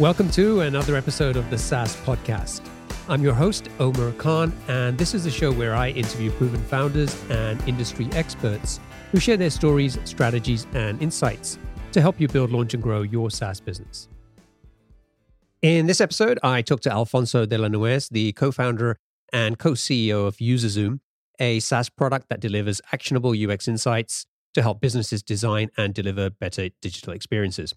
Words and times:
Welcome 0.00 0.30
to 0.30 0.62
another 0.62 0.96
episode 0.96 1.36
of 1.36 1.50
the 1.50 1.58
SaaS 1.58 1.94
Podcast. 1.94 2.62
I'm 3.06 3.22
your 3.22 3.34
host, 3.34 3.68
Omar 3.78 4.12
Khan, 4.12 4.50
and 4.66 4.96
this 4.96 5.12
is 5.12 5.26
a 5.26 5.30
show 5.30 5.52
where 5.52 5.74
I 5.74 5.90
interview 5.90 6.30
proven 6.30 6.62
founders 6.62 7.14
and 7.28 7.62
industry 7.68 8.08
experts 8.12 8.80
who 9.12 9.20
share 9.20 9.36
their 9.36 9.50
stories, 9.50 9.98
strategies, 10.04 10.66
and 10.72 11.02
insights 11.02 11.58
to 11.92 12.00
help 12.00 12.18
you 12.18 12.28
build, 12.28 12.50
launch, 12.50 12.72
and 12.72 12.82
grow 12.82 13.02
your 13.02 13.30
SaaS 13.30 13.60
business. 13.60 14.08
In 15.60 15.84
this 15.84 16.00
episode, 16.00 16.38
I 16.42 16.62
talked 16.62 16.84
to 16.84 16.90
Alfonso 16.90 17.44
de 17.44 17.58
la 17.58 17.68
Nuez, 17.68 18.08
the 18.08 18.32
co 18.32 18.50
founder 18.50 18.96
and 19.34 19.58
co 19.58 19.72
CEO 19.72 20.26
of 20.26 20.38
UserZoom, 20.38 21.00
a 21.38 21.60
SaaS 21.60 21.90
product 21.90 22.30
that 22.30 22.40
delivers 22.40 22.80
actionable 22.90 23.34
UX 23.36 23.68
insights 23.68 24.24
to 24.54 24.62
help 24.62 24.80
businesses 24.80 25.22
design 25.22 25.68
and 25.76 25.92
deliver 25.92 26.30
better 26.30 26.70
digital 26.80 27.12
experiences. 27.12 27.74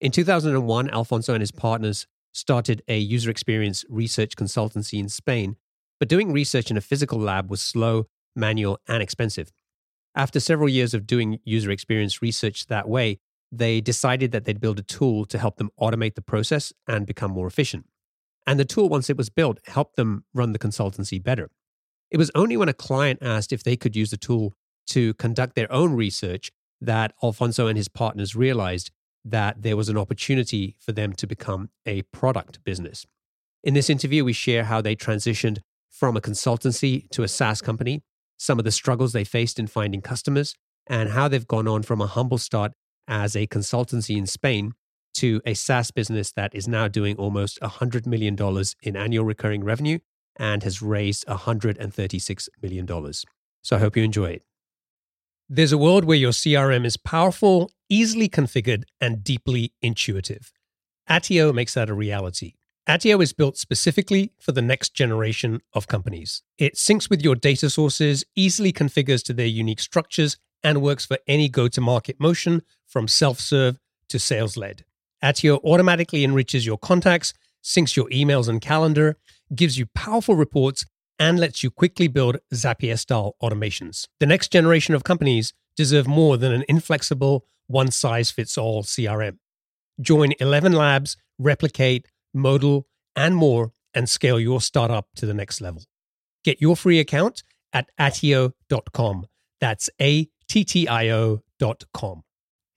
In 0.00 0.12
2001, 0.12 0.88
Alfonso 0.88 1.34
and 1.34 1.42
his 1.42 1.52
partners 1.52 2.06
started 2.32 2.82
a 2.88 2.98
user 2.98 3.30
experience 3.30 3.84
research 3.90 4.34
consultancy 4.34 4.98
in 4.98 5.10
Spain, 5.10 5.56
but 5.98 6.08
doing 6.08 6.32
research 6.32 6.70
in 6.70 6.78
a 6.78 6.80
physical 6.80 7.18
lab 7.18 7.50
was 7.50 7.60
slow, 7.60 8.06
manual, 8.34 8.78
and 8.88 9.02
expensive. 9.02 9.52
After 10.14 10.40
several 10.40 10.70
years 10.70 10.94
of 10.94 11.06
doing 11.06 11.38
user 11.44 11.70
experience 11.70 12.22
research 12.22 12.66
that 12.68 12.88
way, 12.88 13.18
they 13.52 13.82
decided 13.82 14.32
that 14.32 14.46
they'd 14.46 14.60
build 14.60 14.78
a 14.78 14.82
tool 14.82 15.26
to 15.26 15.36
help 15.36 15.56
them 15.56 15.70
automate 15.78 16.14
the 16.14 16.22
process 16.22 16.72
and 16.88 17.06
become 17.06 17.32
more 17.32 17.46
efficient. 17.46 17.84
And 18.46 18.58
the 18.58 18.64
tool, 18.64 18.88
once 18.88 19.10
it 19.10 19.18
was 19.18 19.28
built, 19.28 19.60
helped 19.66 19.96
them 19.96 20.24
run 20.32 20.52
the 20.52 20.58
consultancy 20.58 21.22
better. 21.22 21.50
It 22.10 22.16
was 22.16 22.30
only 22.34 22.56
when 22.56 22.70
a 22.70 22.74
client 22.74 23.18
asked 23.20 23.52
if 23.52 23.64
they 23.64 23.76
could 23.76 23.94
use 23.94 24.10
the 24.10 24.16
tool 24.16 24.54
to 24.88 25.12
conduct 25.14 25.56
their 25.56 25.70
own 25.70 25.92
research 25.92 26.50
that 26.80 27.12
Alfonso 27.22 27.66
and 27.66 27.76
his 27.76 27.88
partners 27.88 28.34
realized 28.34 28.90
that 29.24 29.62
there 29.62 29.76
was 29.76 29.88
an 29.88 29.98
opportunity 29.98 30.76
for 30.78 30.92
them 30.92 31.12
to 31.14 31.26
become 31.26 31.70
a 31.86 32.02
product 32.02 32.62
business. 32.64 33.06
In 33.62 33.74
this 33.74 33.90
interview, 33.90 34.24
we 34.24 34.32
share 34.32 34.64
how 34.64 34.80
they 34.80 34.96
transitioned 34.96 35.58
from 35.90 36.16
a 36.16 36.20
consultancy 36.20 37.08
to 37.10 37.22
a 37.22 37.28
SaaS 37.28 37.60
company, 37.60 38.02
some 38.38 38.58
of 38.58 38.64
the 38.64 38.70
struggles 38.70 39.12
they 39.12 39.24
faced 39.24 39.58
in 39.58 39.66
finding 39.66 40.00
customers, 40.00 40.54
and 40.86 41.10
how 41.10 41.28
they've 41.28 41.46
gone 41.46 41.68
on 41.68 41.82
from 41.82 42.00
a 42.00 42.06
humble 42.06 42.38
start 42.38 42.72
as 43.06 43.36
a 43.36 43.46
consultancy 43.46 44.16
in 44.16 44.26
Spain 44.26 44.72
to 45.14 45.40
a 45.44 45.54
SaaS 45.54 45.90
business 45.90 46.32
that 46.32 46.54
is 46.54 46.68
now 46.68 46.88
doing 46.88 47.16
almost 47.16 47.60
$100 47.60 48.06
million 48.06 48.36
in 48.82 48.96
annual 48.96 49.24
recurring 49.24 49.64
revenue 49.64 49.98
and 50.36 50.62
has 50.62 50.80
raised 50.80 51.26
$136 51.26 52.48
million. 52.62 53.12
So 53.62 53.76
I 53.76 53.78
hope 53.78 53.96
you 53.96 54.02
enjoy 54.02 54.30
it. 54.30 54.42
There's 55.52 55.72
a 55.72 55.78
world 55.78 56.04
where 56.04 56.16
your 56.16 56.30
CRM 56.30 56.86
is 56.86 56.96
powerful, 56.96 57.72
easily 57.88 58.28
configured, 58.28 58.84
and 59.00 59.24
deeply 59.24 59.72
intuitive. 59.82 60.52
Attio 61.08 61.52
makes 61.52 61.74
that 61.74 61.90
a 61.90 61.92
reality. 61.92 62.54
Attio 62.88 63.20
is 63.20 63.32
built 63.32 63.58
specifically 63.58 64.30
for 64.38 64.52
the 64.52 64.62
next 64.62 64.94
generation 64.94 65.60
of 65.72 65.88
companies. 65.88 66.42
It 66.56 66.76
syncs 66.76 67.10
with 67.10 67.22
your 67.22 67.34
data 67.34 67.68
sources, 67.68 68.24
easily 68.36 68.72
configures 68.72 69.24
to 69.24 69.32
their 69.32 69.48
unique 69.48 69.80
structures, 69.80 70.36
and 70.62 70.82
works 70.82 71.04
for 71.04 71.18
any 71.26 71.48
go 71.48 71.66
to 71.66 71.80
market 71.80 72.20
motion 72.20 72.62
from 72.86 73.08
self 73.08 73.40
serve 73.40 73.80
to 74.08 74.20
sales 74.20 74.56
led. 74.56 74.84
Attio 75.20 75.58
automatically 75.64 76.22
enriches 76.22 76.64
your 76.64 76.78
contacts, 76.78 77.34
syncs 77.60 77.96
your 77.96 78.08
emails 78.10 78.48
and 78.48 78.60
calendar, 78.60 79.16
gives 79.52 79.76
you 79.76 79.86
powerful 79.96 80.36
reports, 80.36 80.86
and 81.20 81.38
lets 81.38 81.62
you 81.62 81.70
quickly 81.70 82.08
build 82.08 82.38
Zapier 82.52 82.98
style 82.98 83.36
automations. 83.42 84.08
The 84.18 84.26
next 84.26 84.50
generation 84.50 84.94
of 84.94 85.04
companies 85.04 85.52
deserve 85.76 86.08
more 86.08 86.36
than 86.36 86.52
an 86.52 86.64
inflexible, 86.66 87.44
one 87.66 87.90
size 87.92 88.30
fits 88.30 88.58
all 88.58 88.82
CRM. 88.82 89.36
Join 90.00 90.32
11 90.40 90.72
labs, 90.72 91.16
replicate, 91.38 92.08
modal, 92.34 92.86
and 93.14 93.36
more, 93.36 93.72
and 93.94 94.08
scale 94.08 94.40
your 94.40 94.60
startup 94.60 95.08
to 95.16 95.26
the 95.26 95.34
next 95.34 95.60
level. 95.60 95.82
Get 96.42 96.60
your 96.60 96.74
free 96.74 96.98
account 96.98 97.42
at 97.72 97.90
attio.com. 97.98 99.26
That's 99.60 99.90
A 100.00 100.28
T 100.48 100.64
T 100.64 100.88
I 100.88 101.10
O.com. 101.10 102.22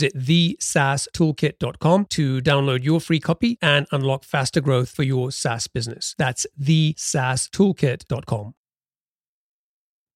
thesaastoolkit.com 0.00 2.04
to 2.06 2.40
download 2.40 2.84
your 2.84 3.00
free 3.00 3.20
copy 3.20 3.58
and 3.60 3.86
unlock 3.92 4.24
faster 4.24 4.60
growth 4.60 4.90
for 4.90 5.02
your 5.02 5.30
SaaS 5.30 5.68
business. 5.68 6.14
That's 6.18 6.46
thesaastoolkit.com. 6.60 8.54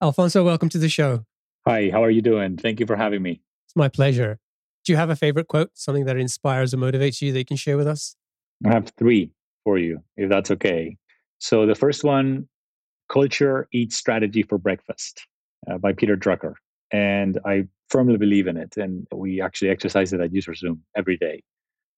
Alfonso, 0.02 0.44
welcome 0.44 0.68
to 0.68 0.78
the 0.78 0.88
show. 0.88 1.24
Hi, 1.66 1.88
how 1.90 2.04
are 2.04 2.10
you 2.10 2.20
doing? 2.20 2.56
Thank 2.56 2.80
you 2.80 2.86
for 2.86 2.96
having 2.96 3.22
me. 3.22 3.40
It's 3.66 3.76
my 3.76 3.88
pleasure. 3.88 4.38
Do 4.84 4.92
you 4.92 4.98
have 4.98 5.08
a 5.08 5.16
favorite 5.16 5.48
quote, 5.48 5.70
something 5.74 6.04
that 6.04 6.18
inspires 6.18 6.74
or 6.74 6.76
motivates 6.76 7.22
you 7.22 7.32
that 7.32 7.38
you 7.38 7.44
can 7.44 7.56
share 7.56 7.78
with 7.78 7.86
us? 7.86 8.16
I 8.66 8.70
have 8.70 8.92
three 8.98 9.30
for 9.64 9.78
you, 9.78 10.02
if 10.16 10.28
that's 10.28 10.50
okay. 10.50 10.96
So 11.38 11.64
the 11.64 11.74
first 11.74 12.04
one, 12.04 12.48
Culture 13.08 13.66
Eats 13.72 13.96
Strategy 13.96 14.42
for 14.42 14.58
Breakfast 14.58 15.26
uh, 15.70 15.78
by 15.78 15.92
Peter 15.92 16.16
Drucker. 16.16 16.54
And 16.94 17.40
I 17.44 17.66
firmly 17.88 18.16
believe 18.16 18.46
in 18.46 18.56
it. 18.56 18.76
And 18.76 19.06
we 19.12 19.40
actually 19.40 19.70
exercise 19.70 20.12
it 20.12 20.20
at 20.20 20.30
UserZoom 20.30 20.78
every 20.96 21.16
day. 21.16 21.42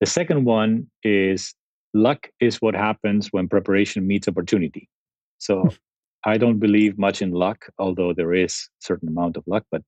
The 0.00 0.06
second 0.06 0.46
one 0.46 0.90
is 1.02 1.54
luck 1.92 2.28
is 2.40 2.62
what 2.62 2.74
happens 2.74 3.28
when 3.30 3.46
preparation 3.46 4.06
meets 4.06 4.26
opportunity. 4.26 4.88
So 5.36 5.62
hmm. 5.64 5.68
I 6.24 6.38
don't 6.38 6.58
believe 6.58 6.98
much 6.98 7.20
in 7.20 7.30
luck, 7.30 7.66
although 7.78 8.14
there 8.14 8.32
is 8.32 8.52
a 8.54 8.84
certain 8.86 9.08
amount 9.08 9.36
of 9.36 9.44
luck, 9.46 9.64
but 9.70 9.82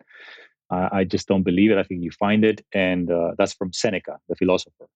uh, 0.70 0.90
I 0.92 1.04
just 1.04 1.26
don't 1.26 1.42
believe 1.42 1.70
it. 1.70 1.78
I 1.78 1.82
think 1.84 2.02
you 2.02 2.10
find 2.10 2.44
it. 2.44 2.60
And 2.74 3.10
uh, 3.10 3.32
that's 3.38 3.54
from 3.54 3.72
Seneca, 3.72 4.18
the 4.28 4.36
philosopher. 4.36 4.86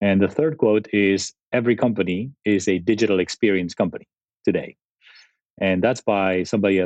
And 0.00 0.20
the 0.20 0.28
third 0.28 0.58
quote 0.58 0.88
is 0.92 1.32
every 1.52 1.76
company 1.76 2.32
is 2.44 2.66
a 2.66 2.78
digital 2.78 3.20
experience 3.20 3.74
company 3.74 4.06
today. 4.44 4.76
And 5.60 5.82
that's 5.82 6.00
by 6.00 6.42
somebody 6.44 6.82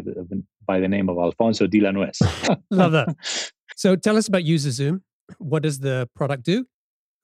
by 0.67 0.81
the 0.81 0.89
name 0.89 1.09
of 1.09 1.19
Alfonso 1.19 1.67
de 1.67 1.81
la 1.81 1.91
Nuez. 1.91 2.21
Love 2.71 2.93
that. 2.93 3.15
So 3.77 3.97
tell 3.97 4.17
us 4.17 4.29
about 4.29 4.43
UserZoom. 4.43 5.01
What 5.39 5.65
does 5.65 5.81
the 5.81 6.09
product 6.15 6.45
do? 6.45 6.67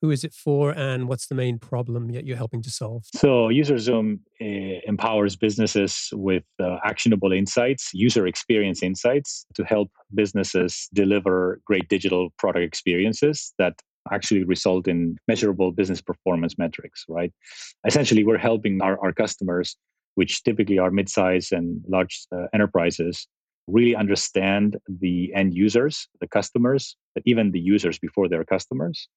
Who 0.01 0.09
is 0.09 0.23
it 0.23 0.33
for, 0.33 0.71
and 0.71 1.07
what's 1.07 1.27
the 1.27 1.35
main 1.35 1.59
problem 1.59 2.11
that 2.11 2.25
you're 2.25 2.35
helping 2.35 2.63
to 2.63 2.71
solve? 2.71 3.05
So, 3.15 3.49
UserZoom 3.49 4.19
uh, 4.41 4.81
empowers 4.87 5.35
businesses 5.35 6.09
with 6.11 6.43
uh, 6.59 6.77
actionable 6.83 7.31
insights, 7.31 7.91
user 7.93 8.25
experience 8.25 8.81
insights, 8.81 9.45
to 9.53 9.63
help 9.63 9.91
businesses 10.13 10.89
deliver 10.91 11.61
great 11.65 11.87
digital 11.87 12.31
product 12.39 12.65
experiences 12.65 13.53
that 13.59 13.75
actually 14.11 14.43
result 14.43 14.87
in 14.87 15.17
measurable 15.27 15.71
business 15.71 16.01
performance 16.01 16.57
metrics. 16.57 17.05
Right? 17.07 17.31
Essentially, 17.85 18.23
we're 18.23 18.39
helping 18.39 18.81
our, 18.81 18.99
our 19.03 19.13
customers, 19.13 19.77
which 20.15 20.43
typically 20.43 20.77
are 20.77 20.91
mid-size 20.91 21.51
and 21.51 21.81
large 21.87 22.25
uh, 22.35 22.47
enterprises, 22.53 23.27
really 23.67 23.95
understand 23.95 24.77
the 24.87 25.33
end 25.33 25.53
users, 25.53 26.07
the 26.19 26.27
customers, 26.27 26.95
even 27.25 27.51
the 27.51 27.59
users 27.59 27.99
before 27.99 28.27
their 28.27 28.43
customers, 28.43 29.07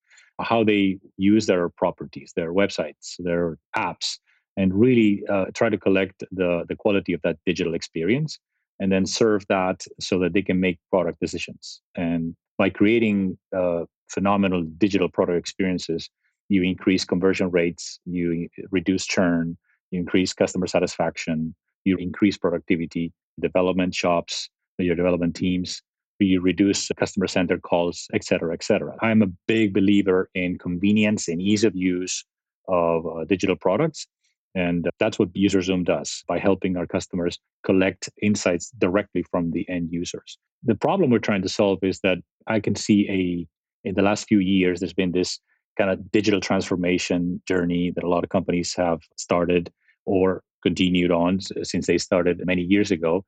how 0.40 0.62
they 0.62 0.98
use 1.16 1.46
their 1.46 1.68
properties, 1.70 2.32
their 2.36 2.52
websites, 2.52 3.14
their 3.18 3.58
apps, 3.76 4.18
and 4.56 4.72
really 4.74 5.22
uh, 5.28 5.46
try 5.54 5.68
to 5.68 5.78
collect 5.78 6.22
the, 6.30 6.64
the 6.68 6.76
quality 6.76 7.12
of 7.12 7.20
that 7.22 7.38
digital 7.44 7.74
experience 7.74 8.38
and 8.80 8.90
then 8.90 9.06
serve 9.06 9.44
that 9.48 9.84
so 10.00 10.18
that 10.18 10.32
they 10.32 10.42
can 10.42 10.60
make 10.60 10.78
product 10.90 11.20
decisions. 11.20 11.80
And 11.96 12.36
by 12.58 12.70
creating 12.70 13.38
uh, 13.56 13.84
phenomenal 14.08 14.62
digital 14.78 15.08
product 15.08 15.38
experiences, 15.38 16.08
you 16.48 16.62
increase 16.62 17.04
conversion 17.04 17.50
rates, 17.50 17.98
you 18.04 18.48
reduce 18.70 19.06
churn, 19.06 19.56
you 19.94 20.00
increase 20.00 20.32
customer 20.32 20.66
satisfaction, 20.66 21.54
you 21.84 21.96
increase 21.96 22.36
productivity, 22.36 23.12
development 23.40 23.94
shops, 23.94 24.50
your 24.78 24.96
development 24.96 25.34
teams, 25.36 25.82
you 26.18 26.40
reduce 26.40 26.88
customer 26.96 27.26
centered 27.26 27.62
calls, 27.62 28.08
et 28.14 28.24
cetera, 28.24 28.52
et 28.52 28.62
cetera. 28.62 28.96
I'm 29.00 29.22
a 29.22 29.26
big 29.46 29.74
believer 29.74 30.30
in 30.34 30.58
convenience 30.58 31.28
and 31.28 31.40
ease 31.40 31.64
of 31.64 31.74
use 31.74 32.24
of 32.68 33.06
uh, 33.06 33.24
digital 33.24 33.56
products. 33.56 34.06
And 34.54 34.88
that's 35.00 35.18
what 35.18 35.32
UserZoom 35.32 35.84
does 35.84 36.22
by 36.28 36.38
helping 36.38 36.76
our 36.76 36.86
customers 36.86 37.38
collect 37.64 38.08
insights 38.22 38.70
directly 38.78 39.24
from 39.30 39.50
the 39.50 39.68
end 39.68 39.88
users. 39.90 40.38
The 40.62 40.76
problem 40.76 41.10
we're 41.10 41.18
trying 41.18 41.42
to 41.42 41.48
solve 41.48 41.80
is 41.82 42.00
that 42.04 42.18
I 42.46 42.60
can 42.60 42.76
see 42.76 43.08
a, 43.10 43.88
in 43.88 43.94
the 43.96 44.02
last 44.02 44.28
few 44.28 44.38
years, 44.38 44.80
there's 44.80 44.94
been 44.94 45.12
this 45.12 45.40
kind 45.76 45.90
of 45.90 46.10
digital 46.12 46.40
transformation 46.40 47.42
journey 47.46 47.92
that 47.94 48.04
a 48.04 48.08
lot 48.08 48.22
of 48.22 48.30
companies 48.30 48.74
have 48.76 49.00
started 49.16 49.70
or 50.06 50.42
continued 50.62 51.10
on 51.10 51.40
since 51.62 51.86
they 51.86 51.98
started 51.98 52.42
many 52.44 52.62
years 52.62 52.90
ago. 52.90 53.24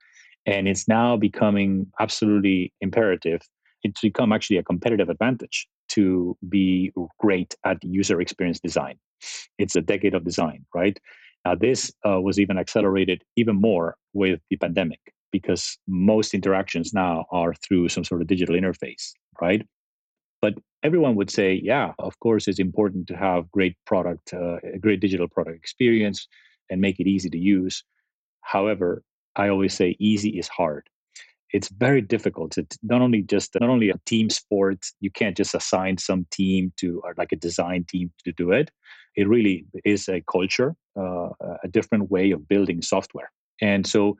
And 0.47 0.69
it's 0.69 0.89
now 0.89 1.17
becoming 1.17 1.87
absolutely 2.01 2.73
imperative. 2.81 3.41
It's 3.83 4.01
become 4.01 4.33
actually 4.33 4.57
a 4.59 4.63
competitive 4.63 5.09
advantage 5.09 5.67
to 5.89 6.37
be 6.49 6.93
great 7.19 7.55
at 7.65 7.79
user 7.83 8.21
experience 8.21 8.61
design. 8.61 8.97
It's 9.59 9.77
a 9.77 9.81
decade 9.81 10.15
of 10.15 10.25
design, 10.25 10.65
right? 10.75 10.99
Now, 11.45 11.55
this 11.55 11.93
uh, 12.09 12.21
was 12.21 12.41
even 12.41 12.59
accelerated 12.59 13.23
even 13.37 13.57
more 13.61 13.97
with 14.13 14.41
the 14.51 14.57
pandemic 14.57 15.01
because 15.31 15.79
most 15.87 16.35
interactions 16.35 16.93
now 16.93 17.27
are 17.31 17.55
through 17.55 17.89
some 17.89 18.05
sort 18.05 18.21
of 18.21 18.27
digital 18.27 18.57
interface, 18.57 19.13
right? 19.41 19.65
But 20.41 20.55
everyone 20.83 21.15
would 21.17 21.31
say, 21.31 21.61
yeah, 21.63 21.93
of 21.99 22.19
course, 22.21 22.49
it's 22.49 22.59
important 22.59 23.07
to 23.09 23.17
have 23.17 23.51
great 23.51 23.77
product, 23.87 24.35
uh, 24.35 24.59
a 24.75 24.79
great 24.79 25.01
digital 25.01 25.29
product 25.29 25.57
experience 25.57 26.27
and 26.71 26.81
make 26.81 27.01
it 27.01 27.07
easy 27.07 27.31
to 27.31 27.39
use. 27.39 27.85
However, 28.43 29.03
I 29.35 29.49
always 29.49 29.75
say 29.75 29.97
easy 29.99 30.39
is 30.39 30.49
hard. 30.49 30.89
It's 31.53 31.69
very 31.69 32.01
difficult. 32.01 32.59
It's 32.59 32.77
not 32.83 33.03
only 33.03 33.23
just 33.23 33.55
not 33.61 33.71
only 33.71 33.91
a 33.91 34.01
team 34.05 34.31
sport. 34.31 34.85
You 35.01 35.11
can't 35.11 35.37
just 35.37 35.55
assign 35.55 35.99
some 35.99 36.27
team 36.31 36.73
to 36.79 37.01
or 37.05 37.15
like 37.17 37.33
a 37.33 37.37
design 37.37 37.85
team 37.89 38.11
to 38.25 38.33
do 38.33 38.51
it. 38.51 38.71
It 39.15 39.29
really 39.29 39.65
is 39.85 40.09
a 40.09 40.23
culture, 40.31 40.75
uh, 40.99 41.29
a 41.63 41.69
different 41.71 42.11
way 42.11 42.33
of 42.33 42.49
building 42.49 42.83
software. 42.83 43.31
And 43.61 43.87
so, 43.87 44.17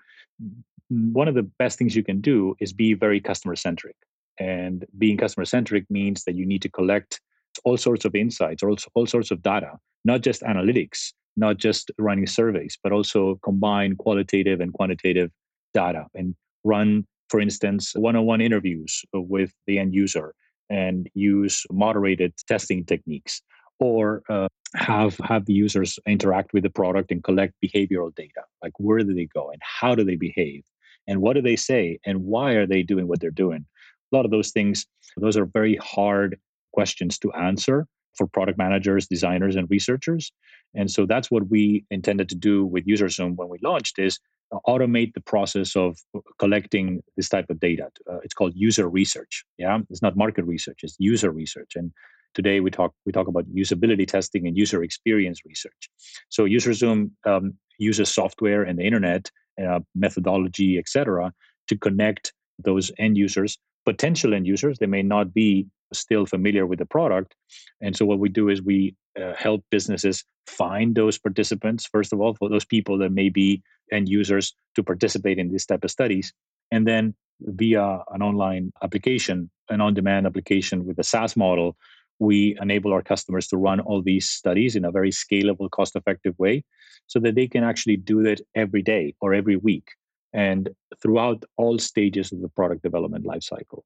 one 0.89 1.27
of 1.27 1.35
the 1.35 1.43
best 1.43 1.79
things 1.79 1.97
you 1.97 2.05
can 2.05 2.21
do 2.21 2.55
is 2.61 2.73
be 2.73 2.95
very 2.95 3.21
customer 3.21 3.57
centric. 3.57 3.97
And 4.39 4.85
being 4.99 5.17
customer 5.17 5.45
centric 5.45 5.85
means 5.91 6.25
that 6.25 6.37
you 6.37 6.47
need 6.47 6.63
to 6.63 6.69
collect 6.69 7.21
all 7.65 7.77
sorts 7.77 8.05
of 8.05 8.15
insights, 8.15 8.63
all, 8.63 8.77
all 8.95 9.07
sorts 9.07 9.31
of 9.31 9.43
data, 9.43 9.73
not 10.05 10.21
just 10.21 10.43
analytics, 10.43 11.13
not 11.37 11.59
just 11.59 11.91
running 11.99 12.27
surveys, 12.27 12.79
but 12.83 12.93
also 12.93 13.39
combine 13.43 13.97
qualitative 13.97 14.61
and 14.61 14.73
quantitative 14.73 15.31
data 15.75 16.07
and 16.15 16.35
run, 16.65 17.07
for 17.29 17.41
instance, 17.41 17.93
one 17.95 18.17
on 18.17 18.25
one 18.25 18.41
interviews 18.41 19.05
with 19.13 19.53
the 19.67 19.79
end 19.79 19.95
user 19.95 20.35
and 20.71 21.09
use 21.15 21.65
moderated 21.71 22.33
testing 22.49 22.85
techniques 22.85 23.43
or 23.79 24.23
uh, 24.29 24.49
have 24.75 25.17
have 25.19 25.47
the 25.47 25.53
users 25.53 25.99
interact 26.07 26.53
with 26.53 26.63
the 26.63 26.71
product 26.71 27.13
and 27.13 27.23
collect 27.23 27.55
behavioral 27.65 28.15
data 28.15 28.43
like 28.63 28.73
where 28.79 28.99
do 28.99 29.15
they 29.15 29.27
go 29.27 29.51
and 29.51 29.61
how 29.63 29.95
do 29.95 30.03
they 30.03 30.17
behave 30.17 30.65
and 31.07 31.21
what 31.21 31.35
do 31.35 31.43
they 31.43 31.57
say 31.57 31.99
and 32.05 32.25
why 32.25 32.53
are 32.53 32.67
they 32.67 32.83
doing 32.83 33.07
what 33.07 33.21
they're 33.21 33.31
doing? 33.31 33.65
A 34.13 34.17
lot 34.17 34.25
of 34.25 34.31
those 34.31 34.51
things 34.51 34.87
those 35.17 35.37
are 35.37 35.47
very 35.47 35.77
hard 35.77 36.39
questions 36.73 37.19
to 37.19 37.33
answer 37.33 37.87
for 38.17 38.27
product 38.27 38.59
managers 38.59 39.07
designers 39.07 39.57
and 39.57 39.69
researchers. 39.71 40.33
And 40.75 40.91
so 40.91 41.07
that's 41.07 41.31
what 41.31 41.49
we 41.49 41.85
intended 41.91 42.29
to 42.31 42.35
do 42.35 42.65
with 42.65 42.87
userzoom 42.87 43.37
when 43.37 43.49
we 43.49 43.59
launched 43.63 43.99
is 43.99 44.19
uh, 44.53 44.59
automate 44.67 45.15
the 45.15 45.21
process 45.21 45.77
of 45.77 45.99
collecting 46.39 47.03
this 47.17 47.29
type 47.29 47.47
of 47.51 47.61
data. 47.61 47.89
Uh, 48.11 48.19
it's 48.23 48.35
called 48.35 48.53
user 48.55 48.89
research. 48.89 49.45
Yeah? 49.59 49.79
It's 49.91 50.03
not 50.03 50.17
market 50.17 50.45
research 50.45 50.81
it's 50.83 50.97
user 50.99 51.31
research. 51.31 51.73
And 51.77 51.93
today 52.35 52.61
we 52.61 52.71
talk 52.71 52.93
we 53.05 53.13
talk 53.13 53.29
about 53.29 53.47
usability 53.55 54.07
testing 54.07 54.47
and 54.47 54.57
user 54.57 54.83
experience 54.83 55.41
research. 55.45 55.91
So 56.29 56.45
userzoom 56.45 57.11
um, 57.25 57.55
uses 57.79 58.09
software 58.09 58.63
and 58.63 58.79
the 58.79 58.85
internet 58.85 59.31
uh, 59.63 59.81
methodology 59.95 60.79
etc 60.79 61.33
to 61.69 61.77
connect 61.79 62.33
those 62.59 62.91
end 62.99 63.17
users 63.17 63.59
potential 63.87 64.35
end 64.35 64.47
users. 64.47 64.79
They 64.79 64.87
may 64.87 65.03
not 65.03 65.33
be 65.33 65.67
still 65.93 66.27
familiar 66.27 66.67
with 66.67 66.79
the 66.79 66.87
product 66.87 67.35
and 67.81 67.97
so 67.97 68.05
what 68.05 68.19
we 68.19 68.29
do 68.29 68.49
is 68.49 68.63
we 68.63 68.95
uh, 69.21 69.35
help 69.35 69.65
businesses 69.71 70.25
find 70.47 70.95
those 70.95 71.19
participants 71.19 71.87
first 71.87 72.13
of 72.13 72.21
all 72.21 72.35
for 72.35 72.49
those 72.49 72.65
people 72.65 72.99
that 72.99 73.13
may 73.13 73.29
be 73.29 73.63
end 73.93 74.09
users 74.09 74.55
to 74.75 74.83
participate 74.83 75.39
in 75.39 75.53
this 75.53 75.67
type 75.67 75.85
of 75.85 75.91
studies 75.91 76.33
and 76.71 76.87
then 76.87 77.15
via 77.41 78.03
an 78.13 78.23
online 78.23 78.73
application 78.83 79.51
an 79.69 79.81
on-demand 79.81 80.27
application 80.27 80.85
with 80.85 80.99
a 80.99 81.05
saas 81.05 81.37
model 81.37 81.77
we 82.19 82.57
enable 82.61 82.93
our 82.93 83.03
customers 83.03 83.47
to 83.47 83.57
run 83.57 83.81
all 83.81 84.03
these 84.03 84.29
studies 84.29 84.75
in 84.75 84.85
a 84.85 84.91
very 84.91 85.11
scalable 85.11 85.71
cost 85.71 85.97
effective 85.97 86.35
way 86.39 86.65
so 87.07 87.19
that 87.21 87.35
they 87.35 87.47
can 87.47 87.63
actually 87.63 87.97
do 87.97 88.21
it 88.21 88.41
every 88.55 88.83
day 88.83 89.15
or 89.21 89.35
every 89.35 89.57
week 89.57 89.91
and 90.33 90.71
throughout 91.03 91.45
all 91.57 91.79
stages 91.79 92.33
of 92.33 92.41
the 92.41 92.49
product 92.49 92.83
development 92.83 93.25
lifecycle. 93.25 93.83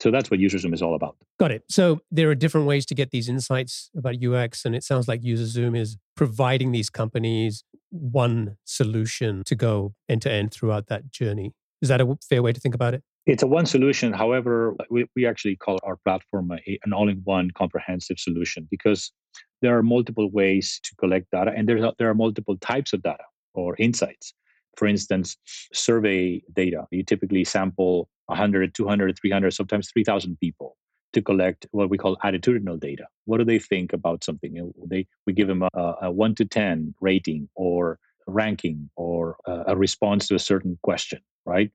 So 0.00 0.10
that's 0.10 0.30
what 0.30 0.40
UserZoom 0.40 0.74
is 0.74 0.82
all 0.82 0.94
about. 0.94 1.16
Got 1.38 1.52
it. 1.52 1.62
So 1.68 2.00
there 2.10 2.28
are 2.28 2.34
different 2.34 2.66
ways 2.66 2.84
to 2.86 2.94
get 2.94 3.10
these 3.10 3.28
insights 3.28 3.90
about 3.96 4.22
UX, 4.22 4.64
and 4.64 4.74
it 4.74 4.82
sounds 4.82 5.08
like 5.08 5.22
UserZoom 5.22 5.78
is 5.78 5.96
providing 6.16 6.72
these 6.72 6.90
companies 6.90 7.64
one 7.90 8.56
solution 8.64 9.42
to 9.44 9.54
go 9.54 9.94
end 10.08 10.22
to 10.22 10.30
end 10.30 10.52
throughout 10.52 10.88
that 10.88 11.10
journey. 11.10 11.52
Is 11.80 11.88
that 11.88 12.00
a 12.00 12.16
fair 12.28 12.42
way 12.42 12.52
to 12.52 12.60
think 12.60 12.74
about 12.74 12.94
it? 12.94 13.02
It's 13.26 13.42
a 13.42 13.46
one 13.46 13.66
solution. 13.66 14.12
However, 14.12 14.74
we, 14.90 15.06
we 15.16 15.26
actually 15.26 15.56
call 15.56 15.78
our 15.82 15.96
platform 15.96 16.50
a, 16.52 16.78
an 16.84 16.92
all 16.92 17.08
in 17.08 17.22
one 17.24 17.50
comprehensive 17.52 18.18
solution 18.18 18.68
because 18.70 19.12
there 19.62 19.76
are 19.76 19.82
multiple 19.82 20.30
ways 20.30 20.80
to 20.82 20.94
collect 20.96 21.30
data 21.30 21.52
and 21.56 21.66
there's, 21.68 21.82
there 21.98 22.10
are 22.10 22.14
multiple 22.14 22.56
types 22.58 22.92
of 22.92 23.02
data 23.02 23.24
or 23.54 23.76
insights. 23.78 24.34
For 24.76 24.86
instance, 24.86 25.36
survey 25.72 26.42
data. 26.52 26.86
You 26.90 27.04
typically 27.04 27.44
sample 27.44 28.08
100, 28.26 28.74
200, 28.74 29.18
300, 29.20 29.50
sometimes 29.52 29.90
3,000 29.92 30.38
people 30.40 30.76
to 31.12 31.22
collect 31.22 31.66
what 31.70 31.90
we 31.90 31.98
call 31.98 32.16
attitudinal 32.24 32.78
data. 32.78 33.06
What 33.24 33.38
do 33.38 33.44
they 33.44 33.58
think 33.58 33.92
about 33.92 34.24
something? 34.24 34.54
You 34.54 34.62
know, 34.76 34.86
they, 34.86 35.06
we 35.26 35.32
give 35.32 35.48
them 35.48 35.62
a, 35.62 35.94
a 36.02 36.10
1 36.10 36.34
to 36.36 36.44
10 36.44 36.94
rating 37.00 37.48
or 37.54 37.98
ranking 38.26 38.90
or 38.96 39.36
a, 39.46 39.76
response 39.76 40.28
to 40.28 40.34
a 40.34 40.38
certain 40.38 40.78
question, 40.82 41.20
right? 41.44 41.70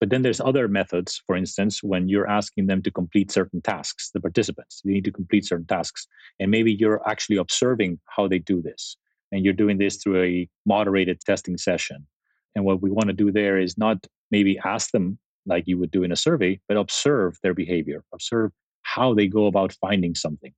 But 0.00 0.10
then 0.10 0.22
there's 0.22 0.40
other 0.40 0.68
methods, 0.68 1.22
for 1.26 1.36
instance, 1.36 1.82
when 1.82 2.08
you're 2.08 2.28
asking 2.28 2.66
them 2.66 2.82
to 2.82 2.90
complete 2.90 3.30
certain 3.30 3.62
tasks, 3.62 4.10
the 4.12 4.20
participants, 4.20 4.82
they 4.84 4.92
need 4.92 5.04
to 5.04 5.12
complete 5.12 5.46
certain 5.46 5.66
tasks. 5.66 6.06
And 6.40 6.50
maybe 6.50 6.72
you're 6.72 7.08
actually 7.08 7.36
observing 7.36 8.00
how 8.06 8.26
they 8.26 8.40
do 8.40 8.60
this. 8.60 8.96
And 9.30 9.44
you're 9.44 9.54
doing 9.54 9.78
this 9.78 9.96
through 9.96 10.22
a 10.22 10.48
moderated 10.66 11.20
testing 11.20 11.56
session 11.56 12.06
and 12.54 12.64
what 12.64 12.82
we 12.82 12.90
want 12.90 13.08
to 13.08 13.14
do 13.14 13.30
there 13.32 13.58
is 13.58 13.78
not 13.78 14.06
maybe 14.30 14.58
ask 14.64 14.90
them 14.90 15.18
like 15.46 15.64
you 15.66 15.78
would 15.78 15.90
do 15.90 16.02
in 16.02 16.12
a 16.12 16.16
survey, 16.16 16.60
but 16.68 16.76
observe 16.76 17.36
their 17.42 17.54
behavior, 17.54 18.04
observe 18.12 18.52
how 18.82 19.14
they 19.14 19.26
go 19.26 19.46
about 19.46 19.76
finding 19.80 20.14
something. 20.14 20.52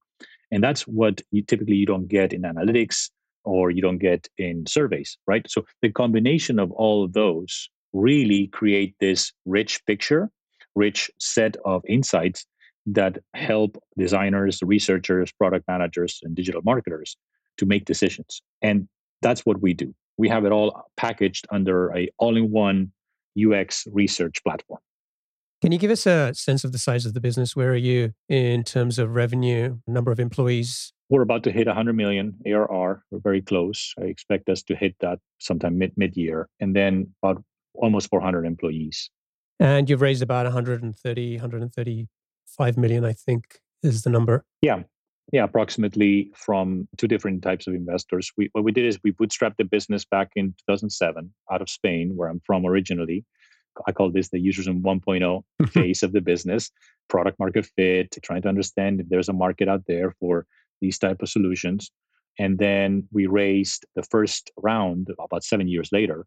And 0.51 0.63
that's 0.63 0.83
what 0.83 1.21
you 1.31 1.43
typically 1.43 1.77
you 1.77 1.87
don't 1.87 2.09
get 2.09 2.33
in 2.33 2.43
analytics 2.43 3.11
or 3.45 3.71
you 3.71 3.83
don't 3.83 3.99
get 3.99 4.29
in 4.39 4.67
surveys, 4.67 5.19
right? 5.27 5.47
So 5.49 5.65
the 5.83 5.91
combination 5.91 6.59
of 6.59 6.71
all 6.73 7.05
of 7.05 7.13
those 7.13 7.69
really 7.93 8.49
create 8.49 8.95
this 9.01 9.33
rich 9.45 9.85
picture, 9.87 10.31
rich 10.75 11.11
set 11.19 11.57
of 11.65 11.83
insights 11.89 12.47
that 12.87 13.19
help 13.35 13.83
designers, 13.99 14.61
researchers, 14.63 15.33
product 15.33 15.67
managers, 15.69 16.21
and 16.23 16.35
digital 16.35 16.63
marketers 16.65 17.17
to 17.57 17.67
make 17.67 17.85
decisions. 17.85 18.43
And 18.61 18.89
that's 19.23 19.47
what 19.47 19.61
we 19.63 19.73
do 19.73 19.95
we 20.17 20.29
have 20.29 20.45
it 20.45 20.53
all 20.53 20.85
packaged 20.97 21.47
under 21.51 21.95
a 21.97 22.09
all-in-one 22.19 22.93
UX 23.39 23.87
research 23.93 24.43
platform. 24.45 24.81
Can 25.63 25.73
you 25.73 25.79
give 25.79 25.91
us 25.91 26.07
a 26.07 26.35
sense 26.35 26.63
of 26.65 26.73
the 26.73 26.79
size 26.79 27.07
of 27.07 27.15
the 27.15 27.21
business? 27.21 27.57
Where 27.57 27.73
are 27.73 27.77
you 27.77 28.13
in 28.29 28.65
terms 28.65 28.99
of 28.99 29.15
revenue, 29.15 29.79
number 29.87 30.13
of 30.13 30.21
employees? 30.21 30.93
We're 31.09 31.23
about 31.23 31.43
to 31.45 31.53
hit 31.53 31.67
100 31.67 31.95
million 31.95 32.35
ARR. 32.47 33.03
We're 33.11 33.21
very 33.21 33.41
close. 33.41 33.95
I 33.99 34.05
expect 34.05 34.49
us 34.49 34.63
to 34.65 34.77
hit 34.77 34.95
that 35.01 35.19
sometime 35.39 35.79
mid 35.79 35.93
mid 35.97 36.17
year, 36.17 36.49
and 36.61 36.77
then 36.77 37.15
about 37.23 37.43
almost 37.75 38.11
400 38.11 38.45
employees. 38.45 39.11
And 39.59 39.89
you've 39.89 40.01
raised 40.01 40.23
about 40.23 40.45
130, 40.45 41.37
135 41.37 42.77
million, 42.77 43.05
I 43.05 43.13
think, 43.13 43.59
is 43.83 44.03
the 44.03 44.11
number. 44.11 44.45
Yeah, 44.61 44.83
yeah, 45.33 45.45
approximately 45.45 46.31
from 46.35 46.87
two 46.97 47.09
different 47.09 47.43
types 47.43 47.67
of 47.67 47.75
investors. 47.75 48.31
We, 48.37 48.51
what 48.53 48.65
we 48.65 48.73
did 48.73 48.85
is 48.85 48.99
we 49.03 49.13
bootstrapped 49.13 49.57
the 49.57 49.65
business 49.65 50.05
back 50.05 50.31
in 50.37 50.55
2007 50.69 51.33
out 51.51 51.63
of 51.63 51.71
Spain, 51.71 52.13
where 52.15 52.29
I'm 52.29 52.41
from 52.45 52.67
originally. 52.67 53.25
I 53.87 53.93
call 53.93 54.11
this 54.11 54.29
the 54.29 54.39
UserZoom 54.39 54.83
1.0 54.83 55.43
phase 55.73 56.03
of 56.03 56.13
the 56.13 56.21
business, 56.21 56.71
product 57.09 57.39
market 57.39 57.67
fit, 57.75 58.17
trying 58.23 58.43
to 58.43 58.49
understand 58.49 59.01
if 59.01 59.09
there's 59.09 59.29
a 59.29 59.33
market 59.33 59.69
out 59.69 59.83
there 59.89 60.15
for 60.21 60.47
these 60.81 60.99
type 60.99 61.23
of 61.23 61.29
solutions. 61.29 61.91
And 62.39 62.59
then 62.59 63.09
we 63.13 63.27
raised 63.27 63.87
the 63.95 64.03
first 64.03 64.51
round 64.57 65.09
about 65.19 65.45
seven 65.45 65.69
years 65.69 65.91
later 65.91 66.27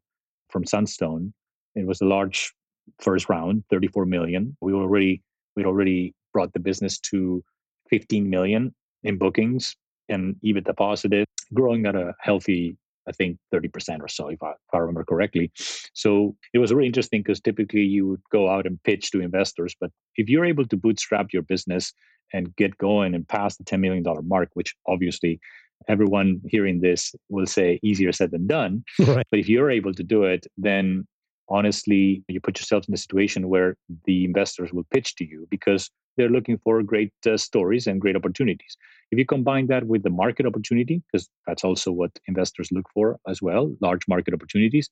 from 0.49 0.65
Sunstone. 0.65 1.33
It 1.75 1.85
was 1.85 2.01
a 2.01 2.05
large 2.05 2.53
first 3.01 3.29
round, 3.29 3.63
34 3.69 4.05
million. 4.05 4.57
We 4.61 4.73
already 4.73 5.21
we'd 5.55 5.65
already 5.65 6.13
brought 6.33 6.53
the 6.53 6.59
business 6.59 6.99
to 6.99 7.43
15 7.89 8.29
million 8.29 8.73
in 9.03 9.17
bookings 9.17 9.75
and 10.09 10.35
EBITDA 10.43 10.75
positive, 10.77 11.25
growing 11.53 11.85
at 11.85 11.95
a 11.95 12.13
healthy, 12.19 12.77
I 13.07 13.11
think 13.11 13.37
30% 13.53 14.01
or 14.01 14.07
so, 14.07 14.29
if 14.29 14.41
I, 14.41 14.51
if 14.51 14.73
I 14.73 14.77
remember 14.77 15.03
correctly. 15.03 15.51
So 15.93 16.35
it 16.53 16.59
was 16.59 16.73
really 16.73 16.87
interesting 16.87 17.21
because 17.21 17.41
typically 17.41 17.81
you 17.81 18.07
would 18.07 18.21
go 18.31 18.49
out 18.49 18.65
and 18.65 18.81
pitch 18.83 19.11
to 19.11 19.21
investors. 19.21 19.75
But 19.79 19.91
if 20.15 20.29
you're 20.29 20.45
able 20.45 20.65
to 20.67 20.77
bootstrap 20.77 21.33
your 21.33 21.43
business 21.43 21.93
and 22.33 22.55
get 22.55 22.77
going 22.77 23.15
and 23.15 23.27
pass 23.27 23.57
the 23.57 23.63
$10 23.63 23.79
million 23.79 24.03
mark, 24.27 24.49
which 24.53 24.75
obviously 24.87 25.39
everyone 25.87 26.41
hearing 26.47 26.81
this 26.81 27.13
will 27.29 27.45
say 27.45 27.79
easier 27.83 28.11
said 28.11 28.31
than 28.31 28.47
done. 28.47 28.83
Right. 28.99 29.25
But 29.29 29.39
if 29.39 29.47
you're 29.47 29.71
able 29.71 29.93
to 29.93 30.03
do 30.03 30.23
it, 30.23 30.47
then 30.57 31.07
honestly, 31.49 32.23
you 32.27 32.39
put 32.39 32.59
yourself 32.59 32.85
in 32.87 32.93
a 32.93 32.97
situation 32.97 33.49
where 33.49 33.75
the 34.05 34.25
investors 34.25 34.73
will 34.73 34.85
pitch 34.91 35.15
to 35.15 35.25
you 35.25 35.47
because 35.49 35.89
they're 36.17 36.29
looking 36.29 36.57
for 36.63 36.81
great 36.83 37.13
uh, 37.25 37.37
stories 37.37 37.87
and 37.87 38.01
great 38.01 38.15
opportunities. 38.15 38.75
If 39.11 39.19
you 39.19 39.25
combine 39.25 39.67
that 39.67 39.85
with 39.85 40.03
the 40.03 40.09
market 40.09 40.45
opportunity, 40.45 41.01
because 41.11 41.29
that's 41.45 41.63
also 41.63 41.91
what 41.91 42.11
investors 42.27 42.69
look 42.71 42.85
for 42.93 43.17
as 43.27 43.41
well, 43.41 43.73
large 43.81 44.07
market 44.07 44.33
opportunities, 44.33 44.89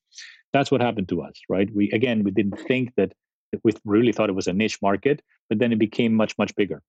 that's 0.53 0.71
what 0.71 0.81
happened 0.81 1.09
to 1.09 1.21
us, 1.21 1.33
right? 1.49 1.69
We 1.73 1.91
again, 1.91 2.23
we 2.23 2.31
didn't 2.31 2.59
think 2.67 2.93
that 2.95 3.11
we 3.63 3.73
really 3.83 4.11
thought 4.11 4.29
it 4.29 4.35
was 4.35 4.47
a 4.47 4.53
niche 4.53 4.79
market, 4.81 5.21
but 5.49 5.59
then 5.59 5.71
it 5.71 5.79
became 5.79 6.13
much 6.13 6.37
much 6.37 6.55
bigger. 6.55 6.81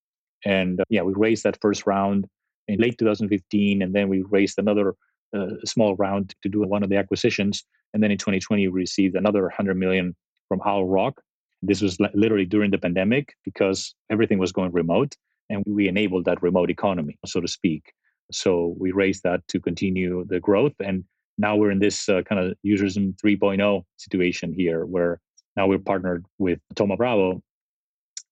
And 0.45 0.81
uh, 0.81 0.85
yeah, 0.89 1.03
we 1.03 1.15
raised 1.15 1.45
that 1.45 1.59
first 1.61 1.87
round 1.87 2.27
in 2.69 2.79
late 2.79 2.99
2015, 2.99 3.83
and 3.83 3.95
then 3.95 4.09
we 4.09 4.23
raised 4.23 4.59
another 4.59 4.95
uh, 5.35 5.47
small 5.65 5.97
round 5.97 6.35
to 6.43 6.49
do 6.49 6.61
one 6.63 6.83
of 6.83 6.91
the 6.91 6.97
acquisitions, 6.97 7.65
and 7.95 8.03
then 8.03 8.11
in 8.11 8.19
2020 8.19 8.69
we 8.69 8.81
received 8.81 9.17
another 9.17 9.43
100 9.43 9.77
million 9.77 10.15
from 10.49 10.61
Owl 10.65 10.85
Rock 10.85 11.21
this 11.63 11.81
was 11.81 11.99
literally 12.15 12.45
during 12.45 12.71
the 12.71 12.79
pandemic 12.79 13.35
because 13.45 13.95
everything 14.11 14.39
was 14.39 14.53
going 14.53 14.73
remote 14.73 15.17
and 15.51 15.63
we 15.67 15.89
enabled 15.89 16.25
that 16.27 16.43
remote 16.43 16.71
economy, 16.71 17.19
so 17.25 17.41
to 17.41 17.49
speak. 17.49 17.93
So 18.33 18.75
we 18.79 18.93
raised 18.93 19.23
that 19.23 19.47
to 19.49 19.61
continue 19.61 20.25
the 20.29 20.41
growth. 20.41 20.75
And 20.81 21.05
now 21.39 21.57
we're 21.57 21.71
in 21.71 21.79
this 21.79 22.09
uh, 22.09 22.23
kind 22.23 22.41
of 22.41 22.55
UserZoom 22.65 23.17
3.0 23.17 23.83
situation 23.97 24.53
here 24.53 24.85
where 24.85 25.21
now 25.57 25.67
we're 25.67 25.79
partnered 25.79 26.27
with 26.39 26.59
Thoma 26.75 26.97
Bravo 26.97 27.43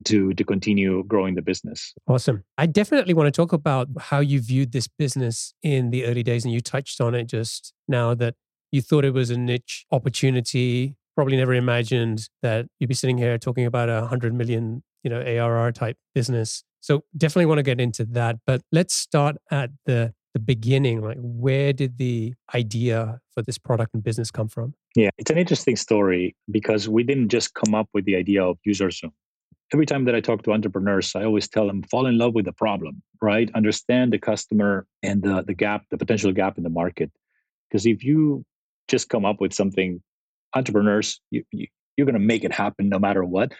to 0.05 0.35
to 0.35 0.45
continue 0.45 1.05
growing 1.05 1.35
the 1.35 1.43
business. 1.43 1.95
Awesome. 2.07 2.45
I 2.59 2.67
definitely 2.67 3.15
want 3.15 3.27
to 3.29 3.31
talk 3.31 3.53
about 3.53 3.89
how 3.99 4.21
you 4.21 4.41
viewed 4.41 4.73
this 4.73 4.89
business 4.89 5.55
in 5.63 5.91
the 5.91 6.05
early 6.05 6.23
days 6.23 6.45
and 6.45 6.53
you 6.53 6.61
touched 6.61 7.01
on 7.01 7.15
it 7.15 7.25
just 7.29 7.73
now 7.89 8.15
that 8.15 8.35
you 8.73 8.83
thought 8.83 9.05
it 9.05 9.15
was 9.15 9.31
a 9.31 9.39
niche 9.39 9.87
opportunity 9.93 10.97
probably 11.15 11.37
never 11.37 11.55
imagined 11.55 12.29
that 12.43 12.67
you'd 12.79 12.89
be 12.89 12.95
sitting 12.95 13.19
here 13.19 13.39
talking 13.39 13.67
about 13.67 13.89
a 13.89 14.07
hundred 14.07 14.35
million, 14.35 14.83
you 15.03 15.11
know, 15.11 15.21
ARR 15.21 15.73
type 15.73 15.97
business. 16.15 16.65
So 16.81 17.05
definitely 17.17 17.47
want 17.47 17.59
to 17.59 17.63
get 17.63 17.81
into 17.81 18.05
that. 18.07 18.37
But 18.47 18.63
let's 18.73 18.95
start 18.95 19.37
at 19.51 19.71
the 19.87 20.13
the 20.35 20.41
beginning. 20.41 21.01
Like 21.01 21.19
where 21.21 21.73
did 21.73 21.97
the 21.97 22.35
idea 22.55 23.21
for 23.33 23.43
this 23.43 23.57
product 23.57 23.95
and 23.95 24.03
business 24.03 24.33
come 24.33 24.49
from? 24.49 24.75
Yeah, 24.97 25.11
it's 25.17 25.31
an 25.31 25.39
interesting 25.39 25.77
story 25.77 26.35
because 26.51 26.89
we 26.89 27.05
didn't 27.05 27.29
just 27.29 27.55
come 27.55 27.75
up 27.75 27.89
with 27.95 28.05
the 28.05 28.17
idea 28.17 28.45
of 28.45 28.59
UserZoom. 28.67 29.13
Every 29.73 29.87
time 29.87 30.05
that 30.05 30.15
I 30.15 30.21
talk 30.21 30.43
to 30.43 30.53
entrepreneurs, 30.53 31.15
I 31.17 31.25
always 31.25 31.49
tell 31.49 31.67
them 31.67 31.83
fall 31.83 32.07
in 32.07 32.19
love 32.19 32.35
with 32.35 32.45
the 32.45 32.53
problem, 32.53 33.03
right? 33.21 33.51
Understand 33.55 34.13
the 34.13 34.19
customer 34.19 34.87
and 35.03 35.23
the, 35.23 35.43
the 35.43 35.55
gap, 35.55 35.85
the 35.91 35.99
potential 35.99 36.33
gap 36.33 36.59
in 36.59 36.65
the 36.65 36.71
market. 36.71 37.11
Because 37.69 37.87
if 37.87 38.05
you 38.05 38.45
just 38.89 39.09
come 39.09 39.25
up 39.25 39.41
with 39.41 39.53
something 39.53 40.03
entrepreneurs, 40.55 41.21
you, 41.31 41.45
you, 41.51 41.67
you're 41.97 42.05
going 42.05 42.15
to 42.15 42.21
make 42.21 42.45
it 42.45 42.53
happen 42.53 42.89
no 42.89 42.99
matter 42.99 43.25
what. 43.25 43.53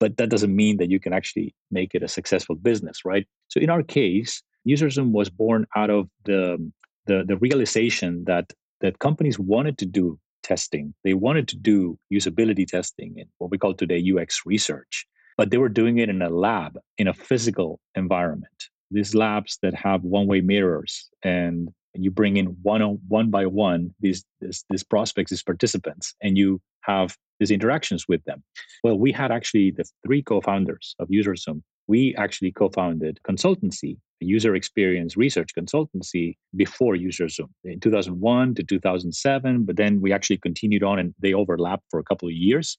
But 0.00 0.16
that 0.18 0.30
doesn't 0.30 0.54
mean 0.54 0.76
that 0.76 0.90
you 0.90 1.00
can 1.00 1.12
actually 1.12 1.54
make 1.70 1.94
it 1.94 2.04
a 2.04 2.08
successful 2.08 2.54
business, 2.54 3.04
right? 3.04 3.26
So 3.48 3.60
in 3.60 3.68
our 3.68 3.82
case, 3.82 4.42
UserZoom 4.66 5.10
was 5.10 5.28
born 5.28 5.66
out 5.74 5.90
of 5.90 6.08
the, 6.24 6.70
the, 7.06 7.24
the 7.26 7.36
realization 7.36 8.24
that 8.24 8.52
that 8.80 8.98
companies 8.98 9.38
wanted 9.38 9.78
to 9.78 9.86
do 9.86 10.18
testing. 10.42 10.94
They 11.04 11.14
wanted 11.14 11.48
to 11.48 11.56
do 11.56 11.98
usability 12.12 12.66
testing 12.66 13.14
and 13.18 13.28
what 13.38 13.50
we 13.50 13.58
call 13.58 13.74
today 13.74 14.02
UX 14.02 14.42
research, 14.46 15.06
but 15.38 15.50
they 15.50 15.56
were 15.56 15.68
doing 15.70 15.98
it 15.98 16.10
in 16.10 16.20
a 16.20 16.28
lab, 16.28 16.78
in 16.98 17.06
a 17.06 17.14
physical 17.14 17.80
environment. 17.94 18.64
These 18.90 19.14
labs 19.14 19.58
that 19.62 19.74
have 19.74 20.02
one-way 20.02 20.40
mirrors 20.40 21.08
and 21.22 21.68
you 21.94 22.10
bring 22.10 22.36
in 22.36 22.46
one 22.62 22.82
on 22.82 22.98
one 23.08 23.30
by 23.30 23.46
one 23.46 23.94
these, 24.00 24.24
these 24.40 24.64
these 24.68 24.82
prospects 24.82 25.30
these 25.30 25.42
participants 25.42 26.14
and 26.22 26.36
you 26.36 26.60
have 26.82 27.16
these 27.40 27.50
interactions 27.50 28.04
with 28.08 28.22
them 28.24 28.42
well 28.84 28.98
we 28.98 29.10
had 29.10 29.32
actually 29.32 29.70
the 29.70 29.84
three 30.04 30.22
co-founders 30.22 30.94
of 30.98 31.08
UserZoom. 31.08 31.62
we 31.86 32.14
actually 32.16 32.52
co-founded 32.52 33.18
consultancy 33.28 33.96
user 34.20 34.54
experience 34.54 35.16
research 35.16 35.50
consultancy 35.58 36.36
before 36.54 36.94
UserZoom 36.94 37.48
in 37.64 37.80
2001 37.80 38.54
to 38.54 38.62
2007 38.62 39.64
but 39.64 39.76
then 39.76 40.00
we 40.00 40.12
actually 40.12 40.36
continued 40.36 40.82
on 40.82 40.98
and 40.98 41.14
they 41.18 41.32
overlapped 41.32 41.84
for 41.90 41.98
a 41.98 42.04
couple 42.04 42.28
of 42.28 42.34
years 42.34 42.78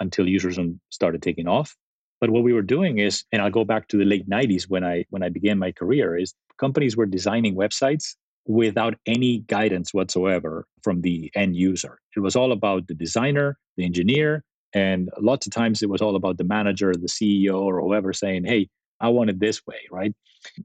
until 0.00 0.26
UserZoom 0.26 0.78
started 0.90 1.22
taking 1.22 1.48
off 1.48 1.74
but 2.20 2.30
what 2.30 2.42
we 2.42 2.52
were 2.52 2.62
doing 2.62 2.98
is 2.98 3.24
and 3.32 3.42
i'll 3.42 3.50
go 3.50 3.64
back 3.64 3.88
to 3.88 3.96
the 3.96 4.04
late 4.04 4.28
90s 4.28 4.64
when 4.68 4.84
i 4.84 5.04
when 5.10 5.22
i 5.22 5.28
began 5.28 5.58
my 5.58 5.72
career 5.72 6.16
is 6.16 6.34
companies 6.58 6.96
were 6.96 7.06
designing 7.06 7.54
websites 7.56 8.14
without 8.46 8.94
any 9.06 9.38
guidance 9.38 9.94
whatsoever 9.94 10.66
from 10.82 11.02
the 11.02 11.30
end 11.34 11.56
user. 11.56 11.98
It 12.16 12.20
was 12.20 12.36
all 12.36 12.52
about 12.52 12.86
the 12.88 12.94
designer, 12.94 13.58
the 13.76 13.84
engineer, 13.84 14.44
and 14.72 15.10
lots 15.20 15.46
of 15.46 15.52
times 15.52 15.82
it 15.82 15.88
was 15.88 16.02
all 16.02 16.16
about 16.16 16.38
the 16.38 16.44
manager, 16.44 16.92
the 16.92 17.06
CEO, 17.06 17.60
or 17.60 17.80
whoever 17.80 18.12
saying, 18.12 18.44
hey, 18.44 18.68
I 19.00 19.08
want 19.08 19.30
it 19.30 19.40
this 19.40 19.66
way, 19.66 19.80
right? 19.90 20.12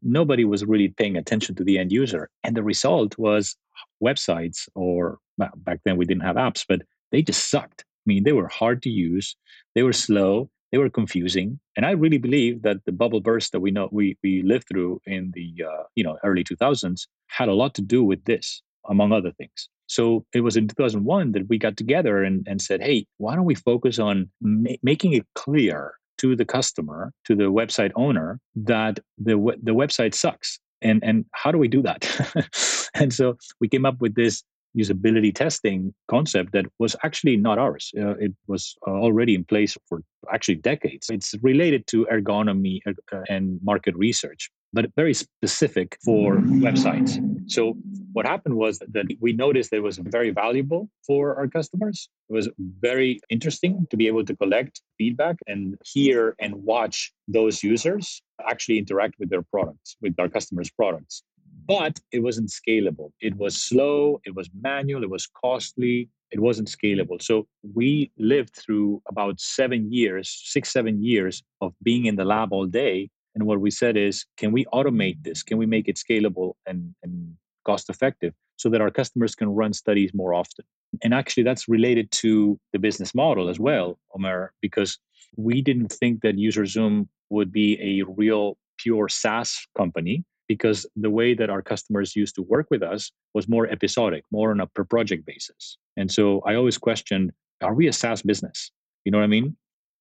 Nobody 0.02 0.46
was 0.46 0.66
really 0.66 0.90
paying 0.90 1.18
attention 1.18 1.56
to 1.56 1.64
the 1.64 1.78
end 1.78 1.92
user. 1.92 2.30
And 2.44 2.56
the 2.56 2.64
result 2.64 3.18
was 3.18 3.56
websites, 4.04 4.68
or 4.76 5.20
well, 5.38 5.52
back 5.56 5.80
then 5.86 5.98
we 5.98 6.06
didn't 6.06 6.24
have 6.24 6.36
apps, 6.36 6.66
but 6.68 6.82
they 7.12 7.22
just 7.22 7.50
sucked. 7.50 7.82
I 7.82 8.06
mean, 8.06 8.24
they 8.24 8.34
were 8.34 8.48
hard 8.48 8.84
to 8.84 8.90
use, 8.90 9.36
they 9.74 9.84
were 9.84 9.94
slow, 9.94 10.50
they 10.76 10.80
were 10.80 10.90
confusing 10.90 11.58
and 11.78 11.86
i 11.86 11.92
really 11.92 12.18
believe 12.18 12.62
that 12.64 12.84
the 12.86 12.92
bubble 12.92 13.22
burst 13.22 13.54
that 13.54 13.62
we 13.62 13.72
know 13.72 13.88
we, 13.94 14.18
we 14.22 14.44
lived 14.44 14.68
through 14.68 15.00
in 15.06 15.32
the 15.34 15.64
uh, 15.64 15.84
you 15.96 16.04
know 16.04 16.18
early 16.26 16.44
2000s 16.44 17.08
had 17.28 17.48
a 17.48 17.54
lot 17.54 17.74
to 17.74 17.82
do 17.82 18.04
with 18.04 18.22
this 18.26 18.62
among 18.90 19.14
other 19.14 19.32
things. 19.32 19.70
So 19.88 20.26
it 20.34 20.42
was 20.42 20.58
in 20.58 20.68
2001 20.68 21.32
that 21.32 21.48
we 21.48 21.58
got 21.58 21.78
together 21.78 22.24
and, 22.24 22.46
and 22.46 22.62
said 22.62 22.82
hey 22.82 23.06
why 23.24 23.36
don't 23.36 23.46
we 23.46 23.56
focus 23.56 24.00
on 24.00 24.30
ma- 24.42 24.82
making 24.84 25.14
it 25.14 25.26
clear 25.36 25.94
to 26.18 26.36
the 26.36 26.44
customer 26.44 27.14
to 27.24 27.36
the 27.36 27.50
website 27.60 27.94
owner 27.96 28.42
that 28.74 29.00
the, 29.18 29.36
the 29.64 29.76
website 29.82 30.14
sucks 30.14 30.60
and 30.82 31.02
and 31.06 31.24
how 31.32 31.52
do 31.54 31.58
we 31.58 31.70
do 31.70 31.82
that? 31.84 32.02
And 33.02 33.14
so 33.14 33.38
we 33.60 33.68
came 33.68 33.86
up 33.86 34.00
with 34.00 34.16
this 34.16 34.42
usability 34.76 35.34
testing 35.34 35.94
concept 36.10 36.52
that 36.54 36.66
was 36.80 36.96
actually 37.04 37.38
not 37.38 37.58
ours. 37.58 37.92
Uh, 37.98 38.16
it 38.18 38.34
was 38.48 38.76
uh, 38.88 38.92
already 38.92 39.36
in 39.36 39.44
place 39.44 39.78
for 39.88 40.02
actually 40.34 40.56
decades. 40.56 41.10
It's 41.10 41.34
related 41.42 41.88
to 41.88 42.06
ergonomy 42.12 42.80
uh, 42.88 43.22
and 43.30 43.60
market 43.64 43.96
research, 43.96 44.50
but 44.74 44.86
very 44.96 45.14
specific 45.14 45.98
for 46.04 46.38
websites. 46.38 47.22
So 47.50 47.76
what 48.14 48.26
happened 48.26 48.56
was 48.56 48.80
that 48.80 49.06
we 49.20 49.34
noticed 49.34 49.70
that 49.72 49.78
it 49.78 49.84
was 49.84 49.98
very 49.98 50.32
valuable 50.32 50.90
for 51.06 51.36
our 51.36 51.48
customers. 51.48 52.10
It 52.30 52.34
was 52.34 52.50
very 52.58 53.20
interesting 53.30 53.86
to 53.92 53.98
be 53.98 54.08
able 54.08 54.26
to 54.26 54.36
collect 54.36 54.82
feedback 54.98 55.38
and 55.48 55.76
hear 55.86 56.36
and 56.40 56.56
watch 56.56 57.14
those 57.28 57.64
users 57.64 58.22
actually 58.48 58.80
interact 58.80 59.16
with 59.20 59.30
their 59.30 59.44
products, 59.44 59.96
with 60.02 60.16
our 60.20 60.28
customers' 60.28 60.72
products 60.72 61.24
but 61.68 62.00
it 62.12 62.20
wasn't 62.20 62.50
scalable. 62.50 63.12
It 63.20 63.36
was 63.36 63.58
slow, 63.58 64.20
it 64.26 64.36
was 64.36 64.50
manual, 64.62 65.04
it 65.04 65.10
was 65.10 65.28
costly, 65.28 66.10
it 66.32 66.40
wasn't 66.40 66.68
scalable. 66.68 67.22
So 67.22 67.48
we 67.74 68.12
lived 68.18 68.56
through 68.56 69.02
about 69.10 69.40
seven 69.40 69.92
years, 69.92 70.42
six, 70.46 70.72
seven 70.72 71.04
years 71.04 71.44
of 71.62 71.74
being 71.84 72.06
in 72.06 72.16
the 72.16 72.26
lab 72.26 72.52
all 72.52 72.66
day. 72.66 73.10
And 73.36 73.46
what 73.46 73.60
we 73.60 73.72
said 73.72 73.98
is, 73.98 74.26
can 74.38 74.52
we 74.52 74.66
automate 74.66 75.24
this? 75.24 75.44
Can 75.44 75.58
we 75.58 75.66
make 75.66 75.88
it 75.88 75.98
scalable 75.98 76.54
and, 76.66 76.94
and 77.04 77.36
cost 77.66 77.90
effective 77.90 78.34
so 78.58 78.70
that 78.70 78.82
our 78.82 78.92
customers 78.92 79.36
can 79.36 79.50
run 79.50 79.74
studies 79.74 80.12
more 80.14 80.34
often? 80.34 80.66
And 81.04 81.14
actually, 81.14 81.44
that's 81.44 81.68
related 81.68 82.12
to 82.12 82.60
the 82.72 82.80
business 82.80 83.14
model 83.14 83.50
as 83.50 83.60
well, 83.60 84.00
Omar, 84.14 84.54
because 84.62 84.98
we 85.36 85.62
didn't 85.62 85.92
think 85.92 86.22
that 86.22 86.38
UserZoom 86.38 87.08
would 87.30 87.52
be 87.52 88.00
a 88.00 88.06
real 88.06 88.58
pure 88.78 89.10
SaaS 89.10 89.68
company 89.78 90.24
because 90.48 90.86
the 90.96 91.10
way 91.10 91.34
that 91.34 91.50
our 91.50 91.62
customers 91.62 92.16
used 92.16 92.36
to 92.36 92.42
work 92.42 92.68
with 92.70 92.84
us 92.84 93.12
was 93.34 93.48
more 93.48 93.68
episodic, 93.68 94.24
more 94.32 94.52
on 94.52 94.60
a 94.60 94.68
per 94.68 94.84
project 94.84 95.26
basis. 95.26 95.78
And 95.98 96.12
so 96.12 96.42
I 96.46 96.56
always 96.56 96.78
questioned, 96.78 97.32
are 97.62 97.74
we 97.74 97.88
a 97.88 97.94
SaaS 97.94 98.22
business? 98.22 98.72
You 99.06 99.12
know 99.12 99.20
what 99.20 99.26
I 99.26 99.28
mean? 99.28 99.56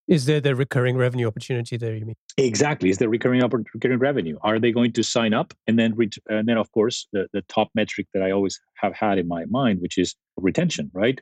Is 0.06 0.26
there 0.26 0.40
the 0.40 0.54
recurring 0.54 0.98
revenue 0.98 1.26
opportunity 1.26 1.78
there? 1.78 1.96
You 1.96 2.04
mean 2.04 2.16
exactly? 2.36 2.90
Is 2.90 2.98
there 2.98 3.08
recurring 3.08 3.40
recurring 3.40 3.98
revenue? 3.98 4.36
Are 4.42 4.58
they 4.58 4.70
going 4.70 4.92
to 4.92 5.02
sign 5.02 5.32
up 5.32 5.54
and 5.66 5.78
then 5.78 5.94
re- 5.94 6.10
and 6.28 6.46
then 6.46 6.58
of 6.58 6.70
course 6.72 7.08
the 7.12 7.26
the 7.32 7.40
top 7.42 7.70
metric 7.74 8.06
that 8.12 8.22
I 8.22 8.30
always 8.30 8.60
have 8.74 8.94
had 8.94 9.16
in 9.18 9.26
my 9.26 9.46
mind, 9.46 9.80
which 9.80 9.96
is 9.96 10.14
retention, 10.36 10.90
right? 10.92 11.18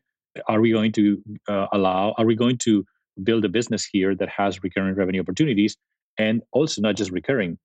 Are 0.49 0.61
we 0.61 0.73
going 0.73 0.91
to 0.93 1.23
uh, 1.49 1.67
allow? 1.73 2.15
Are 2.19 2.25
we 2.25 2.35
going 2.35 2.59
to 2.59 2.85
build 3.23 3.45
a 3.45 3.49
business 3.49 3.85
here 3.85 4.17
that 4.17 4.29
has 4.29 4.63
recurring 4.65 4.95
revenue 4.95 5.21
opportunities 5.21 5.77
and 6.19 6.43
also 6.53 6.81
not 6.81 6.97
just 6.97 7.11
recurring, 7.11 7.59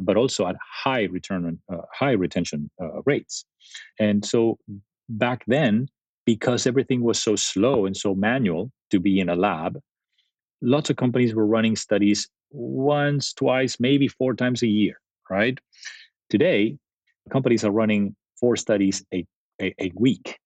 but 0.00 0.16
also 0.16 0.46
at 0.46 0.56
high 0.84 1.04
return 1.04 1.58
uh, 1.72 1.76
high 1.92 2.12
retention 2.12 2.70
uh, 2.80 3.02
rates. 3.04 3.44
And 3.98 4.24
so 4.24 4.58
back 5.08 5.44
then, 5.46 5.88
because 6.26 6.66
everything 6.66 7.02
was 7.02 7.20
so 7.20 7.36
slow 7.36 7.86
and 7.86 7.96
so 7.96 8.14
manual 8.14 8.70
to 8.90 8.98
be 9.00 9.20
in 9.20 9.28
a 9.28 9.36
lab, 9.36 9.78
lots 10.62 10.90
of 10.90 10.96
companies 10.96 11.34
were 11.34 11.46
running 11.46 11.76
studies 11.76 12.28
once, 12.50 13.32
twice, 13.32 13.78
maybe 13.78 14.08
four 14.08 14.34
times 14.34 14.62
a 14.62 14.66
year, 14.66 15.00
right? 15.28 15.58
Today, 16.30 16.78
companies 17.30 17.64
are 17.64 17.70
running 17.70 18.16
four 18.38 18.56
studies 18.56 19.04
a, 19.12 19.26
a, 19.60 19.74
a 19.80 19.92
week. 19.94 20.38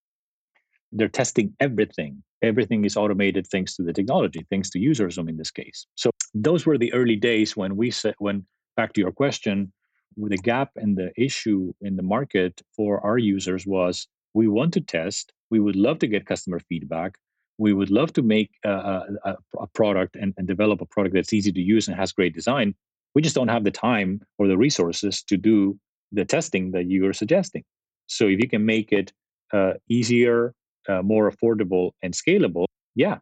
They're 0.90 1.08
testing 1.08 1.54
everything. 1.61 2.23
Everything 2.42 2.85
is 2.85 2.97
automated 2.97 3.47
thanks 3.47 3.76
to 3.76 3.82
the 3.82 3.92
technology, 3.92 4.47
thanks 4.50 4.70
to 4.70 4.78
UserZoom 4.78 5.28
in 5.28 5.37
this 5.37 5.50
case. 5.50 5.87
So 5.97 6.11
those 6.35 6.66
were 6.66 6.78
the 6.78 6.92
early 6.92 7.16
days 7.16 7.56
when 7.56 7.76
we 7.76 7.90
said, 7.90 8.14
when 8.18 8.47
back 8.78 8.92
to 8.92 9.00
your 9.00 9.11
question, 9.12 9.73
the 10.16 10.37
gap 10.37 10.70
and 10.76 10.97
the 10.97 11.11
issue 11.16 11.73
in 11.80 11.97
the 11.97 12.02
market 12.16 12.62
for 12.76 13.04
our 13.04 13.18
users 13.18 13.66
was 13.66 14.06
we 14.35 14.47
want 14.47 14.73
to 14.75 14.80
test, 14.80 15.32
we 15.50 15.58
would 15.58 15.76
love 15.76 15.99
to 15.99 16.06
get 16.06 16.26
customer 16.26 16.61
feedback, 16.68 17.18
we 17.58 17.73
would 17.73 17.90
love 17.90 18.12
to 18.12 18.23
make 18.23 18.50
a, 18.64 18.75
a, 19.25 19.37
a 19.58 19.66
product 19.78 20.14
and, 20.14 20.32
and, 20.37 20.47
develop 20.47 20.80
a 20.80 20.87
product 20.87 21.14
that's 21.16 21.32
easy 21.32 21.52
to 21.52 21.61
use 21.61 21.88
and 21.88 21.97
has 21.97 22.12
great 22.12 22.35
design. 22.35 22.73
We 23.14 23.23
just 23.23 23.35
don't 23.35 23.49
have 23.56 23.64
the 23.64 23.73
time 23.73 24.20
or 24.38 24.47
the 24.47 24.56
resources 24.56 25.25
to 25.25 25.37
do 25.37 25.76
the 26.12 26.25
testing 26.25 26.70
that 26.70 26.87
you 26.87 27.04
are 27.08 27.12
suggesting. 27.12 27.64
So 28.06 28.28
if 28.28 28.38
you 28.38 28.49
can 28.49 28.64
make 28.64 28.92
it 28.92 29.12
uh, 29.52 29.75
easier, 29.88 30.54
uh, 30.88 31.02
more 31.02 31.30
affordable, 31.30 31.90
and 32.02 32.14
scalable, 32.14 32.66
yeah, 32.94 33.18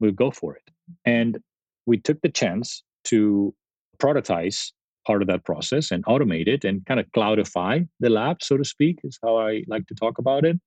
we'll 0.00 0.12
go 0.24 0.30
for 0.30 0.56
it. 0.56 0.66
And 1.04 1.38
we 1.84 1.98
took 1.98 2.20
the 2.22 2.30
chance 2.30 2.82
to 3.04 3.54
productize 3.98 4.72
part 5.06 5.22
of 5.22 5.28
that 5.28 5.44
process 5.44 5.90
and 5.90 6.04
automate 6.06 6.48
it 6.48 6.64
and 6.64 6.84
kind 6.86 6.98
of 6.98 7.06
cloudify 7.12 7.86
the 8.00 8.10
lab, 8.10 8.42
so 8.42 8.56
to 8.56 8.64
speak, 8.64 8.98
is 9.04 9.18
how 9.22 9.36
I 9.38 9.62
like 9.68 9.86
to 9.86 9.94
talk 9.94 10.18
about 10.18 10.44
it. 10.44 10.58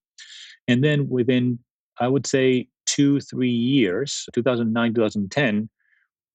And 0.68 0.84
then 0.84 1.10
within, 1.10 1.60
I 2.00 2.08
would 2.08 2.26
say, 2.26 2.68
two, 2.86 3.20
three 3.20 3.50
years, 3.50 4.26
2009, 4.34 4.94
2010, 4.94 5.70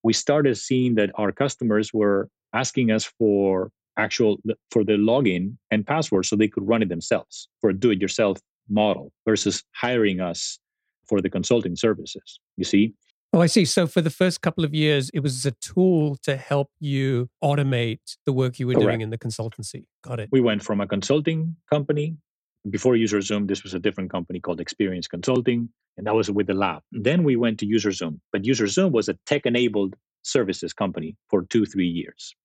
we 0.03 0.13
started 0.13 0.57
seeing 0.57 0.95
that 0.97 1.11
our 1.17 1.33
customers 1.33 1.93
were 1.93 2.29
asking 2.53 2.91
us 2.91 3.05
for 3.19 3.71
actual 3.97 4.39
for 4.71 4.85
the 4.85 4.95
login 4.95 5.57
and 5.71 5.87
password 5.87 6.27
so 6.27 6.37
they 6.37 6.49
could 6.49 6.67
run 6.67 6.83
it 6.83 6.89
themselves 6.89 7.49
for 7.61 7.71
a 7.71 7.75
do-it-yourself 7.75 8.39
model 8.69 9.13
versus 9.25 9.63
hiring 9.73 10.21
us 10.21 10.59
for 11.09 11.21
the 11.21 11.31
consulting 11.31 11.77
services. 11.77 12.41
You 12.57 12.65
see? 12.65 12.95
Oh, 13.35 13.41
I 13.41 13.47
see. 13.47 13.65
So 13.65 13.89
for 13.89 14.01
the 14.01 14.11
first 14.11 14.43
couple 14.43 14.65
of 14.65 14.73
years, 14.73 15.11
it 15.13 15.19
was 15.19 15.45
a 15.45 15.51
tool 15.51 16.17
to 16.23 16.37
help 16.37 16.71
you 16.79 17.29
automate 17.43 18.17
the 18.27 18.33
work 18.33 18.61
you 18.61 18.69
were 18.69 18.75
Correct. 18.75 18.87
doing 18.87 19.01
in 19.01 19.11
the 19.11 19.19
consultancy. 19.19 19.87
Got 20.05 20.21
it. 20.21 20.29
We 20.31 20.41
went 20.41 20.63
from 20.63 20.81
a 20.81 20.87
consulting 20.87 21.57
company 21.69 22.17
before 22.71 22.95
UserZoom. 22.95 23.49
This 23.49 23.65
was 23.65 23.75
a 23.75 23.81
different 23.81 24.13
company 24.13 24.39
called 24.39 24.61
Experience 24.61 25.09
Consulting, 25.09 25.69
and 25.97 26.07
that 26.07 26.15
was 26.15 26.31
with 26.31 26.47
the 26.47 26.55
lab. 26.55 26.83
Then 26.93 27.25
we 27.25 27.35
went 27.35 27.59
to 27.59 27.67
UserZoom, 27.67 28.21
but 28.33 28.43
UserZoom 28.43 28.93
was 28.93 29.09
a 29.09 29.19
tech-enabled 29.27 29.97
services 30.23 30.73
company 30.73 31.17
for 31.29 31.43
two, 31.43 31.67
three 31.67 31.89
years. 31.89 32.37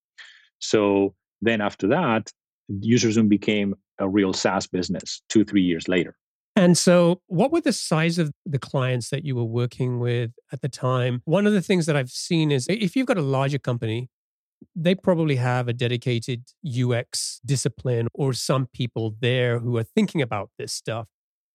So 0.57 1.13
then 1.39 1.61
after 1.61 1.87
that, 1.89 2.31
UserZoom 2.71 3.29
became 3.29 3.75
a 3.99 4.09
real 4.09 4.33
SaaS 4.33 4.65
business 4.65 5.21
two, 5.29 5.45
three 5.45 5.61
years 5.61 5.87
later. 5.87 6.17
And 6.59 6.77
so, 6.77 7.21
what 7.27 7.53
were 7.53 7.61
the 7.61 7.71
size 7.71 8.17
of 8.17 8.33
the 8.45 8.59
clients 8.59 9.11
that 9.11 9.23
you 9.23 9.33
were 9.33 9.45
working 9.45 9.97
with 9.97 10.31
at 10.51 10.59
the 10.59 10.67
time? 10.67 11.21
One 11.23 11.47
of 11.47 11.53
the 11.53 11.61
things 11.61 11.85
that 11.85 11.95
I've 11.95 12.09
seen 12.09 12.51
is 12.51 12.65
if 12.67 12.97
you've 12.97 13.07
got 13.07 13.17
a 13.17 13.21
larger 13.21 13.59
company, 13.59 14.09
they 14.75 14.93
probably 14.93 15.37
have 15.37 15.69
a 15.69 15.73
dedicated 15.73 16.49
UX 16.67 17.39
discipline 17.45 18.09
or 18.13 18.33
some 18.33 18.67
people 18.73 19.15
there 19.21 19.59
who 19.59 19.77
are 19.77 19.83
thinking 19.83 20.21
about 20.21 20.49
this 20.59 20.73
stuff. 20.73 21.07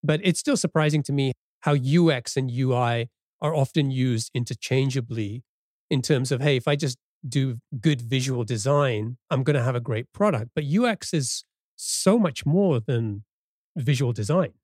But 0.02 0.20
it's 0.25 0.40
still 0.40 0.56
surprising 0.56 1.02
to 1.02 1.12
me 1.12 1.34
how 1.61 1.75
UX 1.75 2.34
and 2.34 2.50
UI 2.50 3.11
are 3.42 3.54
often 3.54 3.90
used 3.90 4.30
interchangeably 4.32 5.42
in 5.90 6.00
terms 6.00 6.32
of, 6.32 6.40
hey, 6.40 6.56
if 6.56 6.66
I 6.66 6.76
just 6.76 6.96
do 7.28 7.58
good 7.78 8.00
visual 8.00 8.42
design, 8.42 9.18
I'm 9.28 9.42
going 9.42 9.57
to 9.57 9.62
have 9.62 9.76
a 9.76 9.81
great 9.81 10.11
product. 10.14 10.52
But 10.55 10.64
UX 10.64 11.12
is 11.12 11.44
so 11.76 12.18
much 12.18 12.46
more 12.46 12.81
than 12.81 13.24
visual 13.76 14.14
design. 14.14 14.55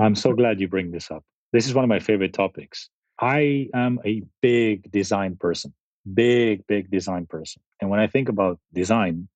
I'm 0.00 0.14
so 0.14 0.32
glad 0.32 0.60
you 0.60 0.68
bring 0.68 0.90
this 0.90 1.10
up. 1.10 1.22
This 1.52 1.66
is 1.66 1.74
one 1.74 1.84
of 1.84 1.88
my 1.88 1.98
favorite 1.98 2.32
topics. 2.32 2.88
I 3.20 3.68
am 3.74 3.98
a 4.04 4.22
big 4.40 4.90
design 4.90 5.36
person, 5.36 5.74
big, 6.14 6.66
big 6.66 6.90
design 6.90 7.26
person. 7.26 7.60
And 7.80 7.90
when 7.90 8.00
I 8.00 8.06
think 8.06 8.30
about 8.30 8.58
design, 8.72 9.28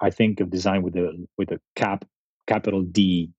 I 0.00 0.10
think 0.10 0.40
of 0.40 0.50
design 0.50 0.82
with 0.82 0.94
a 0.96 1.26
with 1.38 1.50
a 1.52 1.60
cap 1.74 2.04
capital 2.46 2.82
D. 2.82 3.30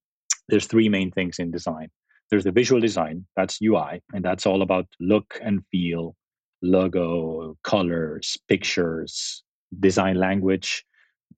There's 0.48 0.66
three 0.66 0.88
main 0.88 1.12
things 1.12 1.38
in 1.38 1.52
design. 1.52 1.88
There's 2.30 2.44
the 2.44 2.50
visual 2.50 2.80
design, 2.80 3.26
that's 3.36 3.60
UI, 3.62 4.02
and 4.12 4.24
that's 4.24 4.46
all 4.46 4.62
about 4.62 4.86
look 4.98 5.38
and 5.40 5.62
feel, 5.70 6.16
logo, 6.62 7.56
colors, 7.62 8.36
pictures, 8.48 9.44
design 9.78 10.16
language 10.16 10.84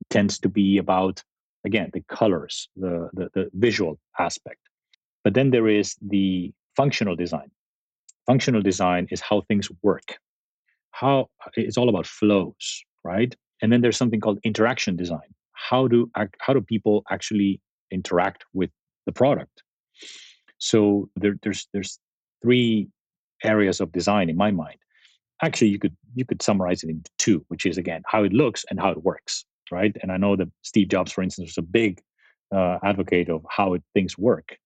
tends 0.09 0.39
to 0.39 0.49
be 0.49 0.79
about 0.79 1.23
again 1.67 1.91
the 1.93 2.03
colors, 2.09 2.69
the, 2.77 3.11
the, 3.13 3.29
the 3.35 3.51
visual 3.53 3.99
aspect. 4.19 4.61
But 5.25 5.35
then 5.35 5.51
there 5.51 5.69
is 5.69 5.97
the 6.03 6.53
functional 6.77 7.17
design. 7.17 7.51
Functional 8.27 8.63
design 8.63 9.09
is 9.11 9.21
how 9.21 9.41
things 9.49 9.69
work. 9.83 10.19
How 10.93 11.29
it's 11.57 11.77
all 11.77 11.89
about 11.89 12.07
flows, 12.07 12.85
right? 13.03 13.35
And 13.63 13.73
then 13.73 13.81
there's 13.81 13.97
something 13.97 14.21
called 14.21 14.39
interaction 14.45 14.97
design. 14.97 15.35
How 15.53 15.89
do 15.89 16.11
how 16.41 16.53
do 16.53 16.61
people 16.61 17.03
actually 17.11 17.61
interact 17.91 18.45
with 18.53 18.71
the 19.07 19.13
product? 19.13 19.63
So 20.59 21.09
there, 21.17 21.37
there's 21.43 21.69
there's 21.73 21.99
three 22.43 22.89
areas 23.43 23.81
of 23.81 23.93
design 23.93 24.29
in 24.29 24.37
my 24.37 24.51
mind. 24.51 24.77
Actually, 25.43 25.69
you 25.69 25.79
could 25.79 25.97
you 26.15 26.25
could 26.25 26.43
summarize 26.43 26.83
it 26.83 26.91
into 26.91 27.11
two, 27.19 27.45
which 27.49 27.67
is 27.67 27.79
again 27.79 28.03
how 28.07 28.25
it 28.25 28.33
looks 28.33 28.65
and 28.71 28.79
how 28.79 28.91
it 28.91 29.03
works, 29.03 29.45
right? 29.71 29.97
And 30.03 30.13
I 30.13 30.17
know 30.17 30.37
that 30.37 30.49
Steve 30.63 30.89
Jobs, 30.89 31.13
for 31.13 31.23
instance, 31.23 31.49
was 31.51 31.59
a 31.59 31.63
big 31.63 32.01
uh, 32.55 32.79
advocate 32.85 33.29
of 33.29 33.45
how 33.51 33.75
it, 33.75 33.83
things 33.95 34.17
work 34.17 34.57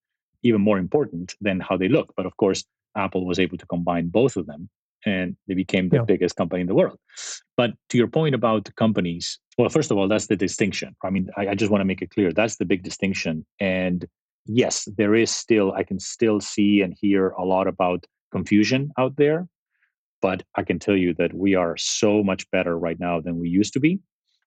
even 0.43 0.61
more 0.61 0.79
important 0.79 1.35
than 1.41 1.61
how 1.61 1.77
they 1.77 1.89
look. 1.89 2.13
But 2.17 2.27
of 2.27 2.37
course, 2.37 2.65
Apple 2.97 3.27
was 3.27 3.39
able 3.39 3.59
to 3.59 3.67
combine 3.67 4.09
both 4.09 4.37
of 4.37 4.47
them 4.47 4.69
and 5.07 5.37
they 5.47 5.55
became 5.55 5.89
the 5.89 5.97
yeah. 5.97 6.03
biggest 6.03 6.37
company 6.37 6.61
in 6.61 6.67
the 6.67 6.75
world. 6.75 6.99
But 7.57 7.73
to 7.91 7.99
your 7.99 8.09
point 8.09 8.35
about 8.35 8.75
companies, 8.77 9.39
well, 9.57 9.69
first 9.69 9.91
of 9.91 9.99
all, 9.99 10.09
that's 10.09 10.27
the 10.27 10.37
distinction. 10.37 10.97
I 11.05 11.11
mean, 11.11 11.29
I, 11.37 11.49
I 11.49 11.55
just 11.55 11.71
want 11.71 11.81
to 11.81 11.85
make 11.85 12.03
it 12.03 12.11
clear 12.11 12.33
that's 12.33 12.57
the 12.57 12.65
big 12.65 12.83
distinction. 12.83 13.47
And 13.61 14.07
yes, 14.47 14.89
there 14.97 15.15
is 15.15 15.31
still, 15.31 15.73
I 15.73 15.85
can 15.85 16.01
still 16.01 16.41
see 16.41 16.83
and 16.83 16.97
hear 17.01 17.31
a 17.31 17.45
lot 17.45 17.69
about 17.69 18.07
confusion 18.33 18.91
out 18.99 19.17
there. 19.17 19.49
But 20.21 20.43
I 20.57 20.65
can 20.65 20.81
tell 20.81 20.97
you 20.97 21.15
that 21.15 21.33
we 21.33 21.55
are 21.55 21.77
so 21.77 22.25
much 22.25 22.51
better 22.51 22.77
right 22.77 22.99
now 22.99 23.21
than 23.21 23.39
we 23.39 23.49
used 23.49 23.73
to 23.75 23.81
be, 23.81 24.01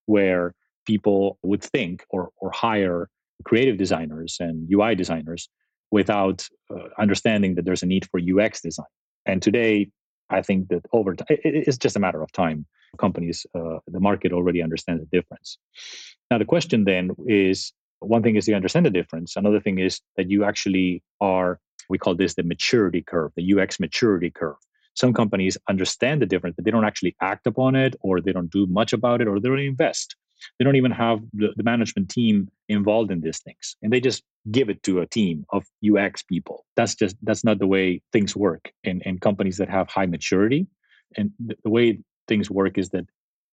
where 0.06 0.54
people 0.86 1.38
would 1.44 1.64
think 1.64 2.04
or, 2.10 2.30
or 2.38 2.52
hire 2.52 3.10
creative 3.46 3.78
designers 3.78 4.38
and 4.40 4.70
UI 4.72 4.96
designers 4.96 5.48
without 5.92 6.48
uh, 6.74 6.88
understanding 6.98 7.56
that 7.56 7.66
there's 7.66 7.84
a 7.84 7.86
need 7.86 8.08
for 8.10 8.20
UX 8.20 8.62
design. 8.62 8.86
And 9.26 9.42
today, 9.42 9.90
I 10.30 10.42
think 10.42 10.70
that 10.70 10.86
over 10.94 11.14
time, 11.16 11.28
it, 11.30 11.40
it's 11.44 11.78
just 11.78 11.96
a 11.96 12.00
matter 12.00 12.24
of 12.24 12.32
time. 12.32 12.66
Companies, 12.98 13.46
uh, 13.54 13.80
the 13.88 14.00
market 14.00 14.34
already 14.34 14.62
understands 14.62 15.02
the 15.04 15.18
difference. 15.18 15.58
Now, 16.30 16.38
the 16.38 16.46
question 16.46 16.86
then 16.86 17.12
is 17.28 17.74
one 18.00 18.24
thing 18.24 18.36
is 18.36 18.48
you 18.48 18.56
understand 18.56 18.86
the 18.86 18.90
difference. 18.90 19.36
Another 19.36 19.60
thing 19.60 19.80
is 19.80 20.02
that 20.18 20.30
you 20.30 20.44
actually 20.44 21.04
are, 21.20 21.60
we 21.90 21.98
call 21.98 22.16
this 22.16 22.34
the 22.34 22.44
maturity 22.44 23.02
curve, 23.02 23.32
the 23.36 23.54
UX 23.54 23.80
maturity 23.80 24.30
curve. 24.30 24.56
Some 24.94 25.14
companies 25.14 25.58
understand 25.70 26.22
the 26.22 26.26
difference, 26.26 26.56
but 26.56 26.66
they 26.66 26.72
don't 26.72 26.86
actually 26.86 27.16
act 27.22 27.48
upon 27.48 27.76
it, 27.76 27.96
or 28.02 28.20
they 28.20 28.34
don't 28.34 28.52
do 28.52 28.66
much 28.68 28.92
about 28.92 29.22
it, 29.22 29.28
or 29.28 29.40
they 29.40 29.48
don't 29.48 29.60
invest. 29.60 30.16
They 30.58 30.66
don't 30.66 30.76
even 30.76 30.92
have 30.92 31.22
the, 31.34 31.50
the 31.56 31.64
management 31.64 32.10
team 32.10 32.50
involved 32.70 33.12
in 33.12 33.22
these 33.22 33.40
things, 33.40 33.76
and 33.82 33.92
they 33.92 34.00
just 34.00 34.24
give 34.50 34.70
it 34.70 34.82
to 34.84 35.02
a 35.02 35.08
team 35.08 35.46
of 35.52 35.66
UX 35.88 36.24
people. 36.24 36.66
That's 36.76 36.96
just 36.96 37.16
that's 37.24 37.44
not 37.44 37.60
the 37.60 37.68
way 37.68 38.02
things 38.12 38.36
work 38.36 38.72
in, 38.84 39.02
in 39.02 39.20
companies 39.20 39.58
that 39.58 39.70
have 39.70 39.90
high 39.90 40.08
maturity. 40.08 40.68
And 41.18 41.32
the, 41.40 41.56
the 41.64 41.70
way 41.70 42.00
things 42.28 42.50
work 42.50 42.78
is 42.78 42.90
that 42.90 43.06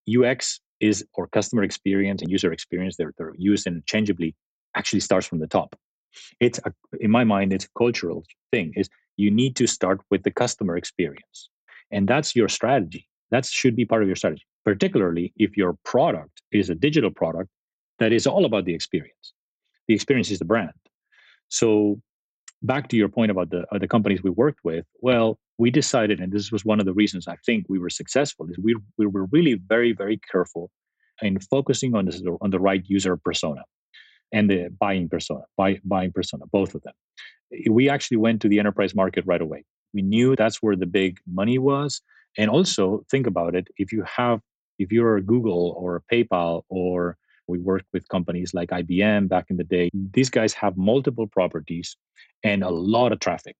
UX 0.09 0.61
is 0.81 1.05
or 1.15 1.27
customer 1.27 1.63
experience 1.63 2.23
and 2.23 2.31
user 2.31 2.53
experience 2.53 2.97
they're, 2.97 3.13
they're 3.19 3.35
used 3.37 3.67
interchangeably 3.67 4.35
actually 4.75 5.01
starts 5.01 5.27
from 5.27 5.41
the 5.41 5.47
top 5.47 5.77
it's 6.41 6.61
a, 6.65 6.73
in 7.01 7.11
my 7.11 7.25
mind 7.25 7.53
it's 7.53 7.65
a 7.65 7.79
cultural 7.79 8.25
thing 8.53 8.73
is 8.77 8.89
you 9.17 9.31
need 9.31 9.57
to 9.57 9.67
start 9.67 10.01
with 10.11 10.23
the 10.23 10.31
customer 10.31 10.77
experience 10.77 11.51
and 11.91 12.09
that's 12.09 12.37
your 12.37 12.49
strategy 12.49 13.09
that 13.31 13.45
should 13.45 13.77
be 13.77 13.85
part 13.85 14.03
of 14.03 14.09
your 14.09 14.17
strategy 14.17 14.47
particularly 14.65 15.33
if 15.37 15.57
your 15.57 15.77
product 15.85 16.43
is 16.53 16.71
a 16.71 16.75
digital 16.75 17.11
product 17.11 17.51
that 17.99 18.13
is 18.13 18.27
all 18.27 18.45
about 18.45 18.65
the 18.65 18.75
experience. 18.75 19.33
The 19.87 19.95
experience 19.95 20.31
is 20.31 20.39
the 20.39 20.45
brand. 20.45 20.73
So, 21.49 22.01
back 22.63 22.89
to 22.89 22.97
your 22.97 23.09
point 23.09 23.31
about 23.31 23.51
the, 23.51 23.65
uh, 23.73 23.79
the 23.79 23.89
companies 23.89 24.23
we 24.23 24.31
worked 24.31 24.61
with, 24.65 24.85
well, 25.01 25.39
we 25.59 25.71
decided, 25.71 26.21
and 26.21 26.33
this 26.33 26.53
was 26.53 26.65
one 26.65 26.81
of 26.81 26.87
the 26.87 26.93
reasons 26.93 27.27
I 27.27 27.37
think 27.47 27.67
we 27.69 27.79
were 27.79 27.91
successful, 27.91 28.47
is 28.51 28.59
we, 28.59 28.77
we 28.97 29.07
were 29.07 29.27
really 29.27 29.55
very, 29.55 29.93
very 29.93 30.21
careful 30.31 30.71
in 31.23 31.39
focusing 31.41 31.95
on, 31.95 32.05
this, 32.07 32.23
on 32.41 32.51
the 32.51 32.61
right 32.61 32.83
user 32.87 33.17
persona 33.17 33.65
and 34.33 34.51
the 34.51 34.69
buying 34.79 35.09
persona, 35.09 35.41
buy, 35.57 35.81
buying 35.85 36.13
persona, 36.13 36.45
both 36.53 36.75
of 36.75 36.83
them. 36.83 36.95
We 37.71 37.89
actually 37.89 38.19
went 38.19 38.43
to 38.43 38.49
the 38.49 38.59
enterprise 38.59 38.95
market 38.95 39.25
right 39.27 39.41
away. 39.41 39.65
We 39.95 40.03
knew 40.03 40.37
that's 40.37 40.63
where 40.63 40.77
the 40.77 40.87
big 40.87 41.19
money 41.27 41.59
was. 41.59 42.03
And 42.39 42.49
also, 42.49 43.05
think 43.11 43.27
about 43.27 43.55
it 43.55 43.69
if 43.77 43.93
you 43.93 44.05
have 44.05 44.41
if 44.79 44.93
you're 44.93 45.17
a 45.17 45.23
Google 45.23 45.75
or 45.77 45.97
a 45.97 46.15
PayPal 46.15 46.63
or 46.69 47.19
we 47.49 47.59
worked 47.59 47.87
with 47.93 48.07
companies 48.09 48.55
like 48.55 48.71
IBM 48.71 49.29
back 49.29 49.47
in 49.49 49.57
the 49.57 49.65
day. 49.65 49.89
These 50.13 50.31
guys 50.31 50.53
have 50.53 50.77
multiple 50.77 51.27
properties 51.27 51.97
and 52.45 52.63
a 52.63 52.69
lot 52.71 53.11
of 53.11 53.21
traffic. 53.21 53.57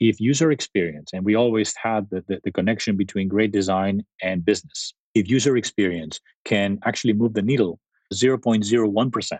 If 0.00 0.20
user 0.20 0.50
experience, 0.50 1.10
and 1.12 1.24
we 1.24 1.34
always 1.34 1.74
had 1.76 2.08
the, 2.10 2.24
the, 2.28 2.40
the 2.44 2.52
connection 2.52 2.96
between 2.96 3.28
great 3.28 3.52
design 3.52 4.04
and 4.22 4.44
business, 4.44 4.94
if 5.14 5.28
user 5.28 5.56
experience 5.56 6.20
can 6.44 6.78
actually 6.84 7.12
move 7.12 7.34
the 7.34 7.42
needle 7.42 7.78
0.01% 8.12 9.38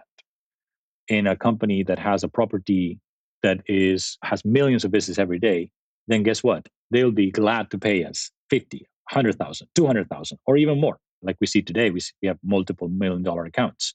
in 1.08 1.26
a 1.26 1.36
company 1.36 1.82
that 1.84 1.98
has 1.98 2.24
a 2.24 2.28
property 2.28 2.98
that 3.42 3.60
is 3.66 4.16
has 4.22 4.44
millions 4.44 4.84
of 4.84 4.90
visits 4.90 5.18
every 5.18 5.38
day, 5.38 5.70
then 6.08 6.22
guess 6.22 6.42
what? 6.42 6.66
They'll 6.90 7.10
be 7.10 7.30
glad 7.30 7.70
to 7.70 7.78
pay 7.78 8.04
us 8.04 8.30
50, 8.50 8.78
100,000, 9.10 9.68
200,000 9.74 10.38
or 10.46 10.56
even 10.56 10.80
more 10.80 10.98
like 11.24 11.36
we 11.40 11.46
see 11.46 11.62
today, 11.62 11.90
we, 11.90 12.00
see, 12.00 12.12
we 12.22 12.28
have 12.28 12.38
multiple 12.44 12.88
million 12.88 13.22
dollar 13.22 13.44
accounts 13.44 13.94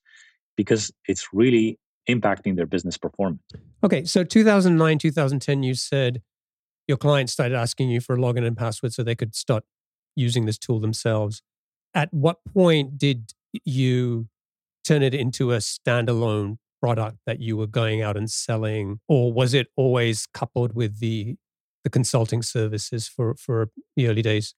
because 0.57 0.91
it's 1.07 1.27
really 1.31 1.79
impacting 2.09 2.55
their 2.55 2.65
business 2.65 2.97
performance. 2.97 3.41
Okay, 3.83 4.03
so 4.03 4.23
2009, 4.23 4.97
2010, 4.97 5.63
you 5.63 5.75
said 5.75 6.21
your 6.88 6.97
clients 6.97 7.31
started 7.31 7.55
asking 7.55 7.89
you 7.89 8.01
for 8.01 8.15
a 8.15 8.17
login 8.17 8.45
and 8.45 8.57
password 8.57 8.93
so 8.93 9.03
they 9.03 9.15
could 9.15 9.35
start 9.35 9.63
using 10.15 10.45
this 10.45 10.57
tool 10.57 10.79
themselves. 10.79 11.41
At 11.93 12.12
what 12.12 12.38
point 12.51 12.97
did 12.97 13.33
you 13.63 14.27
turn 14.83 15.03
it 15.03 15.13
into 15.13 15.51
a 15.51 15.57
standalone 15.57 16.57
product 16.81 17.17
that 17.25 17.39
you 17.39 17.57
were 17.57 17.67
going 17.67 18.01
out 18.01 18.17
and 18.17 18.29
selling, 18.29 18.99
or 19.07 19.31
was 19.31 19.53
it 19.53 19.67
always 19.75 20.25
coupled 20.33 20.73
with 20.73 20.99
the 20.99 21.35
the 21.83 21.89
consulting 21.89 22.41
services 22.41 23.07
for 23.07 23.35
for 23.35 23.69
the 23.95 24.07
early 24.07 24.21
days? 24.21 24.55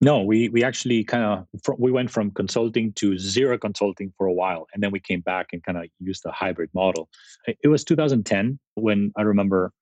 No, 0.00 0.20
we 0.20 0.48
we 0.48 0.64
actually 0.64 1.04
kind 1.04 1.24
of 1.24 1.76
we 1.78 1.92
went 1.92 2.10
from 2.10 2.32
consulting 2.32 2.92
to 2.94 3.16
zero 3.18 3.56
consulting 3.56 4.12
for 4.18 4.26
a 4.26 4.32
while, 4.32 4.66
and 4.74 4.82
then 4.82 4.90
we 4.90 4.98
came 4.98 5.20
back 5.20 5.48
and 5.52 5.62
kind 5.62 5.78
of 5.78 5.84
used 6.00 6.22
the 6.24 6.32
hybrid 6.32 6.70
model. 6.74 7.08
It 7.46 7.68
was 7.68 7.84
2010 7.84 8.58
when 8.74 9.12
I 9.16 9.22
remember 9.22 9.72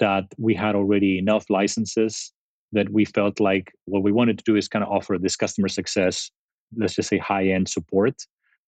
that 0.00 0.24
we 0.36 0.54
had 0.54 0.74
already 0.74 1.18
enough 1.18 1.48
licenses 1.48 2.32
that 2.72 2.90
we 2.90 3.04
felt 3.04 3.40
like 3.40 3.72
what 3.86 4.02
we 4.02 4.12
wanted 4.12 4.38
to 4.38 4.44
do 4.44 4.56
is 4.56 4.68
kind 4.68 4.84
of 4.84 4.90
offer 4.90 5.16
this 5.18 5.36
customer 5.36 5.68
success, 5.68 6.30
let's 6.76 6.94
just 6.94 7.08
say 7.08 7.18
high 7.18 7.46
end 7.46 7.68
support, 7.68 8.14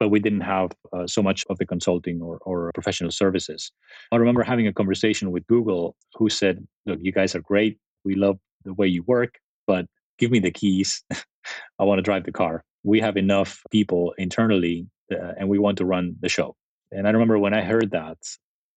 but 0.01 0.09
we 0.09 0.19
didn't 0.19 0.41
have 0.41 0.73
uh, 0.95 1.07
so 1.07 1.23
much 1.23 1.45
of 1.51 1.59
the 1.59 1.67
consulting 1.67 2.23
or, 2.23 2.39
or 2.47 2.73
professional 2.73 3.11
services. 3.11 3.71
I 4.11 4.17
remember 4.17 4.43
having 4.43 4.67
a 4.67 4.73
conversation 4.73 5.31
with 5.31 5.47
Google 5.47 5.95
who 6.15 6.31
said, 6.31 6.67
Look, 6.87 6.99
you 7.03 7.13
guys 7.13 7.35
are 7.37 7.43
great. 7.43 7.79
We 8.05 8.15
love 8.15 8.39
the 8.65 8.73
way 8.75 8.87
you 8.87 9.05
work, 9.07 9.35
but 9.67 9.85
give 10.19 10.31
me 10.31 10.41
the 10.41 10.51
keys. 10.51 11.05
I 11.79 11.85
want 11.85 11.99
to 11.99 12.03
drive 12.03 12.25
the 12.25 12.33
car. 12.33 12.65
We 12.83 12.99
have 13.01 13.19
enough 13.19 13.63
people 13.71 14.15
internally 14.17 14.87
uh, 15.13 15.33
and 15.39 15.49
we 15.49 15.59
want 15.59 15.77
to 15.79 15.85
run 15.85 16.17
the 16.21 16.31
show. 16.31 16.57
And 16.91 17.07
I 17.07 17.11
remember 17.11 17.39
when 17.39 17.55
I 17.55 17.61
heard 17.63 17.91
that, 17.91 18.17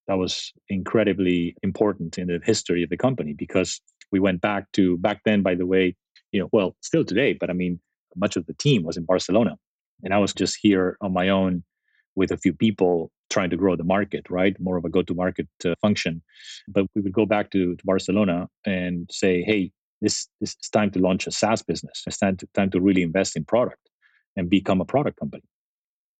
that 0.08 0.16
was 0.16 0.52
incredibly 0.68 1.56
important 1.64 2.18
in 2.18 2.28
the 2.28 2.40
history 2.44 2.84
of 2.84 2.90
the 2.90 2.98
company 2.98 3.34
because 3.34 3.80
we 4.12 4.20
went 4.20 4.42
back 4.42 4.70
to 4.74 4.98
back 4.98 5.22
then, 5.24 5.42
by 5.42 5.56
the 5.56 5.66
way, 5.66 5.96
you 6.34 6.42
know, 6.42 6.50
well, 6.52 6.76
still 6.82 7.06
today, 7.06 7.34
but 7.34 7.50
I 7.50 7.54
mean, 7.54 7.80
much 8.16 8.36
of 8.36 8.46
the 8.46 8.54
team 8.54 8.84
was 8.84 8.98
in 8.98 9.06
Barcelona. 9.06 9.58
And 10.04 10.14
I 10.14 10.18
was 10.18 10.34
just 10.34 10.58
here 10.62 10.98
on 11.02 11.14
my 11.14 11.30
own 11.30 11.64
with 12.16 12.32
a 12.32 12.38
few 12.38 12.54
people 12.54 13.12
trying 13.30 13.50
to 13.50 13.58
grow 13.58 13.76
the 13.76 13.84
market, 13.84 14.30
right? 14.30 14.56
More 14.60 14.78
of 14.78 14.86
a 14.86 14.90
go 14.90 15.02
to 15.02 15.14
market 15.14 15.48
uh, 15.66 15.74
function. 15.82 16.22
But 16.68 16.86
we 16.94 17.02
would 17.02 17.14
go 17.14 17.26
back 17.26 17.50
to, 17.52 17.76
to 17.76 17.86
Barcelona 17.86 18.48
and 18.66 19.10
say, 19.12 19.42
hey, 19.42 19.72
this, 20.02 20.28
this 20.40 20.56
it's 20.60 20.70
time 20.70 20.92
to 20.92 21.00
launch 21.00 21.26
a 21.26 21.32
SaaS 21.32 21.64
business. 21.64 22.04
It's 22.06 22.18
time 22.18 22.38
to, 22.38 22.48
time 22.54 22.70
to 22.72 22.82
really 22.82 23.02
invest 23.02 23.36
in 23.36 23.46
product 23.46 23.90
and 24.36 24.50
become 24.50 24.82
a 24.82 24.86
product 24.86 25.20
company. 25.20 25.44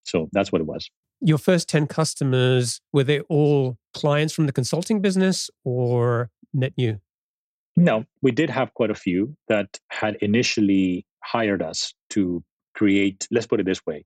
So 0.04 0.28
that's 0.32 0.50
what 0.50 0.60
it 0.60 0.66
was. 0.66 0.90
Your 1.20 1.38
first 1.38 1.68
10 1.68 1.86
customers, 1.86 2.80
were 2.92 3.04
they 3.04 3.20
all 3.20 3.78
clients 3.92 4.34
from 4.34 4.46
the 4.46 4.52
consulting 4.52 5.00
business 5.00 5.48
or 5.64 6.30
net 6.52 6.72
new? 6.76 7.00
No, 7.76 8.04
we 8.22 8.30
did 8.30 8.50
have 8.50 8.72
quite 8.74 8.90
a 8.90 8.94
few 8.94 9.36
that 9.48 9.78
had 9.88 10.16
initially 10.16 11.06
hired 11.22 11.62
us 11.62 11.94
to 12.10 12.42
create, 12.74 13.26
let's 13.30 13.46
put 13.46 13.60
it 13.60 13.66
this 13.66 13.84
way. 13.86 14.04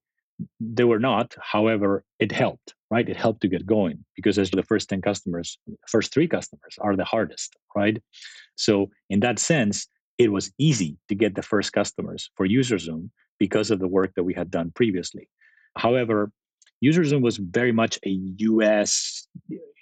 They 0.60 0.84
were 0.84 1.00
not, 1.00 1.34
however, 1.40 2.04
it 2.20 2.30
helped, 2.30 2.74
right? 2.90 3.08
It 3.08 3.16
helped 3.16 3.40
to 3.40 3.48
get 3.48 3.66
going 3.66 4.04
because 4.14 4.38
as 4.38 4.50
the 4.50 4.62
first 4.62 4.88
10 4.88 5.02
customers, 5.02 5.58
first 5.88 6.12
three 6.12 6.28
customers 6.28 6.76
are 6.80 6.94
the 6.94 7.04
hardest, 7.04 7.56
right? 7.74 8.00
So, 8.54 8.90
in 9.10 9.20
that 9.20 9.38
sense, 9.40 9.88
it 10.18 10.32
was 10.32 10.52
easy 10.58 10.96
to 11.08 11.14
get 11.14 11.34
the 11.34 11.42
first 11.42 11.72
customers 11.72 12.30
for 12.36 12.46
UserZoom 12.46 13.10
because 13.38 13.70
of 13.70 13.78
the 13.78 13.88
work 13.88 14.12
that 14.14 14.24
we 14.24 14.34
had 14.34 14.50
done 14.50 14.72
previously. 14.74 15.28
However, 15.76 16.30
UserZoom 16.84 17.22
was 17.22 17.38
very 17.38 17.72
much 17.72 17.98
a 18.04 18.10
US 18.10 19.26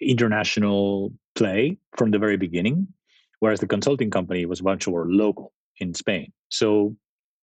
international 0.00 1.12
play 1.34 1.78
from 1.96 2.10
the 2.10 2.18
very 2.18 2.36
beginning, 2.36 2.88
whereas 3.40 3.60
the 3.60 3.66
consulting 3.66 4.10
company 4.10 4.46
was 4.46 4.62
much 4.62 4.88
more 4.88 5.06
local 5.10 5.52
in 5.78 5.94
Spain. 5.94 6.32
So 6.48 6.96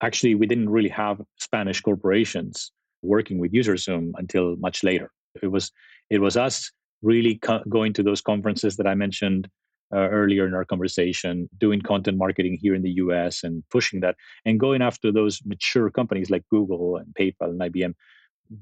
actually, 0.04 0.36
we 0.36 0.46
didn't 0.46 0.70
really 0.70 0.90
have 0.90 1.22
Spanish 1.40 1.82
corporations 1.82 2.72
working 3.02 3.40
with 3.40 3.54
UserZoom 3.54 4.12
until 4.16 4.56
much 4.58 4.84
later. 4.84 5.10
It 5.42 5.48
was 5.48 5.72
it 6.10 6.20
was 6.20 6.38
us 6.38 6.72
really 7.02 7.36
co- 7.36 7.64
going 7.70 7.94
to 7.94 8.04
those 8.04 8.22
conferences 8.22 8.78
that 8.78 8.88
I 8.88 8.96
mentioned 8.96 9.48
uh, 9.94 10.10
earlier 10.10 10.48
in 10.48 10.54
our 10.54 10.66
conversation, 10.66 11.50
doing 11.58 11.82
content 11.82 12.18
marketing 12.18 12.58
here 12.62 12.76
in 12.76 12.82
the 12.82 12.92
US 13.04 13.44
and 13.44 13.64
pushing 13.70 14.00
that 14.02 14.16
and 14.46 14.60
going 14.60 14.82
after 14.82 15.12
those 15.12 15.40
mature 15.46 15.90
companies 15.90 16.30
like 16.30 16.44
Google 16.50 16.98
and 16.98 17.08
PayPal 17.20 17.52
and 17.54 17.62
IBM. 17.62 17.94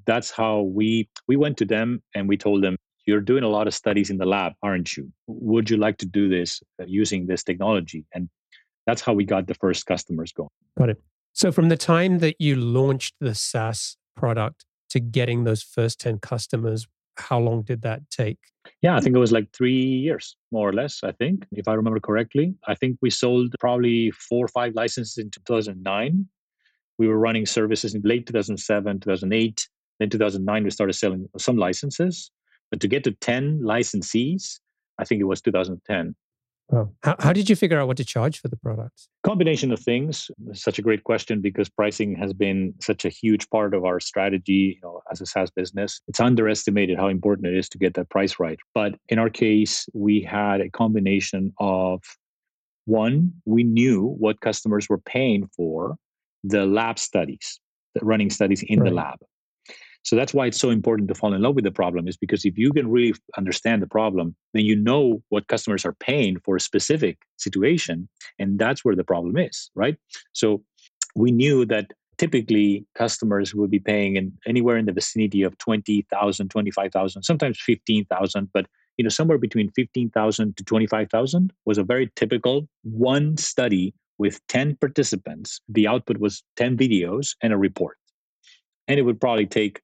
That's 0.06 0.32
how 0.32 0.62
we 0.62 1.10
we 1.28 1.36
went 1.36 1.58
to 1.58 1.66
them 1.66 2.02
and 2.16 2.30
we 2.30 2.38
told 2.38 2.64
them, 2.64 2.76
"You're 3.06 3.28
doing 3.32 3.44
a 3.44 3.54
lot 3.58 3.68
of 3.68 3.74
studies 3.74 4.10
in 4.10 4.18
the 4.18 4.30
lab, 4.36 4.54
aren't 4.62 4.96
you? 4.96 5.12
Would 5.28 5.70
you 5.70 5.78
like 5.78 5.98
to 5.98 6.06
do 6.06 6.30
this 6.30 6.62
uh, 6.80 6.86
using 6.88 7.28
this 7.28 7.44
technology?" 7.44 8.06
And 8.14 8.30
that's 8.88 9.02
how 9.02 9.14
we 9.14 9.26
got 9.26 9.48
the 9.48 9.54
first 9.56 9.86
customers 9.86 10.32
going. 10.32 10.56
Got 10.78 10.90
it. 10.92 11.02
So 11.34 11.52
from 11.52 11.70
the 11.70 11.78
time 11.78 12.20
that 12.20 12.36
you 12.40 12.56
launched 12.56 13.16
the 13.20 13.34
SaaS 13.34 13.98
product 14.16 14.66
to 14.90 15.00
getting 15.00 15.44
those 15.44 15.64
first 15.64 16.00
10 16.00 16.20
customers, 16.20 16.88
how 17.18 17.40
long 17.40 17.62
did 17.62 17.82
that 17.84 18.10
take? 18.10 18.40
Yeah, 18.82 18.96
I 18.96 19.00
think 19.00 19.16
it 19.16 19.20
was 19.20 19.32
like 19.32 19.52
three 19.54 19.82
years, 19.82 20.36
more 20.52 20.70
or 20.70 20.74
less. 20.74 21.04
I 21.04 21.12
think, 21.14 21.46
if 21.52 21.68
I 21.68 21.74
remember 21.74 22.00
correctly. 22.00 22.56
I 22.68 22.76
think 22.76 22.98
we 23.02 23.10
sold 23.10 23.56
probably 23.60 24.12
four 24.12 24.46
or 24.46 24.50
five 24.50 24.74
licenses 24.76 25.18
in 25.18 25.30
2009. 25.32 26.28
We 26.98 27.08
were 27.08 27.18
running 27.18 27.46
services 27.46 27.96
in 27.96 28.02
late 28.04 28.28
2007, 28.28 29.00
2008. 29.00 29.68
Then 30.00 30.10
2009, 30.10 30.64
we 30.64 30.70
started 30.70 30.94
selling 30.94 31.28
some 31.38 31.58
licenses. 31.58 32.32
But 32.70 32.80
to 32.82 32.88
get 32.88 33.04
to 33.06 33.12
10 33.12 33.62
licensees, 33.62 34.60
I 34.98 35.06
think 35.06 35.22
it 35.22 35.26
was 35.26 35.42
2010. 35.42 36.16
Oh. 36.74 36.90
How, 37.04 37.16
how 37.20 37.34
did 37.34 37.50
you 37.50 37.56
figure 37.56 37.80
out 37.80 37.88
what 37.88 37.98
to 37.98 38.06
charge 38.06 38.40
for 38.40 38.48
the 38.48 38.56
products? 38.56 39.10
Combination 39.24 39.72
of 39.72 39.80
things. 39.80 40.32
Such 40.54 40.80
a 40.80 40.82
great 40.82 41.04
question 41.04 41.42
because 41.42 41.70
pricing 41.70 42.16
has 42.16 42.34
been 42.34 42.74
such 42.80 43.04
a 43.04 43.10
huge 43.10 43.50
part 43.50 43.74
of 43.74 43.84
our 43.84 44.00
strategy 44.00 44.78
you 44.78 44.82
know, 44.82 45.02
as 45.12 45.20
a 45.20 45.26
SaaS 45.26 45.52
business. 45.52 46.02
It's 46.08 46.20
underestimated 46.20 46.98
how 46.98 47.10
important 47.10 47.48
it 47.48 47.58
is 47.58 47.68
to 47.70 47.78
get 47.78 47.96
that 47.96 48.10
price 48.10 48.40
right. 48.40 48.60
But 48.74 48.96
in 49.10 49.20
our 49.20 49.30
case, 49.30 49.86
we 49.94 50.22
had 50.22 50.62
a 50.62 50.70
combination 50.70 51.54
of 51.60 52.02
one, 52.86 53.34
we 53.46 53.64
knew 53.64 54.16
what 54.18 54.42
customers 54.42 54.90
were 54.90 54.98
paying 54.98 55.48
for 55.56 55.96
the 56.44 56.66
lab 56.66 56.98
studies, 56.98 57.60
the 57.96 58.04
running 58.04 58.30
studies 58.30 58.64
in 58.66 58.80
right. 58.80 58.90
the 58.90 58.96
lab. 58.96 59.20
So 60.04 60.16
that's 60.16 60.34
why 60.34 60.48
it's 60.48 60.60
so 60.60 60.70
important 60.70 61.08
to 61.10 61.16
fall 61.16 61.34
in 61.34 61.42
love 61.42 61.56
with 61.56 61.64
the 61.64 61.72
problem 61.72 62.08
is 62.08 62.18
because 62.18 62.44
if 62.44 62.58
you 62.58 62.72
can 62.74 62.90
really 62.90 63.14
understand 63.38 63.82
the 63.82 63.88
problem, 63.88 64.36
then 64.54 64.66
you 64.66 64.76
know 64.76 65.22
what 65.30 65.48
customers 65.48 65.86
are 65.86 65.94
paying 65.94 66.40
for 66.40 66.56
a 66.56 66.60
specific 66.60 67.20
situation. 67.38 68.10
And 68.40 68.58
that's 68.58 68.84
where 68.84 68.96
the 68.96 69.04
problem 69.04 69.38
is, 69.38 69.70
right? 69.76 69.96
So 70.34 70.64
we 71.16 71.32
knew 71.32 71.66
that 71.66 71.92
typically 72.18 72.86
customers 72.96 73.56
would 73.56 73.72
be 73.72 73.80
paying 73.80 74.16
in 74.16 74.32
anywhere 74.46 74.78
in 74.78 74.86
the 74.86 74.92
vicinity 74.92 75.44
of 75.44 75.58
20,000, 75.58 76.50
25,000, 76.50 77.24
sometimes 77.24 77.60
15,000, 77.60 78.50
but 78.54 78.68
you 78.98 79.04
know 79.04 79.10
somewhere 79.10 79.38
between 79.38 79.72
15,000 79.72 80.58
to 80.58 80.64
25,000 80.64 81.54
was 81.66 81.78
a 81.78 81.84
very 81.84 82.12
typical 82.16 82.68
one 82.84 83.38
study 83.38 83.94
with 84.20 84.40
10 84.48 84.76
participants. 84.76 85.62
The 85.70 85.88
output 85.88 86.20
was 86.20 86.44
10 86.58 86.78
videos 86.78 87.36
and 87.42 87.54
a 87.54 87.58
report. 87.58 87.98
And 88.88 89.00
it 89.00 89.04
would 89.04 89.20
probably 89.20 89.48
take 89.48 89.82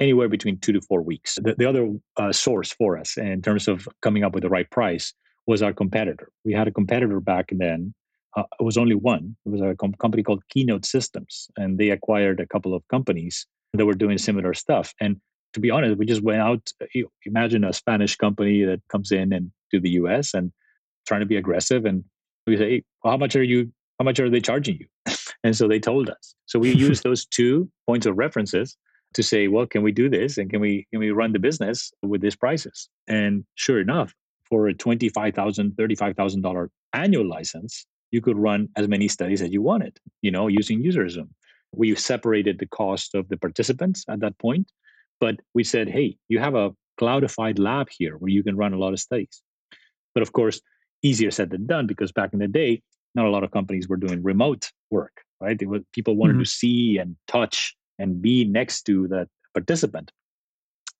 anywhere 0.00 0.28
between 0.28 0.58
two 0.58 0.72
to 0.72 0.80
four 0.80 1.02
weeks. 1.02 1.38
The, 1.40 1.54
the 1.56 1.66
other 1.66 1.92
uh, 2.16 2.32
source 2.32 2.72
for 2.72 2.98
us 2.98 3.16
in 3.16 3.42
terms 3.42 3.68
of 3.68 3.86
coming 4.00 4.24
up 4.24 4.32
with 4.34 4.42
the 4.42 4.48
right 4.48 4.68
price 4.70 5.12
was 5.46 5.62
our 5.62 5.72
competitor. 5.72 6.32
We 6.44 6.52
had 6.52 6.66
a 6.66 6.72
competitor 6.72 7.20
back 7.20 7.50
then. 7.52 7.94
Uh, 8.36 8.44
it 8.58 8.64
was 8.64 8.78
only 8.78 8.94
one. 8.94 9.36
It 9.44 9.50
was 9.50 9.60
a 9.60 9.74
com- 9.76 9.94
company 9.94 10.22
called 10.22 10.42
Keynote 10.48 10.86
Systems, 10.86 11.48
and 11.56 11.78
they 11.78 11.90
acquired 11.90 12.40
a 12.40 12.46
couple 12.46 12.74
of 12.74 12.86
companies 12.88 13.46
that 13.74 13.84
were 13.84 13.94
doing 13.94 14.18
similar 14.18 14.54
stuff. 14.54 14.94
And 15.00 15.20
to 15.54 15.60
be 15.60 15.70
honest, 15.70 15.98
we 15.98 16.06
just 16.06 16.22
went 16.22 16.40
out. 16.40 16.70
You 16.94 17.10
imagine 17.24 17.64
a 17.64 17.72
Spanish 17.72 18.16
company 18.16 18.64
that 18.64 18.80
comes 18.88 19.10
in 19.10 19.32
and 19.32 19.50
to 19.72 19.80
the 19.80 19.90
U.S. 19.90 20.32
and 20.32 20.52
trying 21.06 21.20
to 21.20 21.26
be 21.26 21.36
aggressive, 21.36 21.84
and 21.84 22.04
we 22.46 22.56
say, 22.56 22.70
hey, 22.70 22.84
well, 23.02 23.12
"How 23.12 23.16
much 23.16 23.34
are 23.34 23.42
you? 23.42 23.72
How 23.98 24.04
much 24.04 24.20
are 24.20 24.30
they 24.30 24.40
charging 24.40 24.78
you?" 24.78 24.86
And 25.42 25.56
so 25.56 25.66
they 25.66 25.80
told 25.80 26.10
us. 26.10 26.34
So 26.46 26.58
we 26.58 26.70
used 26.88 27.02
those 27.02 27.24
two 27.24 27.70
points 27.86 28.06
of 28.06 28.18
references 28.18 28.76
to 29.14 29.22
say, 29.22 29.48
well, 29.48 29.66
can 29.66 29.82
we 29.82 29.92
do 29.92 30.08
this? 30.08 30.38
And 30.38 30.50
can 30.50 30.60
we 30.60 30.86
can 30.90 31.00
we 31.00 31.10
run 31.10 31.32
the 31.32 31.38
business 31.38 31.92
with 32.02 32.20
these 32.20 32.36
prices? 32.36 32.88
And 33.08 33.44
sure 33.54 33.80
enough, 33.80 34.14
for 34.48 34.68
a 34.68 34.74
$25,000, 34.74 35.74
$35,000 35.74 36.68
annual 36.92 37.28
license, 37.28 37.86
you 38.10 38.20
could 38.20 38.36
run 38.36 38.68
as 38.76 38.88
many 38.88 39.08
studies 39.08 39.42
as 39.42 39.52
you 39.52 39.62
wanted, 39.62 39.98
you 40.22 40.30
know, 40.30 40.48
using 40.48 40.82
UserZoom. 40.82 41.28
We 41.72 41.94
separated 41.94 42.58
the 42.58 42.66
cost 42.66 43.14
of 43.14 43.28
the 43.28 43.36
participants 43.36 44.04
at 44.08 44.20
that 44.20 44.36
point, 44.38 44.70
but 45.20 45.36
we 45.54 45.62
said, 45.62 45.88
hey, 45.88 46.16
you 46.28 46.40
have 46.40 46.56
a 46.56 46.72
cloudified 47.00 47.58
lab 47.58 47.88
here 47.96 48.16
where 48.16 48.30
you 48.30 48.42
can 48.42 48.56
run 48.56 48.72
a 48.72 48.78
lot 48.78 48.92
of 48.92 48.98
studies. 48.98 49.42
But 50.14 50.22
of 50.22 50.32
course, 50.32 50.60
easier 51.02 51.30
said 51.30 51.50
than 51.50 51.66
done 51.66 51.86
because 51.86 52.10
back 52.10 52.32
in 52.32 52.40
the 52.40 52.48
day, 52.48 52.82
not 53.14 53.26
a 53.26 53.30
lot 53.30 53.44
of 53.44 53.52
companies 53.52 53.88
were 53.88 53.96
doing 53.96 54.22
remote 54.22 54.70
work, 54.90 55.22
right? 55.40 55.60
Was, 55.66 55.82
people 55.92 56.16
wanted 56.16 56.34
mm-hmm. 56.34 56.42
to 56.42 56.48
see 56.48 56.98
and 56.98 57.16
touch 57.28 57.76
and 58.00 58.20
be 58.20 58.44
next 58.44 58.82
to 58.84 59.06
that 59.08 59.28
participant. 59.54 60.10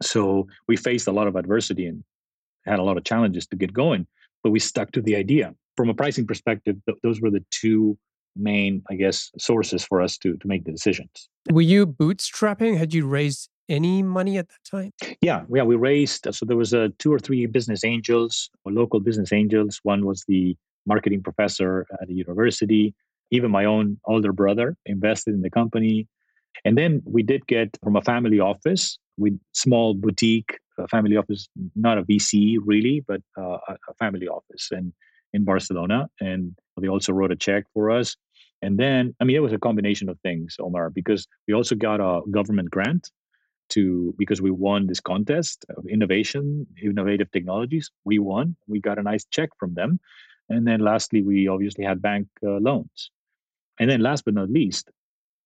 So 0.03 0.47
we 0.69 0.77
faced 0.77 1.09
a 1.09 1.13
lot 1.13 1.27
of 1.27 1.35
adversity 1.35 1.87
and 1.87 2.05
had 2.67 2.79
a 2.79 2.83
lot 2.83 2.97
of 2.97 3.05
challenges 3.05 3.47
to 3.49 3.57
get 3.57 3.73
going, 3.73 4.07
but 4.45 4.51
we 4.51 4.61
stuck 4.61 4.93
to 4.93 5.03
the 5.03 5.17
idea. 5.17 5.55
From 5.77 5.89
a 5.89 5.95
pricing 5.95 6.27
perspective, 6.27 6.77
th- 6.87 6.99
those 7.03 7.21
were 7.21 7.31
the 7.31 7.45
two 7.51 7.99
main, 8.37 8.83
I 8.91 8.95
guess, 8.95 9.31
sources 9.39 9.85
for 9.85 10.01
us 10.01 10.17
to 10.19 10.37
to 10.37 10.47
make 10.47 10.65
the 10.65 10.73
decisions. 10.73 11.29
Were 11.51 11.63
you 11.63 11.87
bootstrapping? 11.87 12.77
Had 12.77 12.95
you 12.95 13.07
raised 13.07 13.49
any 13.69 14.03
money 14.03 14.37
at 14.39 14.49
that 14.49 14.65
time? 14.71 14.93
Yeah, 15.21 15.45
yeah, 15.53 15.63
we 15.63 15.77
raised. 15.77 16.27
So 16.35 16.45
there 16.45 16.57
was 16.57 16.73
a 16.73 16.85
uh, 16.85 16.89
two 16.99 17.13
or 17.13 17.19
three 17.19 17.47
business 17.47 17.85
angels, 17.85 18.51
or 18.65 18.73
local 18.73 19.01
business 19.01 19.33
angels. 19.33 19.81
One 19.83 20.05
was 20.05 20.25
the 20.29 20.57
marketing 20.87 21.23
professor 21.23 21.87
at 22.01 22.09
the 22.09 22.15
university. 22.15 22.95
Even 23.31 23.51
my 23.51 23.65
own 23.65 23.99
older 24.07 24.33
brother 24.33 24.77
invested 24.87 25.35
in 25.35 25.43
the 25.43 25.51
company. 25.51 26.09
And 26.65 26.77
then 26.77 27.03
we 27.05 27.23
did 27.23 27.47
get 27.47 27.77
from 27.83 27.97
a 27.97 28.03
family 28.03 28.41
office, 28.41 28.99
with 29.17 29.39
small 29.53 29.95
boutique 29.95 30.59
family 30.91 31.17
office, 31.17 31.49
not 31.77 31.99
a 31.99 32.03
VC 32.03 32.59
really, 32.65 33.05
but 33.07 33.21
uh, 33.39 33.59
a 33.69 33.95
family 33.99 34.27
office 34.27 34.69
and 34.71 34.93
in 35.33 35.45
Barcelona. 35.45 36.09
And 36.21 36.57
they 36.81 36.89
also 36.89 37.13
wrote 37.13 37.33
a 37.33 37.37
check 37.37 37.65
for 37.75 37.91
us. 37.91 38.17
And 38.63 38.79
then, 38.79 39.15
I 39.21 39.25
mean, 39.25 39.37
it 39.37 39.41
was 39.41 39.53
a 39.53 39.59
combination 39.59 40.09
of 40.09 40.19
things, 40.21 40.57
Omar, 40.59 40.91
because 40.91 41.27
we 41.47 41.55
also 41.55 41.75
got 41.75 42.01
a 42.01 42.21
government 42.31 42.71
grant 42.71 43.11
to 43.71 44.15
because 44.19 44.43
we 44.43 44.51
won 44.51 44.87
this 44.87 45.01
contest 45.01 45.65
of 45.77 45.87
innovation, 45.87 46.67
innovative 46.83 47.31
technologies. 47.31 47.91
We 48.05 48.19
won. 48.19 48.57
We 48.67 48.81
got 48.81 48.99
a 48.99 49.03
nice 49.03 49.25
check 49.31 49.51
from 49.59 49.75
them. 49.75 50.01
And 50.49 50.67
then 50.67 50.81
lastly, 50.81 51.23
we 51.23 51.47
obviously 51.47 51.85
had 51.85 52.03
bank 52.03 52.27
uh, 52.45 52.59
loans. 52.59 53.11
And 53.79 53.89
then 53.89 54.01
last 54.01 54.25
but 54.25 54.35
not 54.35 54.51
least, 54.51 54.91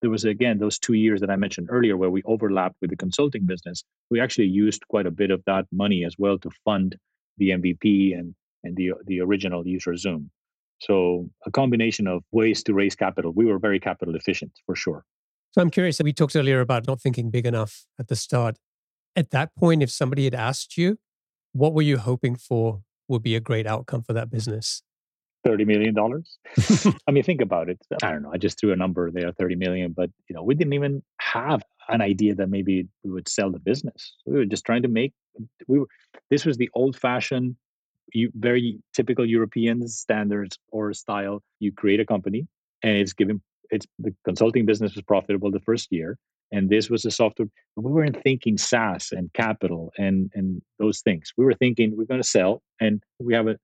there 0.04 0.10
was 0.10 0.26
again 0.26 0.58
those 0.58 0.78
two 0.78 0.92
years 0.92 1.22
that 1.22 1.30
I 1.30 1.36
mentioned 1.36 1.68
earlier 1.70 1.96
where 1.96 2.10
we 2.10 2.22
overlapped 2.24 2.76
with 2.82 2.90
the 2.90 2.96
consulting 2.96 3.46
business. 3.46 3.82
We 4.10 4.20
actually 4.20 4.48
used 4.48 4.86
quite 4.88 5.06
a 5.06 5.10
bit 5.10 5.30
of 5.30 5.42
that 5.46 5.64
money 5.72 6.04
as 6.04 6.16
well 6.18 6.38
to 6.40 6.50
fund 6.62 6.96
the 7.38 7.48
MVP 7.58 8.12
and 8.18 8.34
and 8.64 8.76
the 8.76 8.92
the 9.06 9.22
original 9.22 9.64
UserZoom. 9.64 10.28
So 10.82 11.30
a 11.46 11.50
combination 11.50 12.06
of 12.06 12.22
ways 12.32 12.62
to 12.64 12.74
raise 12.74 12.94
capital. 12.94 13.32
We 13.34 13.46
were 13.46 13.58
very 13.58 13.80
capital 13.80 14.14
efficient 14.14 14.52
for 14.66 14.76
sure. 14.76 15.06
So 15.52 15.62
I'm 15.62 15.70
curious. 15.70 15.98
We 16.02 16.12
talked 16.12 16.36
earlier 16.36 16.60
about 16.60 16.86
not 16.86 17.00
thinking 17.00 17.30
big 17.30 17.46
enough 17.46 17.86
at 17.98 18.08
the 18.08 18.16
start. 18.16 18.58
At 19.16 19.30
that 19.30 19.56
point, 19.56 19.82
if 19.82 19.90
somebody 19.90 20.24
had 20.24 20.34
asked 20.34 20.76
you, 20.76 20.98
what 21.52 21.72
were 21.72 21.86
you 21.90 21.96
hoping 21.96 22.36
for 22.36 22.82
would 23.08 23.22
be 23.22 23.36
a 23.36 23.40
great 23.40 23.66
outcome 23.66 24.02
for 24.02 24.12
that 24.12 24.30
business? 24.30 24.82
$30 25.44 25.66
million. 25.66 25.94
I 27.06 27.10
mean, 27.10 27.22
think 27.22 27.40
about 27.40 27.68
it. 27.68 27.78
I 28.02 28.10
don't 28.10 28.22
know. 28.22 28.30
I 28.32 28.38
just 28.38 28.58
threw 28.58 28.72
a 28.72 28.76
number 28.76 29.10
there, 29.10 29.32
30 29.32 29.56
million, 29.56 29.92
but 29.92 30.10
you 30.28 30.34
know, 30.34 30.42
we 30.42 30.54
didn't 30.54 30.72
even 30.72 31.02
have 31.18 31.62
an 31.88 32.00
idea 32.00 32.34
that 32.34 32.48
maybe 32.48 32.88
we 33.02 33.10
would 33.10 33.28
sell 33.28 33.50
the 33.50 33.58
business. 33.58 34.14
We 34.26 34.38
were 34.38 34.44
just 34.44 34.64
trying 34.64 34.82
to 34.82 34.88
make, 34.88 35.12
we 35.66 35.80
were, 35.80 35.86
this 36.30 36.44
was 36.44 36.56
the 36.56 36.70
old 36.74 36.96
fashioned, 36.96 37.56
very 38.34 38.78
typical 38.94 39.26
European 39.26 39.86
standards 39.88 40.58
or 40.70 40.92
style. 40.92 41.42
You 41.60 41.72
create 41.72 42.00
a 42.00 42.06
company 42.06 42.46
and 42.82 42.96
it's 42.96 43.12
given, 43.12 43.42
it's 43.70 43.86
the 43.98 44.14
consulting 44.24 44.66
business 44.66 44.94
was 44.94 45.02
profitable 45.02 45.50
the 45.50 45.60
first 45.60 45.88
year. 45.90 46.18
And 46.52 46.70
this 46.70 46.88
was 46.88 47.04
a 47.04 47.10
software. 47.10 47.48
We 47.76 47.90
weren't 47.90 48.22
thinking 48.22 48.58
SaaS 48.58 49.08
and 49.10 49.32
capital 49.32 49.92
and, 49.98 50.30
and 50.34 50.62
those 50.78 51.00
things. 51.00 51.32
We 51.36 51.44
were 51.44 51.54
thinking 51.54 51.96
we're 51.96 52.04
going 52.04 52.22
to 52.22 52.28
sell 52.28 52.62
and 52.80 53.02
we 53.18 53.34
have 53.34 53.48
a, 53.48 53.56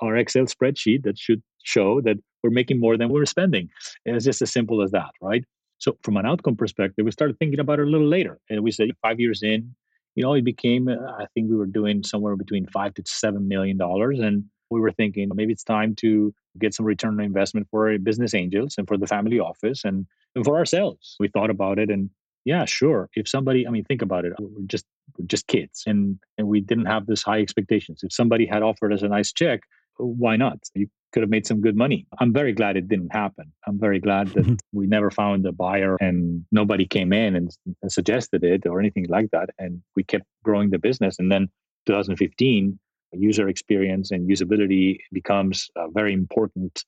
our 0.00 0.16
Excel 0.16 0.44
spreadsheet 0.44 1.02
that 1.04 1.18
should 1.18 1.42
show 1.62 2.00
that 2.02 2.16
we're 2.42 2.50
making 2.50 2.80
more 2.80 2.96
than 2.96 3.08
we're 3.08 3.26
spending. 3.26 3.68
And 4.04 4.16
it's 4.16 4.24
just 4.24 4.42
as 4.42 4.52
simple 4.52 4.82
as 4.82 4.90
that, 4.92 5.10
right? 5.20 5.44
So 5.78 5.96
from 6.02 6.16
an 6.16 6.26
outcome 6.26 6.56
perspective, 6.56 7.04
we 7.04 7.10
started 7.10 7.38
thinking 7.38 7.60
about 7.60 7.80
it 7.80 7.86
a 7.86 7.90
little 7.90 8.08
later, 8.08 8.38
and 8.48 8.62
we 8.62 8.70
said 8.70 8.90
five 9.02 9.20
years 9.20 9.42
in, 9.42 9.74
you 10.14 10.22
know, 10.22 10.32
it 10.32 10.44
became. 10.44 10.88
Uh, 10.88 10.94
I 11.18 11.26
think 11.34 11.50
we 11.50 11.56
were 11.56 11.66
doing 11.66 12.02
somewhere 12.02 12.36
between 12.36 12.66
five 12.68 12.94
to 12.94 13.02
seven 13.06 13.46
million 13.46 13.76
dollars, 13.76 14.18
and 14.18 14.44
we 14.70 14.80
were 14.80 14.90
thinking 14.92 15.28
maybe 15.34 15.52
it's 15.52 15.64
time 15.64 15.94
to 15.96 16.34
get 16.58 16.74
some 16.74 16.86
return 16.86 17.20
on 17.20 17.24
investment 17.24 17.68
for 17.70 17.96
business 17.98 18.34
angels 18.34 18.76
and 18.78 18.88
for 18.88 18.96
the 18.96 19.06
family 19.06 19.38
office 19.38 19.84
and, 19.84 20.06
and 20.34 20.44
for 20.44 20.56
ourselves. 20.56 21.16
We 21.20 21.28
thought 21.28 21.50
about 21.50 21.78
it, 21.78 21.90
and 21.90 22.08
yeah, 22.46 22.64
sure. 22.64 23.10
If 23.14 23.28
somebody, 23.28 23.66
I 23.66 23.70
mean, 23.70 23.84
think 23.84 24.00
about 24.00 24.24
it. 24.24 24.32
We're 24.38 24.66
just 24.66 24.86
just 25.26 25.46
kids, 25.46 25.84
and 25.86 26.18
and 26.38 26.48
we 26.48 26.60
didn't 26.60 26.86
have 26.86 27.06
this 27.06 27.22
high 27.22 27.40
expectations. 27.40 28.00
If 28.02 28.12
somebody 28.12 28.46
had 28.46 28.62
offered 28.62 28.92
us 28.92 29.02
a 29.02 29.08
nice 29.08 29.32
check, 29.32 29.60
why 29.98 30.36
not? 30.36 30.58
You 30.74 30.88
could 31.12 31.22
have 31.22 31.30
made 31.30 31.46
some 31.46 31.60
good 31.60 31.76
money. 31.76 32.06
I'm 32.18 32.32
very 32.32 32.52
glad 32.52 32.76
it 32.76 32.88
didn't 32.88 33.12
happen. 33.12 33.52
I'm 33.66 33.78
very 33.78 33.98
glad 33.98 34.28
that 34.28 34.60
we 34.72 34.86
never 34.86 35.10
found 35.10 35.46
a 35.46 35.52
buyer 35.52 35.96
and 36.00 36.44
nobody 36.52 36.86
came 36.86 37.12
in 37.12 37.36
and, 37.36 37.50
and 37.82 37.92
suggested 37.92 38.44
it 38.44 38.66
or 38.66 38.80
anything 38.80 39.06
like 39.08 39.30
that. 39.32 39.50
And 39.58 39.82
we 39.94 40.04
kept 40.04 40.24
growing 40.44 40.70
the 40.70 40.78
business. 40.78 41.18
And 41.18 41.32
then 41.32 41.48
2015, 41.86 42.78
user 43.12 43.48
experience 43.48 44.10
and 44.10 44.28
usability 44.28 44.98
becomes 45.12 45.70
a 45.76 45.88
very 45.90 46.12
important 46.12 46.84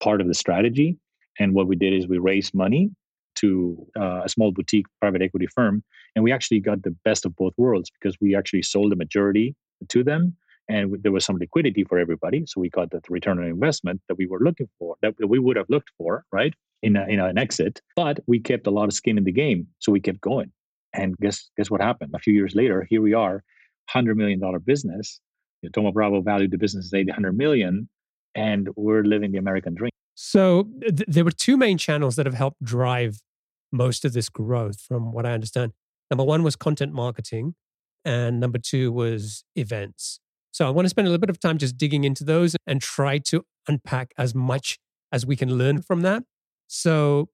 part 0.00 0.20
of 0.20 0.26
the 0.26 0.34
strategy. 0.34 0.98
And 1.38 1.54
what 1.54 1.66
we 1.66 1.76
did 1.76 1.94
is 1.94 2.06
we 2.06 2.18
raised 2.18 2.54
money 2.54 2.90
to 3.36 3.86
uh, 3.98 4.22
a 4.24 4.28
small 4.28 4.52
boutique 4.52 4.86
private 5.00 5.22
equity 5.22 5.46
firm. 5.46 5.82
And 6.14 6.24
we 6.24 6.32
actually 6.32 6.60
got 6.60 6.82
the 6.82 6.94
best 7.04 7.24
of 7.24 7.36
both 7.36 7.52
worlds 7.56 7.90
because 7.90 8.16
we 8.20 8.34
actually 8.34 8.62
sold 8.62 8.92
the 8.92 8.96
majority 8.96 9.54
to 9.88 10.02
them 10.02 10.36
and 10.68 10.96
there 11.02 11.12
was 11.12 11.24
some 11.24 11.36
liquidity 11.36 11.84
for 11.84 11.98
everybody. 11.98 12.44
So 12.46 12.60
we 12.60 12.68
got 12.68 12.90
that 12.90 13.08
return 13.08 13.38
on 13.38 13.44
investment 13.44 14.00
that 14.08 14.16
we 14.16 14.26
were 14.26 14.40
looking 14.40 14.68
for, 14.78 14.96
that 15.02 15.14
we 15.26 15.38
would 15.38 15.56
have 15.56 15.66
looked 15.68 15.90
for, 15.96 16.24
right? 16.32 16.54
In, 16.82 16.96
a, 16.96 17.06
in 17.06 17.20
an 17.20 17.38
exit. 17.38 17.80
But 17.94 18.20
we 18.26 18.40
kept 18.40 18.66
a 18.66 18.70
lot 18.70 18.84
of 18.84 18.92
skin 18.92 19.16
in 19.16 19.24
the 19.24 19.32
game. 19.32 19.66
So 19.78 19.92
we 19.92 20.00
kept 20.00 20.20
going. 20.20 20.52
And 20.92 21.16
guess 21.18 21.50
guess 21.56 21.70
what 21.70 21.80
happened? 21.80 22.12
A 22.14 22.18
few 22.18 22.32
years 22.32 22.54
later, 22.54 22.86
here 22.88 23.02
we 23.02 23.12
are, 23.12 23.42
$100 23.94 24.16
million 24.16 24.40
business. 24.64 25.20
You 25.62 25.70
know, 25.76 25.92
Bravo 25.92 26.20
valued 26.20 26.50
the 26.50 26.58
business 26.58 26.92
at 26.92 27.00
800 27.00 27.36
million, 27.36 27.88
and 28.34 28.68
we're 28.76 29.02
living 29.02 29.32
the 29.32 29.38
American 29.38 29.74
dream. 29.74 29.90
So 30.16 30.68
th- 30.80 31.04
there 31.06 31.24
were 31.24 31.30
two 31.30 31.56
main 31.58 31.76
channels 31.76 32.16
that 32.16 32.24
have 32.26 32.34
helped 32.34 32.64
drive 32.64 33.20
most 33.70 34.04
of 34.04 34.14
this 34.14 34.28
growth, 34.30 34.80
from 34.80 35.12
what 35.12 35.26
I 35.26 35.32
understand. 35.32 35.72
Number 36.10 36.24
one 36.24 36.42
was 36.42 36.56
content 36.56 36.92
marketing, 36.92 37.54
and 38.04 38.40
number 38.40 38.58
two 38.58 38.90
was 38.90 39.44
events. 39.54 40.18
So 40.52 40.66
I 40.66 40.70
want 40.70 40.86
to 40.86 40.90
spend 40.90 41.06
a 41.06 41.10
little 41.10 41.20
bit 41.20 41.28
of 41.28 41.38
time 41.38 41.58
just 41.58 41.76
digging 41.76 42.04
into 42.04 42.24
those 42.24 42.56
and 42.66 42.80
try 42.80 43.18
to 43.18 43.44
unpack 43.68 44.12
as 44.16 44.34
much 44.34 44.78
as 45.12 45.26
we 45.26 45.36
can 45.36 45.58
learn 45.58 45.82
from 45.82 46.00
that. 46.00 46.22
So 46.66 47.28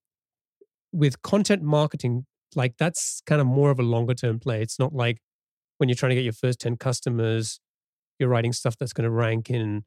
with 0.92 1.22
content 1.22 1.62
marketing, 1.62 2.26
like 2.56 2.74
that's 2.78 3.22
kind 3.26 3.40
of 3.40 3.46
more 3.46 3.70
of 3.70 3.78
a 3.78 3.84
longer 3.84 4.14
term 4.14 4.40
play. 4.40 4.60
It's 4.60 4.78
not 4.78 4.92
like 4.92 5.18
when 5.78 5.88
you're 5.88 5.96
trying 5.96 6.10
to 6.10 6.16
get 6.16 6.24
your 6.24 6.32
first 6.32 6.60
10 6.60 6.78
customers, 6.78 7.60
you're 8.18 8.28
writing 8.28 8.52
stuff 8.52 8.76
that's 8.76 8.92
going 8.92 9.04
to 9.04 9.10
rank 9.10 9.50
in 9.50 9.84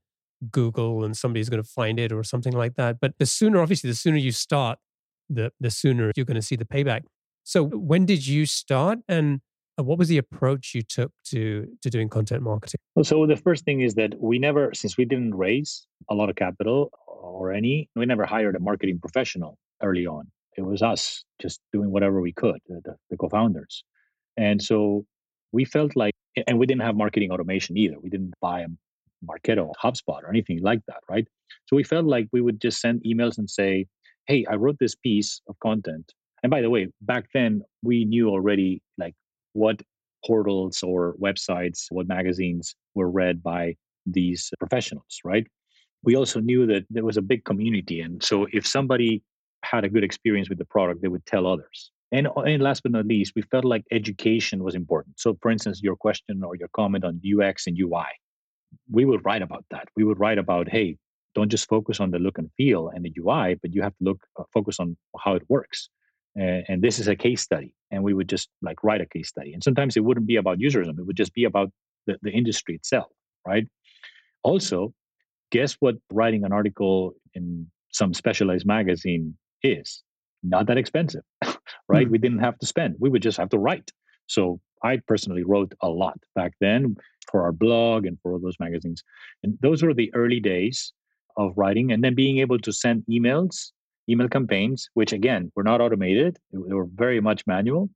Google 0.51 1.03
and 1.03 1.15
somebody's 1.15 1.49
going 1.49 1.62
to 1.62 1.69
find 1.69 1.99
it 1.99 2.12
or 2.12 2.23
something 2.23 2.53
like 2.53 2.75
that. 2.75 2.97
But 2.99 3.13
the 3.19 3.25
sooner, 3.25 3.62
obviously, 3.62 3.89
the 3.89 3.95
sooner 3.95 4.17
you 4.17 4.31
start, 4.31 4.79
the 5.29 5.51
the 5.60 5.71
sooner 5.71 6.12
you're 6.15 6.25
going 6.25 6.36
to 6.36 6.41
see 6.41 6.55
the 6.55 6.65
payback. 6.65 7.01
So 7.43 7.63
when 7.63 8.05
did 8.05 8.25
you 8.27 8.45
start 8.45 8.99
and 9.08 9.41
uh, 9.79 9.84
what 9.84 9.97
was 9.97 10.08
the 10.08 10.17
approach 10.17 10.73
you 10.73 10.81
took 10.81 11.12
to 11.25 11.67
to 11.81 11.89
doing 11.89 12.10
content 12.10 12.43
marketing? 12.43 12.79
So 13.03 13.25
the 13.25 13.36
first 13.36 13.65
thing 13.65 13.81
is 13.81 13.95
that 13.95 14.13
we 14.19 14.39
never, 14.39 14.71
since 14.73 14.97
we 14.97 15.05
didn't 15.05 15.36
raise 15.36 15.86
a 16.10 16.15
lot 16.15 16.29
of 16.29 16.36
capital 16.36 16.91
or 17.08 17.51
any, 17.51 17.89
we 17.95 18.05
never 18.05 18.25
hired 18.25 18.55
a 18.55 18.60
marketing 18.60 18.99
professional 18.99 19.58
early 19.81 20.05
on. 20.08 20.31
It 20.58 20.62
was 20.62 20.81
us 20.81 21.25
just 21.41 21.60
doing 21.73 21.91
whatever 21.91 22.21
we 22.21 22.31
could, 22.31 22.60
the, 22.67 22.95
the 23.10 23.17
co-founders, 23.17 23.84
and 24.38 24.62
so 24.62 25.05
we 25.51 25.65
felt 25.65 25.95
like, 25.95 26.13
and 26.47 26.58
we 26.60 26.65
didn't 26.65 26.81
have 26.81 26.95
marketing 26.95 27.31
automation 27.31 27.77
either. 27.77 27.95
We 28.01 28.10
didn't 28.10 28.34
buy 28.41 28.62
a 28.62 28.67
Marketo, 29.25 29.71
HubSpot, 29.83 30.21
or 30.23 30.29
anything 30.29 30.61
like 30.61 30.81
that, 30.88 31.01
right? 31.09 31.27
So 31.67 31.75
we 31.75 31.83
felt 31.83 32.05
like 32.05 32.27
we 32.31 32.41
would 32.41 32.61
just 32.61 32.79
send 32.79 33.03
emails 33.03 33.38
and 33.38 33.49
say, 33.49 33.88
"Hey, 34.27 34.45
I 34.49 34.55
wrote 34.55 34.77
this 34.79 34.95
piece 34.95 35.41
of 35.47 35.57
content." 35.59 36.13
And 36.43 36.51
by 36.51 36.61
the 36.61 36.69
way, 36.69 36.88
back 37.01 37.25
then 37.33 37.63
we 37.81 38.05
knew 38.05 38.29
already 38.29 38.81
like 38.97 39.15
what 39.53 39.81
portals 40.25 40.83
or 40.83 41.15
websites, 41.21 41.85
what 41.89 42.07
magazines 42.07 42.75
were 42.93 43.09
read 43.09 43.41
by 43.41 43.75
these 44.05 44.51
professionals, 44.59 45.19
right? 45.23 45.47
We 46.03 46.15
also 46.15 46.39
knew 46.39 46.65
that 46.67 46.85
there 46.89 47.05
was 47.05 47.17
a 47.17 47.21
big 47.21 47.45
community. 47.45 48.01
And 48.01 48.21
so 48.23 48.47
if 48.51 48.65
somebody 48.67 49.23
had 49.63 49.83
a 49.83 49.89
good 49.89 50.03
experience 50.03 50.49
with 50.49 50.57
the 50.57 50.65
product, 50.65 51.01
they 51.01 51.07
would 51.07 51.25
tell 51.25 51.47
others. 51.47 51.91
And, 52.11 52.27
uh, 52.27 52.41
and 52.41 52.61
last 52.61 52.83
but 52.83 52.91
not 52.91 53.07
least, 53.07 53.33
we 53.35 53.41
felt 53.41 53.65
like 53.65 53.83
education 53.91 54.63
was 54.63 54.75
important. 54.75 55.19
So, 55.19 55.38
for 55.41 55.49
instance, 55.49 55.81
your 55.81 55.95
question 55.95 56.43
or 56.43 56.55
your 56.55 56.69
comment 56.75 57.03
on 57.03 57.19
UX 57.25 57.67
and 57.67 57.77
UI, 57.77 58.05
we 58.89 59.05
would 59.05 59.23
write 59.25 59.41
about 59.41 59.65
that. 59.71 59.88
We 59.95 60.03
would 60.03 60.19
write 60.19 60.38
about, 60.38 60.69
hey, 60.69 60.97
don't 61.35 61.49
just 61.49 61.67
focus 61.67 61.99
on 61.99 62.11
the 62.11 62.19
look 62.19 62.38
and 62.38 62.49
feel 62.57 62.89
and 62.89 63.03
the 63.03 63.13
UI, 63.19 63.55
but 63.61 63.73
you 63.73 63.81
have 63.81 63.95
to 63.97 64.03
look 64.03 64.25
uh, 64.39 64.43
focus 64.53 64.79
on 64.79 64.97
how 65.19 65.35
it 65.35 65.43
works. 65.49 65.89
Uh, 66.39 66.61
and 66.67 66.81
this 66.81 66.99
is 66.99 67.07
a 67.07 67.15
case 67.15 67.41
study, 67.41 67.73
and 67.91 68.03
we 68.03 68.13
would 68.13 68.27
just 68.27 68.49
like 68.61 68.83
write 68.83 69.01
a 69.01 69.05
case 69.05 69.29
study. 69.29 69.53
And 69.53 69.63
sometimes 69.63 69.95
it 69.95 70.03
wouldn't 70.03 70.27
be 70.27 70.35
about 70.35 70.59
UserZoom; 70.59 70.99
it 70.99 71.05
would 71.05 71.15
just 71.15 71.33
be 71.33 71.45
about 71.45 71.71
the, 72.07 72.17
the 72.23 72.31
industry 72.31 72.75
itself, 72.75 73.07
right? 73.47 73.65
Also, 74.43 74.93
guess 75.51 75.77
what 75.79 75.95
writing 76.11 76.43
an 76.43 76.51
article 76.51 77.13
in 77.33 77.67
some 77.91 78.13
specialized 78.13 78.65
magazine 78.65 79.38
is? 79.63 80.03
Not 80.43 80.67
that 80.67 80.77
expensive, 80.77 81.23
right? 81.88 82.07
Mm. 82.07 82.11
We 82.11 82.17
didn't 82.17 82.39
have 82.39 82.57
to 82.59 82.65
spend; 82.65 82.95
we 82.99 83.09
would 83.09 83.21
just 83.21 83.38
have 83.38 83.49
to 83.49 83.57
write. 83.57 83.91
So 84.27 84.59
I 84.83 84.99
personally 85.07 85.43
wrote 85.43 85.73
a 85.81 85.89
lot 85.89 86.19
back 86.35 86.53
then 86.59 86.97
for 87.29 87.41
our 87.43 87.51
blog 87.51 88.05
and 88.05 88.17
for 88.21 88.33
all 88.33 88.39
those 88.39 88.59
magazines. 88.59 89.03
And 89.43 89.57
those 89.61 89.83
were 89.83 89.93
the 89.93 90.13
early 90.13 90.39
days 90.39 90.93
of 91.38 91.53
writing 91.55 91.91
and 91.91 92.03
then 92.03 92.15
being 92.15 92.38
able 92.39 92.59
to 92.59 92.71
send 92.71 93.03
emails, 93.09 93.71
email 94.09 94.29
campaigns, 94.29 94.89
which 94.93 95.13
again 95.13 95.51
were 95.55 95.63
not 95.63 95.81
automated, 95.81 96.38
they 96.51 96.73
were 96.73 96.88
very 96.93 97.19
much 97.19 97.45
manual, 97.47 97.89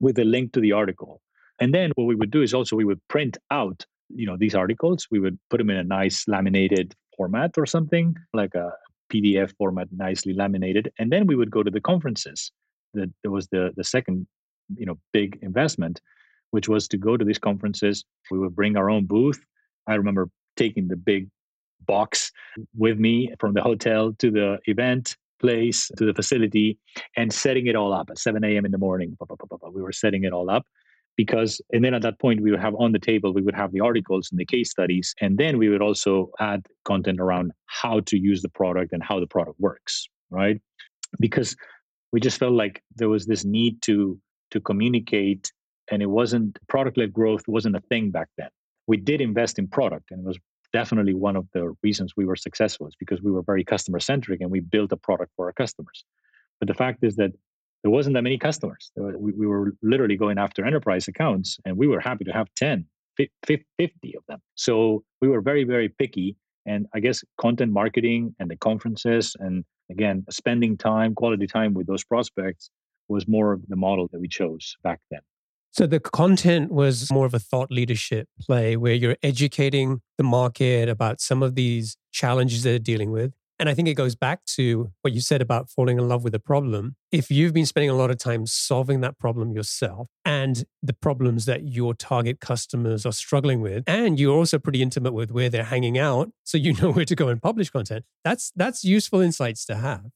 with 0.00 0.18
a 0.18 0.24
link 0.24 0.52
to 0.52 0.60
the 0.60 0.72
article. 0.72 1.20
And 1.60 1.74
then 1.74 1.92
what 1.94 2.04
we 2.04 2.14
would 2.14 2.30
do 2.30 2.42
is 2.42 2.54
also 2.54 2.76
we 2.76 2.84
would 2.84 3.00
print 3.08 3.38
out, 3.50 3.84
you 4.08 4.26
know, 4.26 4.36
these 4.36 4.54
articles. 4.54 5.06
We 5.10 5.20
would 5.20 5.38
put 5.48 5.58
them 5.58 5.70
in 5.70 5.76
a 5.76 5.84
nice 5.84 6.26
laminated 6.26 6.94
format 7.16 7.52
or 7.56 7.66
something, 7.66 8.16
like 8.34 8.54
a 8.54 8.72
PDF 9.12 9.52
format, 9.58 9.88
nicely 9.92 10.32
laminated. 10.32 10.92
And 10.98 11.12
then 11.12 11.26
we 11.26 11.36
would 11.36 11.50
go 11.50 11.62
to 11.62 11.70
the 11.70 11.80
conferences. 11.80 12.50
That 12.94 13.10
was 13.24 13.48
the 13.48 13.72
the 13.76 13.84
second, 13.84 14.26
you 14.76 14.86
know, 14.86 14.98
big 15.12 15.38
investment, 15.42 16.00
which 16.52 16.68
was 16.68 16.86
to 16.88 16.96
go 16.96 17.16
to 17.16 17.24
these 17.24 17.38
conferences. 17.38 18.04
We 18.30 18.38
would 18.38 18.54
bring 18.54 18.76
our 18.76 18.88
own 18.88 19.06
booth. 19.06 19.44
I 19.86 19.94
remember 19.94 20.30
taking 20.56 20.88
the 20.88 20.96
big 20.96 21.28
box 21.86 22.30
with 22.76 22.98
me 22.98 23.34
from 23.40 23.54
the 23.54 23.62
hotel 23.62 24.12
to 24.18 24.30
the 24.30 24.58
event 24.66 25.16
place 25.40 25.90
to 25.98 26.06
the 26.06 26.14
facility 26.14 26.78
and 27.16 27.32
setting 27.32 27.66
it 27.66 27.74
all 27.74 27.92
up 27.92 28.08
at 28.10 28.18
7 28.18 28.44
a.m. 28.44 28.64
in 28.64 28.70
the 28.70 28.78
morning. 28.78 29.16
We 29.72 29.82
were 29.82 29.92
setting 29.92 30.24
it 30.24 30.32
all 30.32 30.48
up 30.48 30.64
because, 31.16 31.60
and 31.72 31.84
then 31.84 31.94
at 31.94 32.02
that 32.02 32.20
point, 32.20 32.40
we 32.40 32.50
would 32.50 32.60
have 32.60 32.74
on 32.76 32.92
the 32.92 32.98
table, 32.98 33.32
we 33.32 33.42
would 33.42 33.54
have 33.54 33.72
the 33.72 33.80
articles 33.80 34.28
and 34.30 34.38
the 34.38 34.46
case 34.46 34.70
studies. 34.70 35.14
And 35.20 35.36
then 35.36 35.58
we 35.58 35.68
would 35.68 35.82
also 35.82 36.30
add 36.38 36.64
content 36.84 37.20
around 37.20 37.52
how 37.66 38.00
to 38.00 38.16
use 38.16 38.40
the 38.40 38.48
product 38.48 38.92
and 38.92 39.02
how 39.02 39.18
the 39.18 39.26
product 39.26 39.58
works, 39.58 40.08
right? 40.30 40.60
Because 41.18 41.56
we 42.12 42.20
just 42.20 42.38
felt 42.38 42.52
like 42.52 42.82
there 42.94 43.08
was 43.08 43.26
this 43.26 43.44
need 43.44 43.82
to 43.82 44.20
to 44.52 44.60
communicate 44.60 45.50
and 45.90 46.02
it 46.02 46.10
wasn't 46.10 46.58
product 46.68 46.96
led 46.96 47.12
growth 47.12 47.42
wasn't 47.46 47.74
a 47.74 47.80
thing 47.80 48.10
back 48.10 48.28
then 48.38 48.48
we 48.86 48.96
did 48.96 49.20
invest 49.20 49.58
in 49.58 49.68
product 49.68 50.10
and 50.10 50.20
it 50.20 50.26
was 50.26 50.38
definitely 50.72 51.14
one 51.14 51.36
of 51.36 51.46
the 51.52 51.74
reasons 51.82 52.14
we 52.16 52.24
were 52.24 52.36
successful 52.36 52.86
is 52.86 52.96
because 52.96 53.22
we 53.22 53.30
were 53.30 53.42
very 53.42 53.64
customer 53.64 54.00
centric 54.00 54.40
and 54.40 54.50
we 54.50 54.60
built 54.60 54.92
a 54.92 54.96
product 54.96 55.32
for 55.36 55.46
our 55.46 55.52
customers. 55.52 56.04
But 56.58 56.68
the 56.68 56.74
fact 56.74 57.04
is 57.04 57.16
that 57.16 57.32
there 57.82 57.90
wasn't 57.90 58.14
that 58.14 58.22
many 58.22 58.38
customers. 58.38 58.90
We, 58.96 59.32
we 59.32 59.46
were 59.46 59.74
literally 59.82 60.16
going 60.16 60.38
after 60.38 60.64
enterprise 60.64 61.08
accounts 61.08 61.58
and 61.64 61.76
we 61.76 61.88
were 61.88 62.00
happy 62.00 62.24
to 62.24 62.32
have 62.32 62.48
10, 62.56 62.86
50 63.16 63.64
of 64.16 64.22
them. 64.28 64.40
So 64.54 65.04
we 65.20 65.28
were 65.28 65.40
very, 65.40 65.64
very 65.64 65.88
picky. 65.88 66.36
And 66.64 66.86
I 66.94 67.00
guess 67.00 67.24
content 67.40 67.72
marketing 67.72 68.34
and 68.38 68.48
the 68.50 68.56
conferences 68.56 69.36
and 69.38 69.64
again, 69.90 70.24
spending 70.30 70.76
time, 70.76 71.14
quality 71.14 71.46
time 71.46 71.74
with 71.74 71.86
those 71.86 72.04
prospects 72.04 72.70
was 73.08 73.26
more 73.26 73.52
of 73.52 73.66
the 73.68 73.76
model 73.76 74.08
that 74.12 74.20
we 74.20 74.28
chose 74.28 74.76
back 74.82 75.00
then. 75.10 75.20
So 75.72 75.86
the 75.86 76.00
content 76.00 76.70
was 76.70 77.10
more 77.10 77.24
of 77.24 77.32
a 77.32 77.38
thought 77.38 77.70
leadership 77.70 78.28
play 78.38 78.76
where 78.76 78.92
you're 78.92 79.16
educating 79.22 80.02
the 80.18 80.24
market 80.24 80.90
about 80.90 81.22
some 81.22 81.42
of 81.42 81.54
these 81.54 81.96
challenges 82.12 82.62
they're 82.62 82.78
dealing 82.78 83.10
with. 83.10 83.32
And 83.58 83.68
I 83.68 83.74
think 83.74 83.88
it 83.88 83.94
goes 83.94 84.14
back 84.14 84.44
to 84.56 84.90
what 85.00 85.14
you 85.14 85.20
said 85.20 85.40
about 85.40 85.70
falling 85.70 85.96
in 85.96 86.08
love 86.08 86.24
with 86.24 86.34
a 86.34 86.40
problem. 86.40 86.96
If 87.10 87.30
you've 87.30 87.54
been 87.54 87.64
spending 87.64 87.88
a 87.88 87.94
lot 87.94 88.10
of 88.10 88.18
time 88.18 88.44
solving 88.44 89.00
that 89.00 89.18
problem 89.18 89.52
yourself 89.52 90.08
and 90.24 90.64
the 90.82 90.92
problems 90.92 91.46
that 91.46 91.68
your 91.68 91.94
target 91.94 92.40
customers 92.40 93.06
are 93.06 93.12
struggling 93.12 93.60
with, 93.60 93.84
and 93.86 94.18
you're 94.18 94.36
also 94.36 94.58
pretty 94.58 94.82
intimate 94.82 95.12
with 95.12 95.30
where 95.30 95.48
they're 95.48 95.64
hanging 95.64 95.96
out, 95.96 96.32
so 96.44 96.58
you 96.58 96.74
know 96.82 96.90
where 96.90 97.04
to 97.04 97.14
go 97.14 97.28
and 97.28 97.40
publish 97.40 97.70
content, 97.70 98.04
that's 98.24 98.52
that's 98.56 98.84
useful 98.84 99.20
insights 99.20 99.64
to 99.66 99.76
have. 99.76 100.06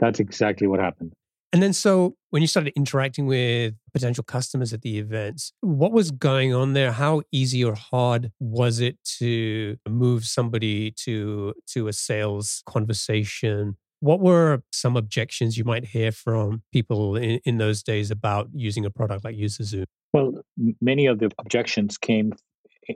That's 0.00 0.18
exactly 0.18 0.66
what 0.66 0.80
happened. 0.80 1.12
And 1.54 1.62
then, 1.62 1.72
so 1.72 2.16
when 2.30 2.42
you 2.42 2.48
started 2.48 2.72
interacting 2.74 3.26
with 3.26 3.74
potential 3.92 4.24
customers 4.24 4.72
at 4.72 4.82
the 4.82 4.98
events, 4.98 5.52
what 5.60 5.92
was 5.92 6.10
going 6.10 6.52
on 6.52 6.72
there? 6.72 6.90
How 6.90 7.22
easy 7.30 7.62
or 7.62 7.76
hard 7.76 8.32
was 8.40 8.80
it 8.80 8.98
to 9.18 9.76
move 9.88 10.24
somebody 10.24 10.90
to 11.04 11.54
to 11.68 11.86
a 11.86 11.92
sales 11.92 12.64
conversation? 12.66 13.76
What 14.00 14.18
were 14.18 14.64
some 14.72 14.96
objections 14.96 15.56
you 15.56 15.62
might 15.62 15.84
hear 15.84 16.10
from 16.10 16.64
people 16.72 17.14
in, 17.14 17.38
in 17.44 17.58
those 17.58 17.84
days 17.84 18.10
about 18.10 18.48
using 18.52 18.84
a 18.84 18.90
product 18.90 19.24
like 19.24 19.36
UserZoom? 19.36 19.84
Well, 20.12 20.32
many 20.80 21.06
of 21.06 21.20
the 21.20 21.30
objections 21.38 21.96
came 21.98 22.32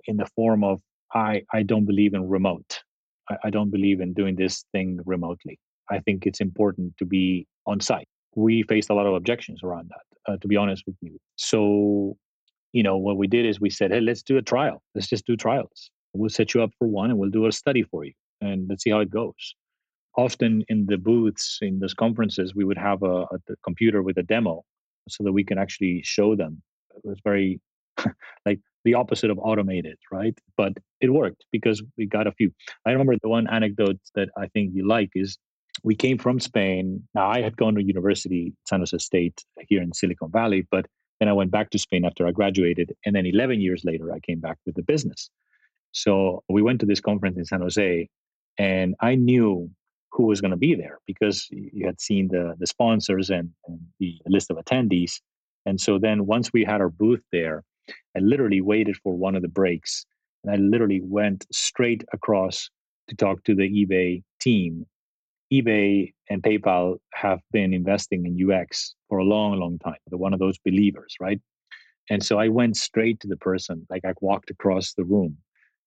in 0.06 0.16
the 0.16 0.26
form 0.34 0.64
of 0.64 0.80
I, 1.14 1.42
I 1.52 1.62
don't 1.62 1.84
believe 1.84 2.12
in 2.12 2.28
remote. 2.28 2.82
I, 3.30 3.36
I 3.44 3.50
don't 3.50 3.70
believe 3.70 4.00
in 4.00 4.14
doing 4.14 4.34
this 4.34 4.64
thing 4.72 4.98
remotely. 5.06 5.60
I 5.88 6.00
think 6.00 6.26
it's 6.26 6.40
important 6.40 6.96
to 6.98 7.04
be 7.04 7.46
on 7.64 7.78
site 7.78 8.08
we 8.38 8.62
faced 8.62 8.88
a 8.88 8.94
lot 8.94 9.06
of 9.06 9.14
objections 9.14 9.62
around 9.64 9.90
that, 9.90 10.32
uh, 10.32 10.36
to 10.38 10.46
be 10.46 10.56
honest 10.56 10.84
with 10.86 10.96
you. 11.00 11.18
So, 11.36 12.16
you 12.72 12.82
know, 12.82 12.96
what 12.96 13.16
we 13.16 13.26
did 13.26 13.44
is 13.44 13.60
we 13.60 13.70
said, 13.70 13.90
hey, 13.90 14.00
let's 14.00 14.22
do 14.22 14.36
a 14.36 14.42
trial. 14.42 14.82
Let's 14.94 15.08
just 15.08 15.26
do 15.26 15.36
trials. 15.36 15.90
We'll 16.14 16.30
set 16.30 16.54
you 16.54 16.62
up 16.62 16.70
for 16.78 16.86
one 16.86 17.10
and 17.10 17.18
we'll 17.18 17.30
do 17.30 17.46
a 17.46 17.52
study 17.52 17.82
for 17.82 18.04
you 18.04 18.12
and 18.40 18.66
let's 18.68 18.84
see 18.84 18.90
how 18.90 19.00
it 19.00 19.10
goes. 19.10 19.54
Often 20.16 20.64
in 20.68 20.86
the 20.86 20.98
booths, 20.98 21.58
in 21.60 21.80
those 21.80 21.94
conferences, 21.94 22.54
we 22.54 22.64
would 22.64 22.78
have 22.78 23.02
a, 23.02 23.22
a 23.22 23.56
computer 23.64 24.02
with 24.02 24.18
a 24.18 24.22
demo 24.22 24.64
so 25.08 25.24
that 25.24 25.32
we 25.32 25.44
can 25.44 25.58
actually 25.58 26.02
show 26.04 26.36
them. 26.36 26.62
It 26.94 27.02
was 27.04 27.18
very 27.24 27.60
like 28.46 28.60
the 28.84 28.94
opposite 28.94 29.30
of 29.30 29.38
automated, 29.38 29.98
right? 30.12 30.36
But 30.56 30.74
it 31.00 31.12
worked 31.12 31.44
because 31.50 31.82
we 31.96 32.06
got 32.06 32.26
a 32.26 32.32
few. 32.32 32.52
I 32.86 32.92
remember 32.92 33.16
the 33.20 33.28
one 33.28 33.48
anecdote 33.48 33.98
that 34.14 34.28
I 34.36 34.46
think 34.48 34.72
you 34.74 34.86
like 34.86 35.10
is 35.14 35.38
we 35.82 35.94
came 35.94 36.18
from 36.18 36.40
Spain. 36.40 37.06
Now, 37.14 37.28
I 37.28 37.40
had 37.40 37.56
gone 37.56 37.74
to 37.74 37.82
university, 37.82 38.52
San 38.68 38.80
Jose 38.80 38.96
State, 38.98 39.44
here 39.68 39.82
in 39.82 39.92
Silicon 39.92 40.30
Valley, 40.30 40.66
but 40.70 40.86
then 41.20 41.28
I 41.28 41.32
went 41.32 41.50
back 41.50 41.70
to 41.70 41.78
Spain 41.78 42.04
after 42.04 42.26
I 42.26 42.32
graduated. 42.32 42.94
And 43.04 43.14
then 43.14 43.26
11 43.26 43.60
years 43.60 43.84
later, 43.84 44.12
I 44.12 44.20
came 44.20 44.40
back 44.40 44.58
with 44.66 44.76
the 44.76 44.82
business. 44.82 45.30
So 45.92 46.42
we 46.48 46.62
went 46.62 46.80
to 46.80 46.86
this 46.86 47.00
conference 47.00 47.36
in 47.36 47.44
San 47.44 47.60
Jose, 47.60 48.08
and 48.58 48.94
I 49.00 49.14
knew 49.14 49.70
who 50.12 50.24
was 50.24 50.40
going 50.40 50.50
to 50.52 50.56
be 50.56 50.74
there 50.74 50.98
because 51.06 51.46
you 51.50 51.86
had 51.86 52.00
seen 52.00 52.28
the, 52.28 52.54
the 52.58 52.66
sponsors 52.66 53.30
and, 53.30 53.50
and 53.66 53.80
the 54.00 54.18
list 54.26 54.50
of 54.50 54.56
attendees. 54.56 55.20
And 55.66 55.80
so 55.80 55.98
then 55.98 56.26
once 56.26 56.52
we 56.52 56.64
had 56.64 56.80
our 56.80 56.88
booth 56.88 57.22
there, 57.30 57.62
I 58.16 58.20
literally 58.20 58.60
waited 58.60 58.96
for 58.96 59.14
one 59.14 59.34
of 59.34 59.42
the 59.42 59.48
breaks 59.48 60.04
and 60.42 60.52
I 60.52 60.56
literally 60.56 61.00
went 61.02 61.46
straight 61.52 62.04
across 62.12 62.70
to 63.08 63.16
talk 63.16 63.44
to 63.44 63.54
the 63.54 63.68
eBay 63.68 64.22
team 64.40 64.86
eBay 65.52 66.12
and 66.28 66.42
PayPal 66.42 66.98
have 67.14 67.40
been 67.52 67.72
investing 67.72 68.26
in 68.26 68.50
UX 68.50 68.94
for 69.08 69.18
a 69.18 69.24
long, 69.24 69.58
long 69.58 69.78
time. 69.78 69.96
They're 70.08 70.18
one 70.18 70.34
of 70.34 70.38
those 70.38 70.58
believers, 70.58 71.14
right? 71.20 71.40
And 72.10 72.22
so 72.22 72.38
I 72.38 72.48
went 72.48 72.76
straight 72.76 73.20
to 73.20 73.28
the 73.28 73.36
person, 73.36 73.86
like 73.90 74.04
I 74.04 74.12
walked 74.20 74.50
across 74.50 74.94
the 74.94 75.04
room 75.04 75.36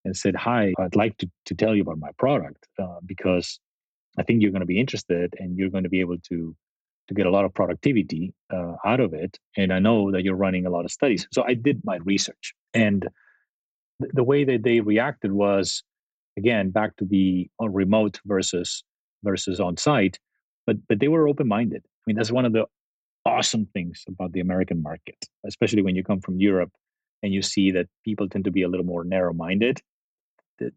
and 0.06 0.16
said, 0.16 0.36
Hi, 0.36 0.74
I'd 0.80 0.96
like 0.96 1.18
to, 1.18 1.30
to 1.46 1.56
tell 1.56 1.76
you 1.76 1.82
about 1.82 2.00
my 2.00 2.12
product 2.18 2.68
uh, 2.82 3.00
because 3.06 3.60
I 4.18 4.24
think 4.24 4.42
you're 4.42 4.52
going 4.52 4.62
to 4.62 4.66
be 4.66 4.80
interested 4.80 5.34
and 5.38 5.58
you're 5.58 5.70
going 5.70 5.84
to 5.84 5.90
be 5.90 6.00
able 6.00 6.18
to 6.30 6.56
to 7.08 7.14
get 7.16 7.26
a 7.26 7.32
lot 7.32 7.44
of 7.44 7.54
productivity 7.54 8.34
uh, 8.54 8.74
out 8.86 9.00
of 9.02 9.14
it. 9.14 9.38
And 9.58 9.74
I 9.74 9.80
know 9.80 10.12
that 10.12 10.24
you're 10.24 10.36
running 10.36 10.66
a 10.66 10.70
lot 10.70 10.86
of 10.86 10.92
studies. 10.92 11.28
So 11.34 11.44
I 11.44 11.56
did 11.56 11.82
my 11.84 11.98
research. 11.98 12.54
And 12.74 13.08
th- 14.02 14.12
the 14.14 14.24
way 14.24 14.46
that 14.46 14.64
they 14.64 14.80
reacted 14.80 15.34
was, 15.34 15.84
again, 16.38 16.70
back 16.70 16.96
to 16.98 17.06
the 17.06 17.50
uh, 17.62 17.68
remote 17.68 18.20
versus 18.26 18.84
versus 19.24 19.60
on 19.60 19.78
site, 19.78 20.20
but 20.66 20.78
but 20.88 21.00
they 21.00 21.08
were 21.08 21.28
open 21.28 21.48
minded. 21.48 21.84
I 21.86 22.04
mean, 22.08 22.16
that's 22.16 22.32
one 22.32 22.46
of 22.46 22.54
the 22.54 22.66
awesome 23.26 23.68
things 23.74 24.04
about 24.08 24.32
the 24.34 24.40
American 24.40 24.82
market, 24.82 25.26
especially 25.46 25.82
when 25.82 25.96
you 25.96 26.04
come 26.04 26.22
from 26.22 26.40
Europe 26.40 26.72
and 27.24 27.34
you 27.34 27.42
see 27.42 27.72
that 27.72 27.88
people 28.04 28.28
tend 28.28 28.46
to 28.46 28.52
be 28.52 28.64
a 28.64 28.68
little 28.68 28.86
more 28.86 29.04
narrow 29.04 29.34
minded. 29.34 29.80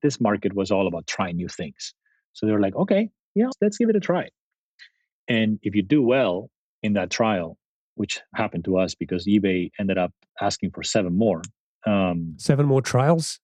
This 0.02 0.20
market 0.20 0.54
was 0.54 0.70
all 0.70 0.86
about 0.86 1.06
trying 1.06 1.36
new 1.36 1.48
things. 1.48 1.94
So 2.32 2.46
they 2.46 2.52
were 2.52 2.60
like, 2.60 2.76
okay, 2.76 3.10
yeah, 3.34 3.48
let's 3.60 3.78
give 3.78 3.88
it 3.88 3.96
a 3.96 4.00
try. 4.00 4.28
And 5.28 5.58
if 5.62 5.74
you 5.74 5.82
do 5.82 6.02
well 6.02 6.50
in 6.82 6.94
that 6.94 7.10
trial, 7.10 7.56
which 7.94 8.20
happened 8.34 8.64
to 8.64 8.76
us 8.76 8.94
because 8.94 9.26
eBay 9.26 9.70
ended 9.78 9.98
up 9.98 10.12
asking 10.40 10.70
for 10.70 10.82
seven 10.82 11.16
more. 11.16 11.42
Um, 11.86 12.34
seven 12.38 12.66
more 12.66 12.82
trials? 12.82 13.40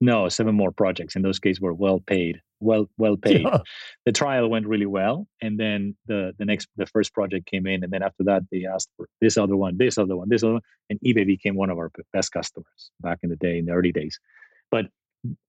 No, 0.00 0.28
seven 0.28 0.54
more 0.54 0.70
projects. 0.70 1.16
In 1.16 1.22
those 1.22 1.38
cases, 1.38 1.60
were 1.60 1.72
well 1.72 2.00
paid 2.00 2.42
well 2.60 2.86
well 2.96 3.16
paid. 3.22 3.42
Yeah. 3.42 3.58
The 4.04 4.12
trial 4.12 4.48
went 4.48 4.66
really 4.66 4.86
well, 4.86 5.26
and 5.40 5.58
then 5.58 5.96
the 6.06 6.32
the 6.38 6.44
next 6.44 6.68
the 6.76 6.86
first 6.86 7.12
project 7.14 7.46
came 7.46 7.66
in, 7.66 7.84
and 7.84 7.92
then 7.92 8.02
after 8.02 8.24
that 8.24 8.42
they 8.50 8.64
asked 8.64 8.90
for 8.96 9.08
this 9.20 9.36
other 9.36 9.56
one, 9.56 9.76
this 9.76 9.98
other 9.98 10.16
one, 10.16 10.28
this 10.28 10.42
other, 10.42 10.54
one, 10.54 10.62
and 10.90 10.98
eBay 11.00 11.26
became 11.26 11.54
one 11.54 11.70
of 11.70 11.78
our 11.78 11.90
best 12.12 12.32
customers 12.32 12.90
back 13.00 13.18
in 13.22 13.30
the 13.30 13.36
day 13.36 13.58
in 13.58 13.66
the 13.66 13.72
early 13.72 13.92
days. 13.92 14.18
But 14.70 14.86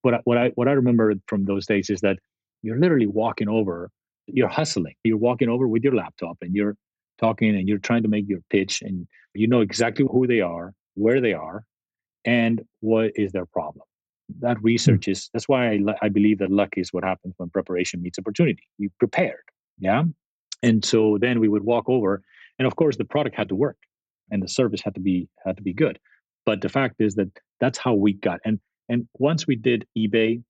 what 0.01 0.15
I, 0.15 0.19
what 0.23 0.37
I 0.37 0.51
what 0.55 0.67
I 0.67 0.71
remember 0.71 1.13
from 1.27 1.45
those 1.45 1.65
days 1.65 1.89
is 1.89 2.01
that 2.01 2.17
you're 2.61 2.79
literally 2.79 3.07
walking 3.07 3.49
over, 3.49 3.89
you're 4.27 4.47
hustling, 4.47 4.95
you're 5.03 5.17
walking 5.17 5.49
over 5.49 5.67
with 5.67 5.83
your 5.83 5.95
laptop, 5.95 6.37
and 6.41 6.55
you're 6.55 6.75
talking, 7.19 7.55
and 7.55 7.67
you're 7.67 7.77
trying 7.79 8.03
to 8.03 8.09
make 8.09 8.27
your 8.27 8.39
pitch, 8.49 8.81
and 8.81 9.07
you 9.33 9.47
know 9.47 9.61
exactly 9.61 10.05
who 10.09 10.27
they 10.27 10.41
are, 10.41 10.73
where 10.95 11.21
they 11.21 11.33
are, 11.33 11.63
and 12.25 12.63
what 12.81 13.11
is 13.15 13.31
their 13.31 13.45
problem 13.45 13.85
that 14.39 14.57
hmm. 14.57 14.65
research 14.65 15.07
is 15.07 15.29
that's 15.33 15.47
why 15.47 15.71
I, 15.71 15.79
I 16.01 16.09
believe 16.09 16.39
that 16.39 16.51
luck 16.51 16.73
is 16.77 16.93
what 16.93 17.03
happens 17.03 17.33
when 17.37 17.49
preparation 17.49 18.01
meets 18.01 18.19
opportunity. 18.19 18.63
You 18.77 18.89
prepared 18.99 19.43
yeah? 19.79 20.03
And 20.63 20.83
so 20.83 21.17
then 21.19 21.39
we 21.39 21.47
would 21.47 21.63
walk 21.63 21.85
over 21.87 22.21
and 22.59 22.65
of 22.65 22.75
course 22.75 22.97
the 22.97 23.05
product 23.05 23.35
had 23.35 23.49
to 23.49 23.55
work 23.55 23.77
and 24.31 24.41
the 24.41 24.47
service 24.47 24.81
had 24.81 24.95
to 24.95 25.01
be 25.01 25.29
had 25.45 25.57
to 25.57 25.63
be 25.63 25.73
good. 25.73 25.99
But 26.45 26.61
the 26.61 26.69
fact 26.69 26.95
is 26.99 27.15
that 27.15 27.29
that's 27.59 27.77
how 27.77 27.93
we 27.93 28.13
got 28.13 28.39
and 28.45 28.59
and 28.89 29.07
once 29.15 29.45
we 29.45 29.55
did 29.55 29.85
ebay 29.97 30.41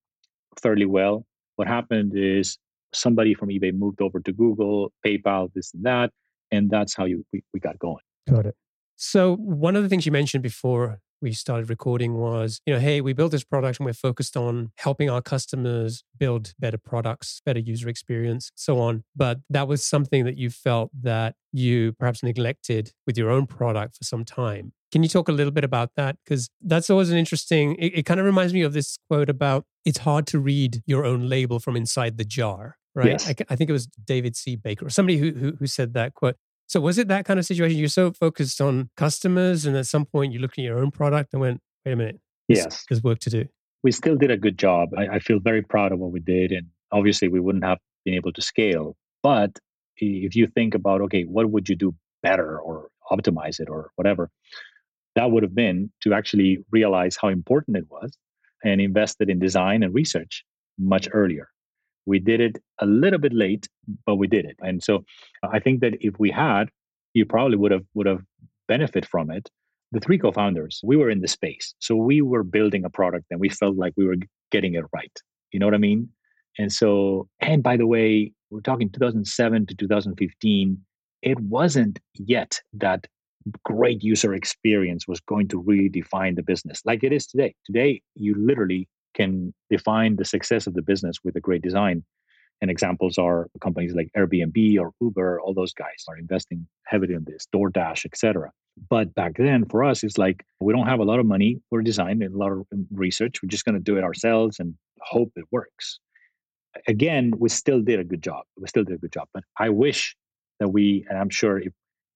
fairly 0.62 0.86
well 0.86 1.26
what 1.56 1.68
happened 1.68 2.14
is 2.16 2.58
somebody 2.94 3.34
from 3.34 3.50
ebay 3.50 3.74
moved 3.74 4.02
over 4.02 4.20
to 4.20 4.32
google 4.32 4.92
paypal 5.06 5.52
this 5.54 5.74
and 5.74 5.84
that 5.84 6.12
and 6.52 6.70
that's 6.70 6.96
how 6.96 7.06
you 7.06 7.26
we, 7.34 7.44
we 7.54 7.60
got 7.60 7.78
going. 7.80 8.04
Got 8.30 8.46
it. 8.46 8.56
So 8.96 9.36
one 9.36 9.76
of 9.76 9.84
the 9.84 9.90
things 9.90 10.06
you 10.06 10.12
mentioned 10.12 10.44
before 10.44 11.00
we 11.22 11.34
started 11.34 11.70
recording 11.70 12.16
was, 12.16 12.62
you 12.66 12.74
know, 12.74 12.80
hey, 12.80 13.02
we 13.02 13.14
built 13.14 13.32
this 13.32 13.44
product 13.44 13.80
and 13.80 13.86
we're 13.86 13.94
focused 13.94 14.38
on 14.38 14.72
helping 14.78 15.10
our 15.10 15.22
customers 15.22 16.04
build 16.18 16.54
better 16.60 16.78
products, 16.78 17.42
better 17.46 17.60
user 17.60 17.90
experience, 17.90 18.52
so 18.56 18.80
on. 18.80 19.04
But 19.16 19.40
that 19.50 19.68
was 19.68 19.84
something 19.84 20.26
that 20.26 20.38
you 20.38 20.50
felt 20.50 20.92
that 21.02 21.36
you 21.52 21.94
perhaps 21.94 22.24
neglected 22.24 22.92
with 23.06 23.18
your 23.18 23.30
own 23.30 23.48
product 23.48 23.98
for 23.98 24.04
some 24.04 24.26
time. 24.26 24.74
Can 24.92 25.04
you 25.04 25.10
talk 25.10 25.28
a 25.28 25.34
little 25.34 25.52
bit 25.52 25.64
about 25.64 25.92
that? 25.98 26.18
Because 26.24 26.50
that's 26.62 26.90
always 26.90 27.10
an 27.10 27.18
interesting, 27.18 27.76
it, 27.76 28.00
it 28.00 28.06
kind 28.06 28.20
of 28.20 28.26
reminds 28.26 28.54
me 28.54 28.62
of 28.62 28.74
this 28.74 28.98
quote 29.10 29.30
about 29.30 29.66
it's 29.86 30.00
hard 30.00 30.28
to 30.28 30.40
read 30.40 30.82
your 30.86 31.06
own 31.06 31.28
label 31.28 31.60
from 31.60 31.76
inside 31.76 32.18
the 32.18 32.26
jar 32.26 32.78
right? 32.98 33.10
Yes. 33.10 33.30
I, 33.30 33.36
I, 33.50 33.56
think 33.56 33.70
it 33.70 33.74
was 33.74 33.88
David 34.06 34.36
C. 34.36 34.56
Baker 34.56 34.88
or 34.88 34.90
somebody 34.90 35.18
who, 35.18 35.32
who, 35.32 35.56
who 35.58 35.68
said 35.68 35.94
that 35.94 36.16
quote. 36.16 36.36
So 36.68 36.80
was 36.82 36.98
it 36.98 37.08
that 37.08 37.26
kind 37.26 37.40
of 37.40 37.46
situation? 37.46 37.80
You're 37.80 37.90
so 37.90 38.12
focused 38.12 38.62
on 38.62 38.90
customers, 38.98 39.66
and 39.66 39.76
at 39.76 39.88
some 39.88 40.06
point 40.06 40.34
you 40.34 40.40
looked 40.40 40.60
at 40.60 40.64
your 40.64 40.80
own 40.80 40.92
product 40.92 41.34
and 41.34 41.42
went, 41.42 41.62
"Wait 41.86 41.94
a 41.94 41.96
minute, 41.96 42.20
yes, 42.48 42.86
there's 42.90 43.04
work 43.04 43.20
to 43.20 43.30
do." 43.30 43.46
We 43.84 43.92
still 43.92 44.16
did 44.16 44.32
a 44.32 44.38
good 44.38 44.58
job. 44.58 44.90
I, 44.98 45.08
I 45.16 45.20
feel 45.20 45.40
very 45.40 45.62
proud 45.62 45.92
of 45.92 46.00
what 46.00 46.12
we 46.12 46.20
did, 46.20 46.52
and 46.52 46.68
obviously 46.92 47.28
we 47.28 47.40
wouldn't 47.40 47.64
have 47.64 47.80
been 48.06 48.16
able 48.16 48.34
to 48.34 48.42
scale. 48.42 48.96
But 49.24 49.58
if 49.98 50.36
you 50.36 50.48
think 50.48 50.76
about, 50.76 51.02
okay, 51.02 51.24
what 51.24 51.50
would 51.50 51.68
you 51.70 51.76
do 51.76 51.96
better 52.22 52.60
or 52.60 52.90
optimize 53.12 53.60
it 53.60 53.70
or 53.70 53.92
whatever, 53.96 54.30
that 55.16 55.32
would 55.32 55.44
have 55.44 55.56
been 55.56 55.92
to 56.02 56.14
actually 56.14 56.60
realize 56.72 57.18
how 57.20 57.30
important 57.30 57.78
it 57.78 57.86
was 57.90 58.18
and 58.64 58.82
invested 58.82 59.30
in 59.30 59.40
design 59.40 59.84
and 59.84 59.94
research 59.94 60.44
much 60.78 61.08
earlier. 61.12 61.50
We 62.08 62.20
did 62.20 62.42
it 62.42 62.58
a 62.80 62.86
little 62.86 63.20
bit 63.20 63.34
late, 63.34 63.68
but 64.06 64.16
we 64.16 64.28
did 64.28 64.46
it. 64.46 64.56
And 64.62 64.82
so 64.84 65.04
uh, 65.44 65.50
I 65.52 65.60
think 65.60 65.82
that 65.82 65.94
if 66.02 66.18
we 66.18 66.32
had, 66.32 66.70
you 67.14 67.26
probably 67.26 67.58
would 67.58 67.72
have 67.72 67.86
would 67.94 68.08
have 68.08 68.24
benefit 68.68 69.06
from 69.06 69.30
it. 69.30 69.50
The 69.92 70.00
three 70.00 70.18
co-founders, 70.18 70.82
we 70.84 70.98
were 70.98 71.10
in 71.10 71.22
the 71.22 71.28
space. 71.28 71.74
So 71.80 71.96
we 71.96 72.22
were 72.22 72.44
building 72.44 72.84
a 72.84 72.90
product 72.90 73.26
and 73.32 73.40
we 73.40 73.50
felt 73.50 73.78
like 73.78 73.94
we 73.96 74.06
were 74.06 74.18
getting 74.52 74.74
it 74.74 74.84
right. 74.94 75.16
You 75.52 75.60
know 75.60 75.68
what 75.68 75.76
I 75.76 75.80
mean? 75.80 76.10
And 76.58 76.74
so, 76.74 77.30
and 77.40 77.64
by 77.64 77.78
the 77.78 77.88
way, 77.88 78.34
we're 78.50 78.62
talking 78.62 78.90
2007 78.90 79.68
to 79.68 79.76
2015. 79.76 80.78
It 81.22 81.40
wasn't 81.40 82.00
yet 82.16 82.60
that 82.74 83.08
great 83.64 84.04
user 84.04 84.34
experience 84.34 85.08
was 85.08 85.20
going 85.22 85.48
to 85.50 85.60
really 85.60 85.90
define 85.90 86.36
the 86.36 86.44
business 86.44 86.82
like 86.86 87.04
it 87.04 87.14
is 87.14 87.28
today. 87.28 87.56
Today, 87.66 88.02
you 88.16 88.36
literally 88.38 88.88
can 89.18 89.54
define 89.70 90.16
the 90.16 90.26
success 90.26 90.68
of 90.68 90.74
the 90.76 90.82
business 90.82 91.18
with 91.24 91.36
a 91.36 91.42
great 91.42 91.62
design. 91.62 92.04
And 92.62 92.72
examples 92.72 93.18
are 93.18 93.48
companies 93.62 93.94
like 93.94 94.10
Airbnb 94.18 94.80
or 94.80 94.92
Uber, 95.02 95.42
all 95.42 95.54
those 95.54 95.74
guys 95.74 96.06
are 96.08 96.18
investing 96.18 96.68
heavily 96.86 97.14
in 97.14 97.24
this, 97.26 97.48
DoorDash, 97.54 98.06
etc. 98.06 98.52
But 98.90 99.14
back 99.14 99.34
then, 99.38 99.66
for 99.66 99.84
us, 99.84 100.04
it's 100.04 100.18
like 100.18 100.44
we 100.60 100.74
don't 100.74 100.88
have 100.88 101.00
a 101.00 101.04
lot 101.04 101.20
of 101.20 101.26
money 101.26 101.60
for 101.70 101.82
design 101.82 102.22
and 102.22 102.34
a 102.34 102.38
lot 102.38 102.52
of 102.52 102.60
um, 102.74 102.88
research. 102.92 103.42
We're 103.42 103.50
just 103.50 103.66
going 103.66 103.76
to 103.76 103.82
do 103.82 103.98
it 103.98 104.04
ourselves 104.04 104.60
and 104.60 104.76
hope 105.02 105.32
it 105.36 105.46
works. 105.52 106.00
Again, 106.88 107.34
we 107.38 107.50
still 107.50 107.82
did 107.82 108.00
a 108.00 108.04
good 108.04 108.22
job. 108.22 108.44
We 108.60 108.68
still 108.68 108.84
did 108.84 108.96
a 108.96 109.00
good 109.00 109.12
job. 109.12 109.28
But 109.34 109.44
I 109.60 109.70
wish 109.70 110.16
that 110.60 110.70
we, 110.70 111.06
and 111.10 111.18
I'm 111.18 111.30
sure 111.30 111.60
if, 111.60 111.74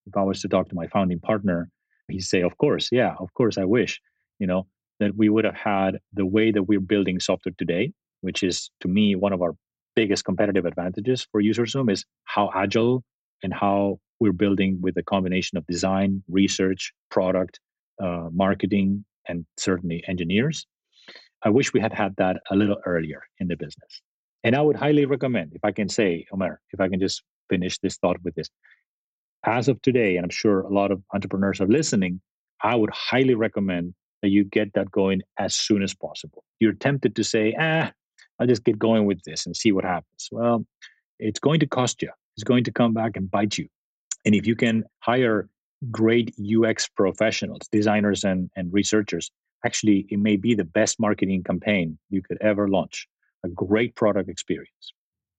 if 0.08 0.16
I 0.16 0.24
was 0.24 0.42
to 0.42 0.48
talk 0.48 0.70
to 0.70 0.76
my 0.76 0.88
founding 0.88 1.20
partner, 1.20 1.70
he'd 2.08 2.22
say, 2.22 2.42
Of 2.42 2.58
course, 2.58 2.90
yeah, 2.92 3.16
of 3.20 3.34
course, 3.34 3.58
I 3.58 3.66
wish. 3.66 4.00
You 4.40 4.48
know, 4.48 4.68
that 5.02 5.18
we 5.18 5.30
would 5.30 5.46
have 5.46 5.56
had 5.56 6.00
the 6.14 6.26
way 6.26 6.52
that 6.52 6.64
we're 6.64 6.80
building 6.80 7.20
software 7.20 7.54
today, 7.58 7.92
which 8.22 8.44
is 8.44 8.70
to 8.82 8.88
me 8.88 9.16
one 9.16 9.34
of 9.34 9.42
our 9.42 9.54
biggest 9.96 10.24
competitive 10.24 10.66
advantages 10.66 11.28
for 11.32 11.42
UserZoom 11.42 11.92
is 11.92 12.06
how 12.26 12.52
agile 12.56 13.04
and 13.44 13.52
how 13.54 14.00
we're 14.20 14.32
building 14.32 14.78
with 14.80 14.96
a 14.98 15.04
combination 15.04 15.58
of 15.58 15.66
design, 15.66 16.24
research, 16.30 16.94
product, 17.10 17.60
uh, 18.02 18.30
marketing, 18.32 19.04
and 19.28 19.46
certainly 19.58 20.04
engineers. 20.08 20.68
I 21.44 21.50
wish 21.50 21.74
we 21.74 21.82
had 21.82 21.94
had 21.94 22.14
that 22.18 22.38
a 22.52 22.56
little 22.56 22.78
earlier 22.86 23.24
in 23.40 23.48
the 23.48 23.58
business. 23.58 24.02
And 24.44 24.56
I 24.56 24.62
would 24.62 24.76
highly 24.76 25.06
recommend, 25.06 25.54
if 25.56 25.64
I 25.64 25.72
can 25.72 25.90
say, 25.90 26.26
Omar, 26.32 26.62
if 26.72 26.80
I 26.80 26.88
can 26.88 27.00
just 27.00 27.24
finish 27.50 27.80
this 27.80 27.98
thought 27.98 28.18
with 28.24 28.36
this. 28.36 28.50
As 29.44 29.68
of 29.68 29.82
today, 29.82 30.18
and 30.18 30.24
I'm 30.24 30.30
sure 30.44 30.62
a 30.62 30.72
lot 30.72 30.92
of 30.92 31.02
entrepreneurs 31.12 31.60
are 31.60 31.68
listening, 31.68 32.22
I 32.62 32.76
would 32.76 32.92
highly 32.92 33.34
recommend 33.34 33.96
you 34.30 34.44
get 34.44 34.74
that 34.74 34.92
going 34.92 35.22
as 35.40 35.56
soon 35.56 35.82
as 35.82 35.94
possible. 35.94 36.44
You're 36.60 36.74
tempted 36.74 37.16
to 37.16 37.24
say, 37.24 37.56
ah, 37.60 37.92
I'll 38.40 38.48
just 38.48 38.64
get 38.64 38.78
going 38.78 39.06
with 39.06 39.22
this 39.24 39.46
and 39.46 39.56
see 39.56 39.72
what 39.72 39.84
happens. 39.84 40.30
Well, 40.32 40.66
it's 41.20 41.40
going 41.40 41.60
to 41.60 41.68
cost 41.68 42.02
you. 42.02 42.10
It's 42.36 42.44
going 42.44 42.64
to 42.66 42.72
come 42.72 42.94
back 42.94 43.16
and 43.16 43.30
bite 43.30 43.58
you. 43.58 43.68
And 44.26 44.36
if 44.36 44.46
you 44.46 44.56
can 44.56 44.84
hire 45.00 45.50
great 45.90 46.34
UX 46.40 46.88
professionals, 46.88 47.62
designers 47.72 48.24
and, 48.24 48.50
and 48.56 48.72
researchers, 48.72 49.32
actually, 49.66 50.06
it 50.10 50.20
may 50.20 50.36
be 50.36 50.56
the 50.56 50.64
best 50.64 51.00
marketing 51.00 51.44
campaign 51.44 51.98
you 52.10 52.22
could 52.22 52.38
ever 52.42 52.68
launch. 52.68 53.08
A 53.44 53.50
great 53.50 53.96
product 53.96 54.30
experience. 54.30 54.94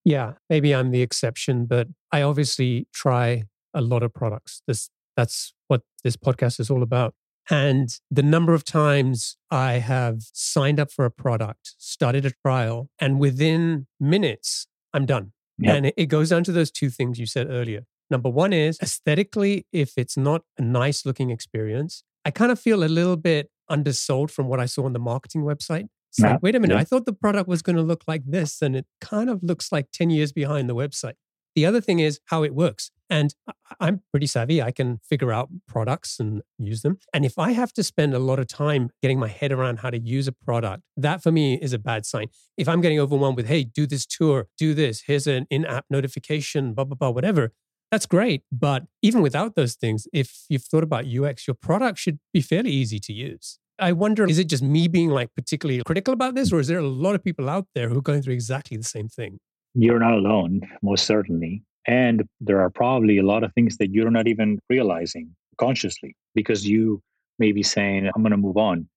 Yeah, 0.05 0.33
maybe 0.51 0.75
I'm 0.75 0.91
the 0.91 1.03
exception, 1.03 1.67
but 1.67 1.89
I 2.11 2.23
obviously 2.23 2.89
try 2.93 3.45
a 3.73 3.81
lot 3.81 4.03
of 4.03 4.13
products. 4.13 4.63
This 4.67 4.91
that's 5.17 5.55
what 5.69 5.83
this 6.03 6.17
podcast 6.17 6.59
is 6.59 6.71
all 6.71 6.83
about. 6.83 7.15
And 7.51 7.99
the 8.11 8.23
number 8.23 8.55
of 8.55 8.65
times 8.65 9.37
I 9.51 9.75
have 9.75 10.23
signed 10.33 10.79
up 10.79 10.93
for 10.93 11.05
a 11.05 11.11
product, 11.11 11.75
started 11.79 12.25
a 12.25 12.31
trial, 12.31 12.89
and 13.01 13.19
within 13.19 13.87
minutes, 13.99 14.67
I'm 14.93 15.07
done. 15.07 15.33
Yep. 15.59 15.77
And 15.77 15.93
it 15.97 16.07
goes 16.07 16.31
down 16.31 16.45
to 16.45 16.53
those 16.53 16.71
two 16.71 16.91
things 16.91 17.19
you 17.19 17.27
said 17.27 17.49
earlier. 17.51 17.85
Number 18.11 18.29
one 18.29 18.53
is 18.53 18.79
aesthetically, 18.83 19.67
if 19.73 19.97
it's 19.97 20.17
not 20.17 20.43
a 20.59 20.63
nice 20.63 21.07
looking 21.07 21.31
experience, 21.31 22.05
I 22.25 22.31
kind 22.31 22.53
of 22.53 22.61
feel 22.61 22.85
a 22.85 22.87
little 22.87 23.17
bit 23.17 23.51
undersold 23.71 24.31
from 24.31 24.49
what 24.49 24.61
I 24.61 24.67
saw 24.67 24.85
on 24.85 24.93
the 24.93 24.99
marketing 24.99 25.43
website. 25.43 25.89
It's 26.11 26.19
yeah. 26.21 26.33
like, 26.33 26.43
wait 26.43 26.55
a 26.55 26.61
minute, 26.61 26.75
yeah. 26.75 26.81
I 26.81 26.85
thought 26.85 27.07
the 27.07 27.13
product 27.13 27.49
was 27.49 27.63
going 27.63 27.77
to 27.77 27.83
look 27.83 28.05
like 28.07 28.23
this, 28.27 28.61
and 28.61 28.77
it 28.77 28.87
kind 29.01 29.31
of 29.31 29.43
looks 29.43 29.73
like 29.73 29.87
10 29.93 30.11
years 30.11 30.31
behind 30.31 30.69
the 30.69 30.75
website. 30.75 31.15
The 31.55 31.65
other 31.65 31.81
thing 31.81 32.01
is 32.01 32.21
how 32.27 32.45
it 32.45 32.55
works. 32.55 32.91
And 33.13 33.35
I'm 33.79 34.01
pretty 34.11 34.27
savvy. 34.27 34.63
I 34.63 34.71
can 34.71 34.99
figure 35.07 35.35
out 35.35 35.51
products 35.69 36.19
and 36.19 36.41
use 36.59 36.81
them. 36.81 36.99
And 37.13 37.27
if 37.27 37.39
I 37.39 37.53
have 37.53 37.71
to 37.75 37.83
spend 37.83 38.15
a 38.15 38.19
lot 38.19 38.39
of 38.39 38.47
time 38.47 38.89
getting 39.03 39.19
my 39.19 39.29
head 39.29 39.53
around 39.53 39.81
how 39.81 39.91
to 39.91 39.99
use 39.99 40.27
a 40.27 40.33
product, 40.33 40.83
that 40.97 41.23
for 41.23 41.31
me 41.31 41.59
is 41.61 41.75
a 41.75 41.79
bad 41.79 42.07
sign. 42.07 42.29
If 42.57 42.71
I'm 42.71 42.81
getting 42.81 42.99
overwhelmed 42.99 43.37
with, 43.37 43.49
hey, 43.49 43.65
do 43.65 43.87
this 43.87 44.07
tour, 44.07 44.49
do 44.57 44.73
this, 44.73 45.03
here's 45.07 45.27
an 45.27 45.47
in 45.51 45.67
app 45.67 45.85
notification, 45.91 46.73
blah, 46.73 46.85
blah, 46.85 46.95
blah, 46.95 47.11
whatever, 47.11 47.53
that's 47.91 48.07
great. 48.07 48.45
But 48.51 48.85
even 49.03 49.21
without 49.21 49.57
those 49.57 49.75
things, 49.75 50.09
if 50.15 50.47
you've 50.49 50.65
thought 50.65 50.83
about 50.83 51.05
UX, 51.05 51.47
your 51.47 51.55
product 51.55 51.99
should 51.99 52.19
be 52.33 52.41
fairly 52.41 52.71
easy 52.71 52.99
to 52.99 53.13
use. 53.13 53.59
I 53.79 53.93
wonder, 53.93 54.25
is 54.27 54.39
it 54.39 54.49
just 54.49 54.63
me 54.63 54.89
being 54.89 55.11
like 55.11 55.35
particularly 55.35 55.83
critical 55.85 56.15
about 56.15 56.35
this, 56.35 56.51
or 56.51 56.61
is 56.61 56.69
there 56.69 56.79
a 56.79 56.89
lot 56.89 57.15
of 57.15 57.23
people 57.23 57.51
out 57.51 57.67
there 57.75 57.91
who 57.91 57.99
are 57.99 58.03
going 58.03 58.23
through 58.23 58.33
exactly 58.33 58.79
the 58.79 58.85
same 58.85 59.09
thing? 59.09 59.39
you're 59.75 59.99
not 59.99 60.13
alone, 60.13 60.61
most 60.83 61.07
certainly. 61.07 61.63
And 61.87 62.25
there 62.41 62.61
are 62.61 62.71
probably 62.71 63.19
a 63.19 63.23
lot 63.23 63.43
of 63.43 63.53
things 63.55 63.77
that 63.79 63.91
you're 63.93 64.11
not 64.11 64.29
even 64.29 64.59
realizing 64.71 65.35
consciously 65.59 66.17
because 66.35 66.67
you 66.67 67.03
may 67.39 67.53
be 67.53 67.63
saying, 67.63 68.11
I'm 68.15 68.23
going 68.23 68.31
to 68.33 68.37
move 68.37 68.57
on. 68.57 68.89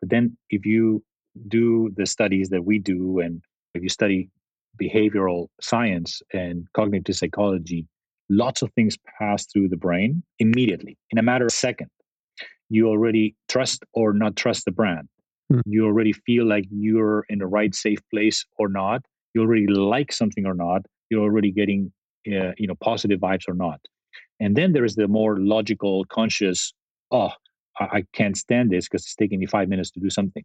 But 0.00 0.10
then 0.10 0.36
if 0.50 0.66
you 0.66 1.02
do 1.48 1.90
the 1.96 2.06
studies 2.06 2.50
that 2.50 2.64
we 2.64 2.78
do, 2.78 3.20
and 3.20 3.42
if 3.74 3.82
you 3.82 3.88
study 3.88 4.28
behavioral 4.80 5.48
science 5.60 6.20
and 6.32 6.66
cognitive 6.74 7.16
psychology, 7.16 7.86
lots 8.28 8.62
of 8.62 8.70
things 8.72 8.98
pass 9.18 9.46
through 9.46 9.68
the 9.68 9.76
brain 9.76 10.22
immediately 10.38 10.98
in 11.10 11.18
a 11.18 11.22
matter 11.22 11.46
of 11.46 11.52
second. 11.52 11.88
You 12.68 12.88
already 12.88 13.36
trust 13.48 13.84
or 13.94 14.12
not 14.12 14.36
trust 14.36 14.64
the 14.64 14.72
brand. 14.72 15.08
Mm. 15.52 15.62
You 15.66 15.86
already 15.86 16.12
feel 16.12 16.46
like 16.46 16.64
you're 16.70 17.24
in 17.28 17.38
the 17.38 17.46
right 17.46 17.74
safe 17.74 18.00
place 18.10 18.44
or 18.58 18.68
not 18.68 19.02
you 19.34 19.42
already 19.42 19.66
like 19.66 20.12
something 20.12 20.46
or 20.46 20.54
not, 20.54 20.86
you're 21.10 21.22
already 21.22 21.50
getting 21.50 21.92
uh, 22.28 22.52
you 22.56 22.66
know 22.66 22.74
positive 22.80 23.20
vibes 23.20 23.48
or 23.48 23.54
not. 23.54 23.80
And 24.40 24.56
then 24.56 24.72
there 24.72 24.84
is 24.84 24.96
the 24.96 25.08
more 25.08 25.38
logical, 25.38 26.04
conscious, 26.06 26.74
oh, 27.10 27.30
I, 27.78 27.84
I 27.84 28.04
can't 28.12 28.36
stand 28.36 28.70
this 28.70 28.86
because 28.88 29.02
it's 29.02 29.14
taking 29.14 29.38
me 29.38 29.46
five 29.46 29.68
minutes 29.68 29.90
to 29.92 30.00
do 30.00 30.10
something. 30.10 30.44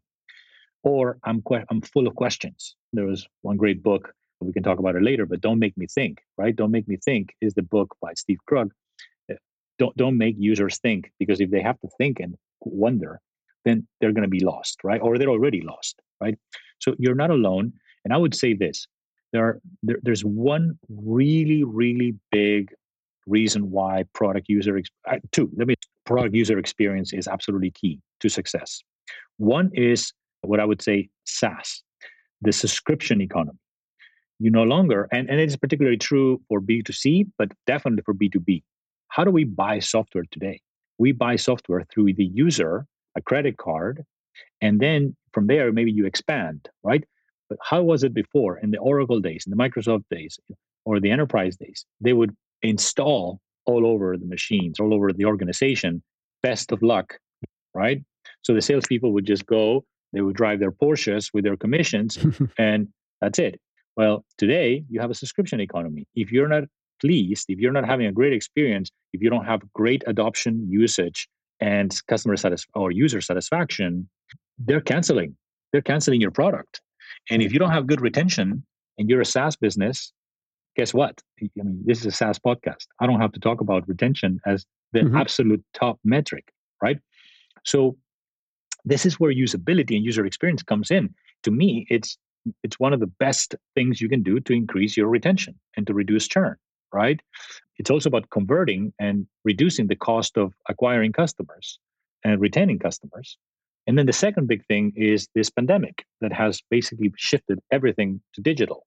Or 0.84 1.18
I'm 1.24 1.42
que- 1.42 1.66
I'm 1.70 1.82
full 1.82 2.08
of 2.08 2.16
questions. 2.16 2.76
There 2.94 3.06
was 3.06 3.28
one 3.42 3.58
great 3.58 3.84
book 3.84 4.14
we 4.42 4.54
can 4.54 4.64
talk 4.64 4.80
about 4.80 4.96
it 4.96 5.04
later, 5.04 5.26
but 5.26 5.42
don't 5.42 5.60
make 5.60 5.78
me 5.78 5.86
think, 5.88 6.20
right? 6.38 6.56
Don't 6.56 6.72
make 6.72 6.88
me 6.88 6.98
think 7.04 7.34
is 7.42 7.54
the 7.54 7.62
book 7.62 7.96
by 8.02 8.14
Steve 8.14 8.40
Krug. 8.48 8.72
Uh, 9.30 9.36
don't 9.78 9.96
don't 9.98 10.18
make 10.18 10.36
users 10.38 10.78
think 10.80 11.12
because 11.20 11.42
if 11.42 11.50
they 11.52 11.62
have 11.62 11.80
to 11.82 11.90
think 11.98 12.20
and 12.20 12.36
wonder, 12.62 13.20
then 13.66 13.88
they're 14.00 14.14
going 14.14 14.24
to 14.24 14.30
be 14.30 14.44
lost, 14.44 14.80
right? 14.84 15.02
Or 15.02 15.18
they're 15.18 15.30
already 15.30 15.62
lost, 15.62 16.00
right? 16.22 16.38
So 16.80 16.96
you're 16.98 17.16
not 17.16 17.32
alone. 17.32 17.74
And 18.06 18.14
I 18.14 18.18
would 18.18 18.34
say 18.34 18.54
this: 18.54 18.88
there 19.32 19.46
are 19.46 19.62
there, 19.84 19.98
there's 20.02 20.24
one 20.24 20.78
really 20.90 21.64
really 21.64 22.16
big 22.32 22.74
reason 23.28 23.70
why 23.70 24.04
product 24.14 24.48
user 24.50 24.80
uh, 25.08 25.18
two 25.32 25.50
let 25.56 25.68
me 25.68 25.76
product 26.06 26.34
user 26.34 26.58
experience 26.58 27.14
is 27.14 27.28
absolutely 27.28 27.72
key 27.72 28.00
to 28.20 28.30
success. 28.30 28.82
One 29.38 29.70
is 29.74 30.12
what 30.42 30.60
I 30.60 30.66
would 30.66 30.82
say 30.82 31.10
SaaS, 31.26 31.84
the 32.42 32.52
subscription 32.52 33.22
economy 33.22 33.60
you 34.40 34.50
no 34.50 34.64
longer, 34.64 35.08
and, 35.12 35.30
and 35.30 35.40
it 35.40 35.48
is 35.48 35.58
particularly 35.58 35.98
true 35.98 36.42
for 36.48 36.62
B2C, 36.62 37.28
but 37.38 37.52
definitely 37.68 38.04
for 38.04 38.14
B2B. 38.14 38.64
How 39.10 39.24
do 39.24 39.32
we 39.32 39.44
buy 39.44 39.80
software 39.80 40.24
today? 40.32 40.62
We 40.98 41.12
buy 41.12 41.36
software 41.36 41.86
through 41.94 42.14
the 42.14 42.26
user, 42.26 42.86
a 43.16 43.22
credit 43.22 43.58
card, 43.58 44.06
and 44.62 44.80
then 44.80 45.16
from 45.34 45.48
there, 45.48 45.72
maybe 45.74 45.92
you 45.92 46.06
expand, 46.06 46.70
right? 46.84 47.04
But 47.50 47.58
how 47.62 47.82
was 47.82 48.04
it 48.04 48.14
before 48.14 48.58
in 48.60 48.72
the 48.72 48.78
Oracle 48.78 49.20
days, 49.20 49.46
in 49.46 49.52
the 49.52 49.58
Microsoft 49.58 50.04
days, 50.12 50.40
or 50.86 51.00
the 51.00 51.12
enterprise 51.12 51.58
days? 51.58 51.86
They 52.00 52.14
would 52.14 52.36
install 52.62 53.40
all 53.66 53.86
over 53.86 54.18
the 54.18 54.26
machines, 54.26 54.80
all 54.80 54.94
over 54.94 55.12
the 55.12 55.26
organization. 55.26 56.04
Best 56.44 56.72
of 56.72 56.82
luck, 56.82 57.18
right? 57.74 58.02
So 58.42 58.54
the 58.54 58.62
salespeople 58.62 59.12
would 59.14 59.26
just 59.26 59.46
go, 59.46 59.84
they 60.14 60.22
would 60.22 60.36
drive 60.36 60.60
their 60.60 60.72
Porsches 60.72 61.32
with 61.34 61.44
their 61.44 61.58
commissions, 61.58 62.18
and 62.58 62.88
that's 63.22 63.40
it. 63.40 63.60
Well, 63.98 64.24
today 64.38 64.86
you 64.90 65.02
have 65.02 65.12
a 65.12 65.14
subscription 65.14 65.60
economy. 65.60 66.08
If 66.16 66.32
you're 66.32 66.48
not 66.48 66.64
pleased, 67.02 67.46
if 67.50 67.60
you're 67.60 67.72
not 67.72 67.86
having 67.86 68.08
a 68.08 68.12
great 68.12 68.34
experience, 68.34 68.90
if 69.14 69.22
you 69.22 69.30
don't 69.30 69.46
have 69.46 69.62
great 69.74 70.04
adoption, 70.08 70.68
usage, 70.70 71.28
and 71.60 72.00
customer 72.08 72.38
satisfaction 72.38 72.82
or 72.82 72.92
user 72.92 73.22
satisfaction, 73.22 74.10
they're 74.58 74.82
canceling. 74.82 75.36
They're 75.72 75.82
canceling 75.82 76.22
your 76.22 76.32
product. 76.32 76.82
And 77.30 77.42
if 77.42 77.54
you 77.54 77.60
don't 77.60 77.72
have 77.72 77.88
good 77.88 78.02
retention 78.02 78.64
and 78.98 79.10
you're 79.10 79.22
a 79.22 79.26
SaaS 79.26 79.56
business, 79.56 80.12
guess 80.76 80.94
what? 80.94 81.22
I 81.42 81.50
mean, 81.56 81.84
this 81.86 82.00
is 82.00 82.06
a 82.08 82.12
SaaS 82.12 82.40
podcast. 82.40 82.88
I 83.00 83.08
don't 83.08 83.22
have 83.22 83.32
to 83.34 83.40
talk 83.40 83.62
about 83.62 83.88
retention 83.88 84.40
as 84.46 84.66
the 84.94 85.02
mm-hmm. 85.02 85.18
absolute 85.18 85.64
top 85.74 86.00
metric, 86.04 86.52
right? 86.82 87.00
So 87.66 87.98
this 88.86 89.06
is 89.06 89.20
where 89.20 89.34
usability 89.34 89.96
and 89.96 90.06
user 90.06 90.26
experience 90.26 90.64
comes 90.64 90.90
in. 90.92 91.14
To 91.44 91.52
me, 91.52 91.86
it's 91.90 92.18
it's 92.64 92.80
one 92.80 92.94
of 92.94 93.00
the 93.00 93.08
best 93.20 93.56
things 93.76 94.02
you 94.02 94.10
can 94.10 94.24
do 94.24 94.40
to 94.40 94.54
increase 94.54 94.96
your 94.96 95.08
retention 95.08 95.56
and 95.76 95.86
to 95.88 95.94
reduce 95.94 96.28
churn 96.28 96.56
right 96.94 97.22
it's 97.78 97.90
also 97.90 98.10
about 98.10 98.30
converting 98.30 98.94
and 99.00 99.28
reducing 99.44 99.88
the 99.88 99.96
cost 99.96 100.38
of 100.38 100.54
acquiring 100.68 101.12
customers 101.12 101.80
and 102.24 102.40
retaining 102.40 102.80
customers 102.80 103.38
and 103.90 103.98
then 103.98 104.06
the 104.06 104.14
second 104.14 104.48
big 104.48 104.64
thing 104.68 104.94
is 104.96 105.28
this 105.36 105.50
pandemic 105.50 106.06
that 106.22 106.32
has 106.32 106.62
basically 106.70 107.12
shifted 107.18 107.60
everything 107.72 108.22
to 108.34 108.42
digital 108.42 108.86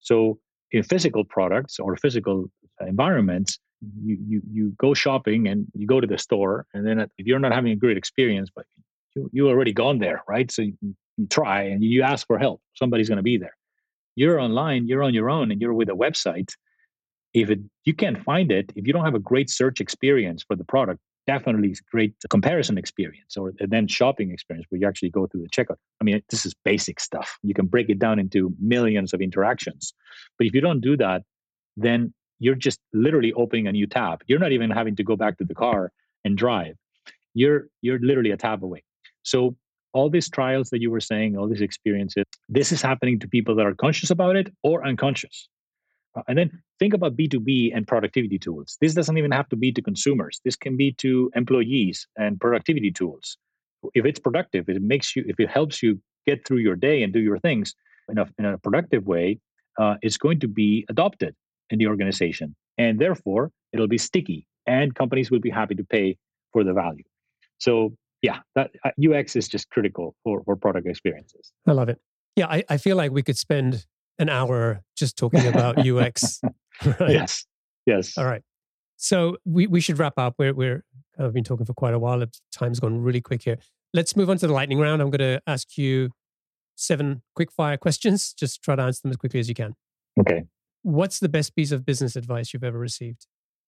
so 0.00 0.38
in 0.72 0.82
physical 0.82 1.24
products 1.24 1.78
or 1.78 1.96
physical 1.96 2.50
uh, 2.80 2.86
environments 2.86 3.58
mm-hmm. 3.84 4.08
you, 4.08 4.18
you 4.28 4.42
you 4.56 4.64
go 4.78 4.92
shopping 4.92 5.48
and 5.48 5.66
you 5.74 5.86
go 5.86 6.00
to 6.00 6.06
the 6.06 6.18
store 6.18 6.66
and 6.74 6.86
then 6.86 7.00
if 7.18 7.26
you're 7.26 7.38
not 7.46 7.52
having 7.52 7.72
a 7.72 7.76
great 7.84 7.96
experience 7.96 8.50
but 8.54 8.66
you 9.14 9.30
you 9.32 9.48
already 9.48 9.72
gone 9.72 9.98
there 9.98 10.22
right 10.28 10.50
so 10.50 10.62
you, 10.62 10.74
you 11.16 11.26
try 11.28 11.62
and 11.62 11.82
you 11.82 12.02
ask 12.02 12.26
for 12.26 12.38
help, 12.38 12.60
somebody's 12.74 13.08
going 13.08 13.18
to 13.18 13.22
be 13.22 13.36
there. 13.36 13.56
You're 14.14 14.40
online, 14.40 14.88
you're 14.88 15.02
on 15.02 15.14
your 15.14 15.30
own, 15.30 15.50
and 15.50 15.60
you're 15.60 15.74
with 15.74 15.88
a 15.88 15.94
website. 15.94 16.52
If 17.34 17.50
it, 17.50 17.60
you 17.84 17.94
can't 17.94 18.22
find 18.22 18.52
it, 18.52 18.72
if 18.76 18.86
you 18.86 18.92
don't 18.92 19.04
have 19.04 19.14
a 19.14 19.18
great 19.18 19.48
search 19.48 19.80
experience 19.80 20.42
for 20.42 20.54
the 20.54 20.64
product, 20.64 21.00
definitely 21.26 21.74
great 21.90 22.14
comparison 22.30 22.78
experience 22.78 23.36
or 23.36 23.52
then 23.58 23.86
shopping 23.86 24.30
experience 24.30 24.66
where 24.68 24.80
you 24.80 24.86
actually 24.86 25.10
go 25.10 25.26
through 25.26 25.42
the 25.42 25.48
checkout. 25.48 25.76
I 26.00 26.04
mean, 26.04 26.20
this 26.30 26.44
is 26.44 26.54
basic 26.64 27.00
stuff. 27.00 27.38
You 27.42 27.54
can 27.54 27.66
break 27.66 27.88
it 27.88 27.98
down 27.98 28.18
into 28.18 28.54
millions 28.60 29.12
of 29.12 29.20
interactions. 29.20 29.94
But 30.38 30.46
if 30.46 30.54
you 30.54 30.60
don't 30.60 30.80
do 30.80 30.96
that, 30.96 31.22
then 31.76 32.12
you're 32.38 32.56
just 32.56 32.80
literally 32.92 33.32
opening 33.34 33.66
a 33.66 33.72
new 33.72 33.86
tab. 33.86 34.22
You're 34.26 34.40
not 34.40 34.52
even 34.52 34.70
having 34.70 34.96
to 34.96 35.04
go 35.04 35.16
back 35.16 35.38
to 35.38 35.44
the 35.44 35.54
car 35.54 35.92
and 36.24 36.36
drive. 36.36 36.74
You're 37.34 37.68
you're 37.80 38.00
literally 38.00 38.32
a 38.32 38.36
tab 38.36 38.64
away. 38.64 38.82
So 39.22 39.56
all 39.92 40.10
these 40.10 40.28
trials 40.28 40.70
that 40.70 40.80
you 40.80 40.90
were 40.90 41.00
saying, 41.00 41.36
all 41.36 41.48
these 41.48 41.60
experiences, 41.60 42.24
this 42.48 42.72
is 42.72 42.82
happening 42.82 43.18
to 43.20 43.28
people 43.28 43.54
that 43.56 43.66
are 43.66 43.74
conscious 43.74 44.10
about 44.10 44.36
it 44.36 44.52
or 44.62 44.86
unconscious. 44.86 45.48
Uh, 46.14 46.22
and 46.28 46.36
then 46.38 46.62
think 46.78 46.94
about 46.94 47.16
B2B 47.16 47.74
and 47.74 47.86
productivity 47.86 48.38
tools. 48.38 48.76
This 48.80 48.94
doesn't 48.94 49.16
even 49.16 49.30
have 49.30 49.48
to 49.48 49.56
be 49.56 49.72
to 49.72 49.82
consumers. 49.82 50.40
This 50.44 50.56
can 50.56 50.76
be 50.76 50.92
to 50.94 51.30
employees 51.34 52.06
and 52.16 52.38
productivity 52.40 52.90
tools. 52.90 53.36
If 53.94 54.04
it's 54.04 54.20
productive, 54.20 54.68
it 54.68 54.82
makes 54.82 55.16
you, 55.16 55.24
if 55.26 55.40
it 55.40 55.50
helps 55.50 55.82
you 55.82 56.00
get 56.26 56.46
through 56.46 56.58
your 56.58 56.76
day 56.76 57.02
and 57.02 57.12
do 57.12 57.20
your 57.20 57.38
things 57.38 57.74
in 58.08 58.18
a, 58.18 58.26
in 58.38 58.44
a 58.44 58.58
productive 58.58 59.06
way, 59.06 59.40
uh, 59.78 59.96
it's 60.02 60.16
going 60.16 60.40
to 60.40 60.48
be 60.48 60.84
adopted 60.88 61.34
in 61.70 61.78
the 61.78 61.86
organization. 61.86 62.54
And 62.78 62.98
therefore, 62.98 63.50
it'll 63.72 63.88
be 63.88 63.98
sticky 63.98 64.46
and 64.66 64.94
companies 64.94 65.30
will 65.30 65.40
be 65.40 65.50
happy 65.50 65.74
to 65.74 65.84
pay 65.84 66.16
for 66.52 66.62
the 66.62 66.72
value. 66.72 67.04
So 67.58 67.94
yeah, 68.22 68.38
that 68.54 68.70
UX 69.02 69.34
uh, 69.34 69.38
is 69.38 69.48
just 69.48 69.68
critical 69.70 70.14
for, 70.22 70.42
for 70.44 70.56
product 70.56 70.86
experiences. 70.86 71.52
I 71.66 71.72
love 71.72 71.88
it. 71.88 72.00
Yeah, 72.36 72.46
I, 72.46 72.64
I 72.68 72.76
feel 72.76 72.96
like 72.96 73.10
we 73.10 73.22
could 73.22 73.36
spend 73.36 73.86
an 74.18 74.28
hour 74.28 74.82
just 74.96 75.16
talking 75.18 75.46
about 75.46 75.86
UX. 75.86 76.40
Right? 76.84 77.10
Yes. 77.10 77.46
Yes. 77.86 78.16
All 78.16 78.24
right. 78.24 78.42
So 78.96 79.36
we, 79.44 79.66
we 79.66 79.80
should 79.80 79.98
wrap 79.98 80.14
up. 80.16 80.34
We're, 80.38 80.54
we're 80.54 80.84
of 81.18 81.32
been 81.32 81.44
talking 81.44 81.66
for 81.66 81.74
quite 81.74 81.94
a 81.94 81.98
while. 81.98 82.22
Time's 82.52 82.80
gone 82.80 83.02
really 83.02 83.20
quick 83.20 83.42
here. 83.42 83.58
Let's 83.92 84.16
move 84.16 84.30
on 84.30 84.38
to 84.38 84.46
the 84.46 84.52
lightning 84.52 84.78
round. 84.78 85.02
I'm 85.02 85.10
going 85.10 85.36
to 85.36 85.42
ask 85.46 85.76
you 85.76 86.10
seven 86.76 87.22
quick 87.34 87.52
fire 87.52 87.76
questions. 87.76 88.32
Just 88.32 88.62
try 88.62 88.76
to 88.76 88.82
answer 88.82 89.00
them 89.02 89.10
as 89.10 89.16
quickly 89.16 89.40
as 89.40 89.48
you 89.48 89.54
can. 89.54 89.74
Okay. 90.18 90.44
What's 90.82 91.20
the 91.20 91.28
best 91.28 91.54
piece 91.54 91.72
of 91.72 91.84
business 91.84 92.16
advice 92.16 92.52
you've 92.52 92.64
ever 92.64 92.78
received? 92.78 93.26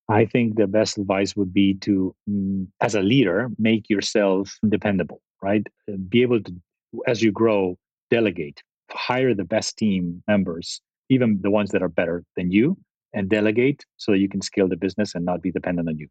I 0.09 0.25
think 0.25 0.55
the 0.55 0.67
best 0.67 0.97
advice 0.97 1.35
would 1.35 1.53
be 1.53 1.75
to, 1.81 2.15
mm, 2.29 2.67
as 2.81 2.95
a 2.95 3.01
leader, 3.01 3.49
make 3.57 3.89
yourself 3.89 4.57
dependable, 4.67 5.21
right? 5.41 5.65
Be 6.09 6.21
able 6.21 6.41
to, 6.41 6.53
as 7.07 7.23
you 7.23 7.31
grow, 7.31 7.77
delegate, 8.11 8.61
hire 8.91 9.33
the 9.33 9.43
best 9.43 9.77
team 9.77 10.23
members, 10.27 10.81
even 11.09 11.39
the 11.41 11.51
ones 11.51 11.71
that 11.71 11.81
are 11.81 11.89
better 11.89 12.23
than 12.35 12.51
you, 12.51 12.77
and 13.13 13.29
delegate 13.29 13.85
so 13.97 14.11
that 14.11 14.19
you 14.19 14.29
can 14.29 14.41
scale 14.41 14.67
the 14.67 14.77
business 14.77 15.15
and 15.15 15.25
not 15.25 15.41
be 15.41 15.51
dependent 15.51 15.87
on 15.87 15.97
you. 15.97 16.07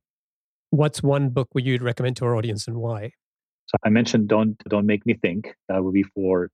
What's 0.70 1.02
one 1.02 1.28
book 1.28 1.48
would 1.54 1.64
you'd 1.64 1.82
recommend 1.82 2.16
to 2.16 2.24
our 2.24 2.36
audience 2.36 2.66
and 2.66 2.78
why? 2.78 3.12
So 3.66 3.76
I 3.84 3.90
mentioned 3.90 4.28
don't 4.28 4.56
don't 4.68 4.86
make 4.86 5.06
me 5.06 5.14
think. 5.14 5.54
That 5.68 5.84
would 5.84 5.94
be 5.94 6.02
for 6.02 6.50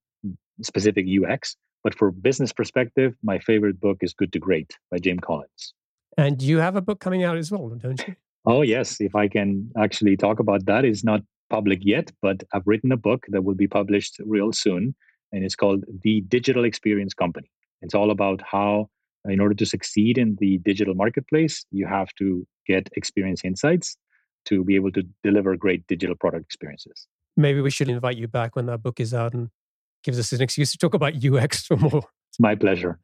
specific 0.62 1.06
UX. 1.06 1.56
But 1.82 1.94
for 1.94 2.10
business 2.10 2.52
perspective, 2.52 3.14
my 3.22 3.38
favorite 3.38 3.80
book 3.80 3.98
is 4.02 4.12
Good 4.12 4.32
to 4.34 4.38
Great 4.38 4.76
by 4.90 4.98
Jim 4.98 5.18
Collins. 5.18 5.74
And 6.18 6.42
you 6.42 6.58
have 6.58 6.76
a 6.76 6.82
book 6.82 7.00
coming 7.00 7.24
out 7.24 7.38
as 7.38 7.50
well, 7.50 7.68
don't 7.70 8.06
you? 8.06 8.14
Oh, 8.44 8.62
yes. 8.62 9.00
If 9.00 9.14
I 9.14 9.28
can 9.28 9.70
actually 9.78 10.16
talk 10.16 10.40
about 10.40 10.66
that, 10.66 10.84
it's 10.84 11.04
not 11.04 11.22
public 11.48 11.80
yet, 11.82 12.10
but 12.20 12.42
I've 12.52 12.66
written 12.66 12.92
a 12.92 12.96
book 12.96 13.24
that 13.28 13.44
will 13.44 13.54
be 13.54 13.66
published 13.66 14.20
real 14.24 14.52
soon. 14.52 14.94
And 15.32 15.44
it's 15.44 15.56
called 15.56 15.84
The 16.02 16.22
Digital 16.22 16.64
Experience 16.64 17.14
Company. 17.14 17.50
It's 17.82 17.94
all 17.94 18.10
about 18.10 18.40
how, 18.42 18.88
in 19.24 19.40
order 19.40 19.54
to 19.54 19.66
succeed 19.66 20.18
in 20.18 20.36
the 20.40 20.58
digital 20.58 20.94
marketplace, 20.94 21.64
you 21.70 21.86
have 21.86 22.08
to 22.18 22.46
get 22.66 22.88
experience 22.92 23.44
insights 23.44 23.96
to 24.46 24.64
be 24.64 24.74
able 24.74 24.92
to 24.92 25.02
deliver 25.22 25.56
great 25.56 25.86
digital 25.86 26.16
product 26.16 26.44
experiences. 26.44 27.06
Maybe 27.36 27.60
we 27.60 27.70
should 27.70 27.88
invite 27.88 28.16
you 28.16 28.28
back 28.28 28.56
when 28.56 28.66
that 28.66 28.82
book 28.82 29.00
is 29.00 29.14
out 29.14 29.34
and 29.34 29.50
gives 30.02 30.18
us 30.18 30.32
an 30.32 30.42
excuse 30.42 30.72
to 30.72 30.78
talk 30.78 30.94
about 30.94 31.24
UX 31.24 31.66
for 31.66 31.76
more. 31.76 32.02
It's 32.30 32.40
my 32.40 32.54
pleasure. 32.54 32.98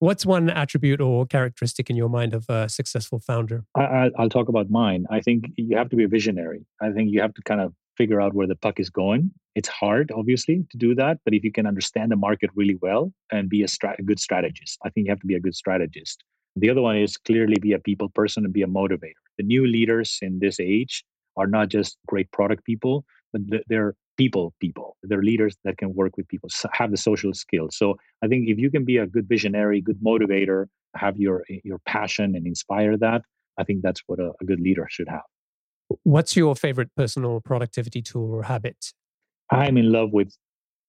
What's 0.00 0.24
one 0.24 0.48
attribute 0.48 1.00
or 1.00 1.26
characteristic 1.26 1.90
in 1.90 1.96
your 1.96 2.08
mind 2.08 2.32
of 2.32 2.46
a 2.48 2.68
successful 2.68 3.18
founder? 3.18 3.64
I, 3.74 4.10
will 4.16 4.28
talk 4.28 4.48
about 4.48 4.70
mine. 4.70 5.06
I 5.10 5.20
think 5.20 5.46
you 5.56 5.76
have 5.76 5.90
to 5.90 5.96
be 5.96 6.04
a 6.04 6.08
visionary. 6.08 6.64
I 6.80 6.90
think 6.90 7.10
you 7.10 7.20
have 7.20 7.34
to 7.34 7.42
kind 7.42 7.60
of 7.60 7.72
figure 7.98 8.20
out 8.20 8.32
where 8.32 8.46
the 8.46 8.56
puck 8.56 8.80
is 8.80 8.88
going. 8.88 9.30
It's 9.54 9.68
hard, 9.68 10.10
obviously, 10.20 10.64
to 10.70 10.76
do 10.78 10.94
that. 10.94 11.18
But 11.24 11.34
if 11.34 11.42
you 11.44 11.52
can 11.52 11.66
understand 11.66 12.10
the 12.10 12.16
market 12.16 12.50
really 12.54 12.78
well 12.80 13.12
and 13.32 13.50
be 13.50 13.62
a, 13.64 13.68
stra- 13.68 13.96
a 13.98 14.02
good 14.02 14.20
strategist, 14.20 14.78
I 14.84 14.90
think 14.90 15.06
you 15.06 15.12
have 15.12 15.20
to 15.20 15.26
be 15.26 15.34
a 15.34 15.40
good 15.40 15.56
strategist. 15.56 16.22
The 16.56 16.70
other 16.70 16.80
one 16.80 16.96
is 16.96 17.16
clearly 17.16 17.56
be 17.60 17.72
a 17.72 17.78
people 17.78 18.08
person 18.08 18.44
and 18.44 18.52
be 18.52 18.62
a 18.62 18.66
motivator. 18.66 19.22
The 19.36 19.44
new 19.44 19.66
leaders 19.66 20.18
in 20.22 20.38
this 20.38 20.58
age 20.60 21.04
are 21.36 21.46
not 21.46 21.68
just 21.68 21.98
great 22.06 22.30
product 22.32 22.64
people, 22.64 23.04
but 23.32 23.42
they're 23.68 23.94
people 24.16 24.54
people. 24.60 24.96
They're 25.02 25.22
leaders 25.22 25.56
that 25.64 25.78
can 25.78 25.94
work 25.94 26.16
with 26.16 26.26
people, 26.28 26.48
have 26.72 26.90
the 26.90 26.96
social 26.96 27.32
skills. 27.32 27.76
So 27.76 27.96
I 28.22 28.26
think 28.28 28.48
if 28.48 28.58
you 28.58 28.70
can 28.70 28.84
be 28.84 28.96
a 28.98 29.06
good 29.06 29.28
visionary, 29.28 29.80
good 29.80 30.00
motivator, 30.04 30.66
have 30.96 31.16
your 31.16 31.44
your 31.70 31.78
passion 31.86 32.34
and 32.34 32.46
inspire 32.46 32.96
that, 32.98 33.22
I 33.58 33.64
think 33.64 33.82
that's 33.82 34.02
what 34.06 34.18
a, 34.18 34.32
a 34.40 34.44
good 34.44 34.60
leader 34.60 34.86
should 34.90 35.08
have. 35.08 35.22
What's 36.02 36.36
your 36.36 36.54
favorite 36.54 36.90
personal 36.96 37.40
productivity 37.40 38.02
tool 38.02 38.34
or 38.34 38.42
habit? 38.42 38.92
I'm 39.50 39.78
in 39.78 39.90
love 39.90 40.12
with 40.12 40.34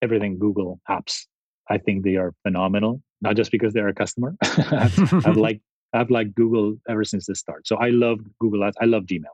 everything 0.01 0.37
Google 0.37 0.79
apps. 0.89 1.25
I 1.69 1.77
think 1.77 2.03
they 2.03 2.15
are 2.15 2.33
phenomenal, 2.43 3.01
not 3.21 3.35
just 3.35 3.51
because 3.51 3.73
they're 3.73 3.87
a 3.87 3.93
customer. 3.93 4.35
I've, 4.41 4.97
liked 5.37 5.61
I've 5.93 6.09
liked 6.09 6.35
Google 6.35 6.75
ever 6.89 7.03
since 7.03 7.27
the 7.27 7.35
start. 7.35 7.67
So 7.67 7.77
I 7.77 7.89
love 7.89 8.19
Google 8.39 8.63
Ads. 8.63 8.77
I 8.81 8.85
love 8.85 9.03
Gmail. 9.03 9.33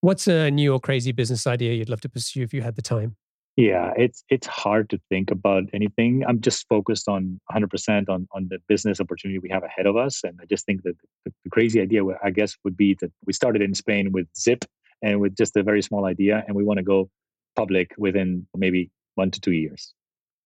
What's 0.00 0.26
a 0.26 0.50
new 0.50 0.72
or 0.72 0.80
crazy 0.80 1.12
business 1.12 1.46
idea 1.46 1.72
you'd 1.72 1.88
love 1.88 2.00
to 2.02 2.08
pursue 2.08 2.42
if 2.42 2.52
you 2.52 2.62
had 2.62 2.76
the 2.76 2.82
time? 2.82 3.16
Yeah, 3.56 3.94
it's 3.96 4.22
it's 4.28 4.46
hard 4.46 4.90
to 4.90 5.00
think 5.08 5.30
about 5.30 5.64
anything. 5.72 6.24
I'm 6.28 6.42
just 6.42 6.66
focused 6.68 7.08
on 7.08 7.40
100% 7.50 8.08
on 8.10 8.28
on 8.32 8.48
the 8.50 8.58
business 8.68 9.00
opportunity 9.00 9.38
we 9.38 9.48
have 9.48 9.62
ahead 9.62 9.86
of 9.86 9.96
us, 9.96 10.22
and 10.24 10.38
I 10.42 10.44
just 10.44 10.66
think 10.66 10.82
that 10.82 10.94
the, 11.24 11.32
the 11.44 11.50
crazy 11.50 11.80
idea, 11.80 12.02
I 12.22 12.30
guess, 12.30 12.54
would 12.64 12.76
be 12.76 12.96
that 13.00 13.10
we 13.24 13.32
started 13.32 13.62
in 13.62 13.72
Spain 13.72 14.12
with 14.12 14.26
Zip 14.36 14.66
and 15.02 15.20
with 15.20 15.36
just 15.36 15.56
a 15.56 15.62
very 15.62 15.82
small 15.82 16.04
idea, 16.04 16.44
and 16.46 16.56
we 16.56 16.64
want 16.64 16.78
to 16.78 16.84
go 16.84 17.08
public 17.54 17.92
within 17.98 18.46
maybe 18.54 18.90
one 19.14 19.30
to 19.30 19.40
two 19.40 19.52
years. 19.52 19.94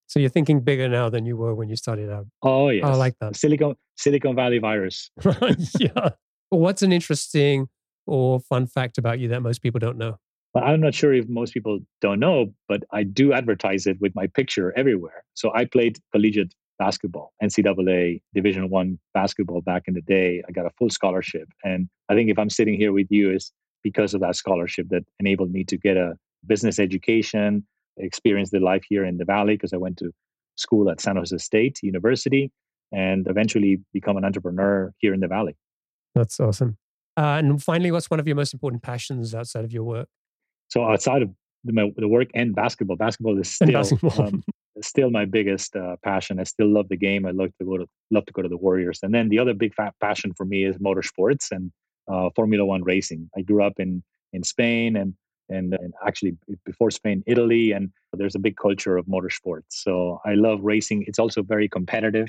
So 0.07 0.19
you're 0.19 0.31
thinking 0.31 0.61
bigger 0.61 0.89
now 0.89 1.09
than 1.09 1.25
you 1.25 1.37
were 1.37 1.55
when 1.55 1.69
you 1.69 1.77
started 1.77 2.11
out. 2.11 2.27
Oh 2.43 2.69
yes, 2.69 2.85
I 2.85 2.95
like 2.95 3.15
that 3.21 3.37
Silicon 3.37 3.77
Silicon 3.97 4.35
Valley 4.35 4.59
virus. 4.59 5.11
yeah. 5.79 6.11
What's 6.49 6.83
an 6.83 6.93
interesting 6.93 7.69
or 8.07 8.41
fun 8.41 8.67
fact 8.67 8.99
about 8.99 9.21
you 9.21 9.29
that 9.29 9.41
most 9.41 9.63
people 9.63 9.79
don't 9.79 9.99
know? 9.99 10.17
I'm 10.57 10.81
not 10.81 10.95
sure 10.95 11.15
if 11.15 11.29
most 11.29 11.55
people 11.55 11.79
don't 12.01 12.19
know, 12.19 12.53
but 12.69 12.83
I 12.93 13.05
do 13.05 13.33
advertise 13.33 13.87
it 13.87 14.01
with 14.01 14.13
my 14.17 14.27
picture 14.27 14.77
everywhere. 14.77 15.23
So 15.35 15.53
I 15.55 15.65
played 15.65 15.99
collegiate 16.11 16.53
basketball, 16.81 17.33
NCAA 17.41 18.21
Division 18.35 18.69
One 18.69 18.99
basketball 19.15 19.61
back 19.61 19.85
in 19.87 19.95
the 19.95 20.01
day. 20.01 20.43
I 20.49 20.51
got 20.51 20.67
a 20.67 20.71
full 20.71 20.91
scholarship, 20.91 21.49
and 21.63 21.89
I 22.09 22.15
think 22.15 22.31
if 22.31 22.39
I'm 22.39 22.51
sitting 22.51 22.75
here 22.75 22.93
with 22.93 23.07
you, 23.11 23.33
is 23.33 23.53
because 23.83 24.15
of 24.15 24.21
that 24.21 24.37
scholarship 24.37 24.89
that 24.91 25.05
enabled 25.19 25.53
me 25.53 25.65
to 25.65 25.77
get 25.77 25.97
a 25.97 26.15
business 26.47 26.79
education, 26.79 27.67
experience 27.97 28.51
the 28.51 28.61
life 28.61 28.83
here 28.89 29.05
in 29.05 29.19
the 29.19 29.25
Valley 29.25 29.55
because 29.55 29.73
I 29.73 29.77
went 29.77 29.99
to 29.99 30.11
school 30.57 30.91
at 30.91 31.01
San 31.01 31.17
Jose 31.17 31.37
State 31.39 31.81
University 31.83 32.51
and 32.93 33.27
eventually 33.29 33.81
become 33.93 34.17
an 34.17 34.25
entrepreneur 34.25 34.93
here 34.99 35.15
in 35.15 35.21
the 35.21 35.29
Valley. 35.29 35.57
That's 36.15 36.41
awesome. 36.41 36.77
Uh, 37.17 37.39
and 37.39 37.63
finally, 37.63 37.91
what's 37.91 38.11
one 38.11 38.21
of 38.21 38.27
your 38.27 38.37
most 38.37 38.53
important 38.53 38.83
passions 38.83 39.35
outside 39.35 39.65
of 39.65 39.73
your 39.73 39.85
work? 39.85 40.09
So 40.69 40.85
outside 40.85 41.23
of 41.23 41.31
the, 41.65 41.93
the 41.97 42.09
work 42.09 42.29
and 42.35 42.55
basketball, 42.55 42.97
basketball 42.97 43.39
is 43.39 43.51
still 43.51 43.73
basketball. 43.73 44.29
Um, 44.29 44.45
still 44.83 45.11
my 45.11 45.25
biggest 45.25 45.77
uh, 45.77 45.97
passion. 46.03 46.41
I 46.41 46.45
still 46.45 46.69
love 46.69 46.89
the 46.89 46.97
game. 46.97 47.27
I 47.27 47.33
love 47.33 47.51
to 47.59 47.65
go 47.65 47.77
to 47.77 47.87
love 48.11 48.27
to 48.27 48.33
go 48.33 48.43
to 48.43 48.49
the 48.49 48.57
Warriors. 48.57 49.01
And 49.03 49.13
then 49.13 49.29
the 49.29 49.39
other 49.39 49.55
big 49.55 49.75
passion 50.01 50.33
for 50.37 50.47
me 50.47 50.65
is 50.65 50.79
motorsports 50.79 51.51
and 51.51 51.71
uh, 52.09 52.31
Formula 52.37 52.65
One 52.65 52.83
racing. 52.83 53.31
I 53.37 53.43
grew 53.43 53.65
up 53.65 53.75
in 53.79 54.03
in 54.33 54.43
Spain 54.43 54.97
and 54.97 55.15
and, 55.49 55.75
and 55.75 55.93
actually 56.07 56.37
before 56.65 56.91
Spain, 56.91 57.25
Italy, 57.27 57.73
and 57.73 57.91
there's 58.13 58.37
a 58.37 58.39
big 58.39 58.57
culture 58.57 58.97
of 58.97 59.07
motorsports. 59.07 59.71
So 59.71 60.21
I 60.25 60.35
love 60.35 60.61
racing. 60.63 61.05
It's 61.09 61.19
also 61.19 61.43
very 61.43 61.69
competitive, 61.69 62.29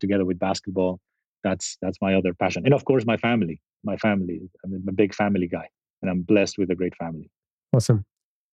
together 0.00 0.24
with 0.24 0.38
basketball. 0.38 1.00
That's 1.44 1.76
that's 1.82 1.98
my 2.00 2.14
other 2.14 2.32
passion, 2.34 2.62
and 2.64 2.74
of 2.74 2.84
course 2.84 3.04
my 3.04 3.16
family. 3.16 3.60
My 3.84 3.96
family. 3.96 4.40
I'm 4.64 4.84
a 4.88 4.92
big 4.92 5.14
family 5.14 5.48
guy, 5.48 5.68
and 6.00 6.10
I'm 6.10 6.22
blessed 6.22 6.56
with 6.56 6.70
a 6.70 6.74
great 6.74 6.96
family. 6.96 7.30
Awesome. 7.74 8.04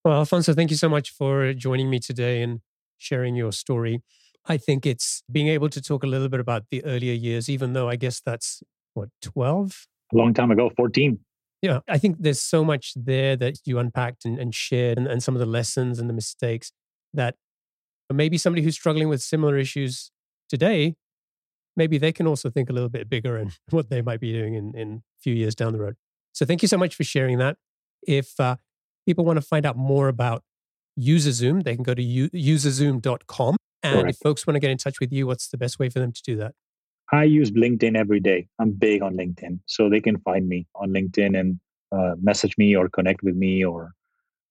Well, 0.04 0.16
Alfonso, 0.16 0.54
thank 0.54 0.72
you 0.72 0.78
so 0.78 0.90
much 0.90 1.12
for 1.12 1.54
joining 1.54 1.90
me 1.90 2.00
today 2.00 2.42
and 2.42 2.62
sharing 2.98 3.36
your 3.36 3.52
story. 3.52 4.02
I 4.46 4.58
think 4.58 4.86
it's 4.86 5.24
being 5.32 5.48
able 5.50 5.70
to 5.70 5.82
talk 5.82 6.04
a 6.04 6.08
little 6.08 6.30
bit 6.30 6.40
about 6.40 6.64
the 6.72 6.84
earlier 6.86 7.14
years, 7.14 7.50
even 7.50 7.74
though 7.74 7.90
I 7.90 7.98
guess 7.98 8.22
that's 8.22 8.64
what, 8.94 9.10
12? 9.22 9.88
A 10.14 10.18
long 10.18 10.34
time 10.34 10.52
ago, 10.52 10.72
14. 10.76 11.20
Yeah, 11.62 11.80
I 11.90 11.98
think 11.98 12.18
there's 12.20 12.42
so 12.42 12.64
much 12.64 12.94
there 12.96 13.36
that 13.36 13.60
you 13.66 13.80
unpacked 13.80 14.26
and, 14.26 14.40
and 14.40 14.56
shared, 14.56 14.98
and, 14.98 15.08
and 15.08 15.22
some 15.22 15.36
of 15.36 15.40
the 15.40 15.46
lessons 15.46 16.00
and 16.00 16.10
the 16.10 16.14
mistakes 16.14 16.72
that 17.14 17.36
maybe 18.12 18.38
somebody 18.38 18.64
who's 18.64 18.76
struggling 18.76 19.10
with 19.10 19.22
similar 19.22 19.58
issues 19.58 20.12
today, 20.48 20.96
maybe 21.76 21.98
they 21.98 22.12
can 22.12 22.28
also 22.28 22.50
think 22.50 22.70
a 22.70 22.74
little 22.74 22.90
bit 22.90 23.10
bigger 23.10 23.38
and 23.38 23.52
what 23.72 23.90
they 23.90 24.02
might 24.02 24.20
be 24.20 24.32
doing 24.32 24.54
in, 24.54 24.74
in 24.76 24.94
a 24.96 25.20
few 25.22 25.34
years 25.34 25.54
down 25.54 25.74
the 25.74 25.80
road. 25.80 25.96
So 26.34 26.46
thank 26.46 26.62
you 26.62 26.68
so 26.68 26.78
much 26.78 26.96
for 26.96 27.04
sharing 27.04 27.38
that. 27.40 27.58
If 28.08 28.40
uh, 28.40 28.56
people 29.06 29.26
want 29.26 29.38
to 29.38 29.42
find 29.42 29.66
out 29.66 29.76
more 29.76 30.08
about 30.08 30.44
UserZoom, 31.00 31.64
they 31.64 31.76
can 31.76 31.84
go 31.84 31.94
to 31.94 32.02
userzoom.com. 32.04 33.58
And 33.82 34.02
Correct. 34.02 34.10
if 34.10 34.18
folks 34.22 34.46
want 34.46 34.56
to 34.56 34.60
get 34.60 34.72
in 34.72 34.78
touch 34.78 35.00
with 35.00 35.12
you, 35.12 35.28
what's 35.28 35.50
the 35.50 35.58
best 35.58 35.80
way 35.80 35.90
for 35.90 36.00
them 36.00 36.12
to 36.12 36.22
do 36.24 36.36
that? 36.38 36.54
I 37.12 37.24
use 37.24 37.52
LinkedIn 37.52 37.98
every 37.98 38.20
day. 38.20 38.48
I'm 38.60 38.72
big 38.72 39.02
on 39.02 39.16
LinkedIn. 39.16 39.60
So 39.66 39.90
they 39.90 40.00
can 40.00 40.20
find 40.20 40.48
me 40.48 40.68
on 40.76 40.90
LinkedIn 40.90 41.40
and 41.40 41.60
uh, 41.92 42.16
message 42.22 42.56
me 42.58 42.76
or 42.76 42.88
connect 42.90 43.24
with 43.24 43.36
me. 43.36 43.66
Or 43.66 43.94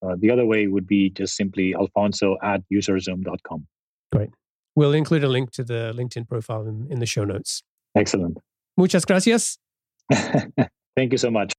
uh, 0.01 0.15
the 0.17 0.29
other 0.31 0.45
way 0.45 0.67
would 0.67 0.87
be 0.87 1.09
just 1.09 1.35
simply 1.35 1.73
alfonso 1.73 2.37
at 2.43 2.61
userzoom.com. 2.71 3.65
Great. 4.11 4.29
We'll 4.75 4.93
include 4.93 5.23
a 5.23 5.29
link 5.29 5.51
to 5.51 5.63
the 5.63 5.93
LinkedIn 5.95 6.27
profile 6.27 6.67
in, 6.67 6.87
in 6.89 6.99
the 6.99 7.05
show 7.05 7.23
notes. 7.23 7.63
Excellent. 7.95 8.37
Muchas 8.77 9.05
gracias. 9.05 9.57
Thank 10.95 11.11
you 11.11 11.17
so 11.17 11.31
much. 11.31 11.53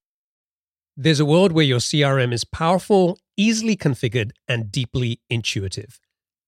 There's 0.96 1.20
a 1.20 1.24
world 1.24 1.52
where 1.52 1.64
your 1.64 1.78
CRM 1.78 2.32
is 2.32 2.44
powerful, 2.44 3.18
easily 3.36 3.76
configured, 3.76 4.32
and 4.46 4.70
deeply 4.70 5.20
intuitive. 5.30 5.98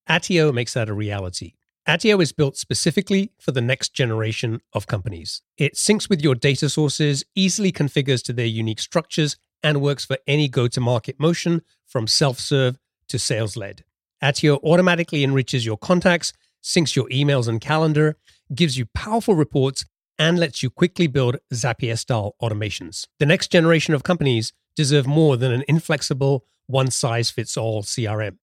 Attio 0.09 0.53
makes 0.53 0.75
that 0.75 0.89
a 0.89 0.93
reality. 0.95 1.55
Attio 1.89 2.23
is 2.23 2.33
built 2.33 2.57
specifically 2.57 3.33
for 3.41 3.51
the 3.51 3.61
next 3.61 3.93
generation 3.93 4.61
of 4.73 4.87
companies. 4.87 5.43
It 5.59 5.75
syncs 5.75 6.09
with 6.09 6.23
your 6.23 6.37
data 6.37 6.69
sources, 6.69 7.25
easily 7.35 7.73
configures 7.73 8.23
to 8.25 8.33
their 8.33 8.47
unique 8.47 8.79
structures, 8.79 9.37
and 9.65 9.81
works 9.81 10.05
for 10.05 10.17
any 10.29 10.49
go 10.49 10.69
to 10.69 10.81
market 10.81 11.19
motion 11.19 11.63
from 11.85 12.07
self 12.07 12.39
serve 12.39 12.79
to 13.09 13.19
sales 13.19 13.57
led. 13.57 13.85
Attio 14.23 14.63
automatically 14.63 15.25
enriches 15.25 15.67
your 15.67 15.77
contacts, 15.77 16.33
syncs 16.63 16.95
your 16.95 17.09
emails 17.09 17.49
and 17.49 17.61
calendar, 17.61 18.17
gives 18.55 18.79
you 18.79 18.87
powerful 18.95 19.35
reports, 19.35 19.85
and 20.21 20.39
lets 20.39 20.63
you 20.63 20.71
quickly 20.71 21.09
build 21.09 21.39
Zapier 21.53 21.99
style 21.99 22.37
automations. 22.41 23.09
The 23.19 23.27
next 23.27 23.51
generation 23.51 23.93
of 23.93 24.05
companies 24.05 24.53
deserve 24.77 25.09
more 25.09 25.37
than 25.37 25.51
an 25.51 25.65
inflexible, 25.67 26.45
one 26.69 26.93
size 26.93 27.31
fits 27.31 27.57
all 27.57 27.83
CRM. 27.83 28.37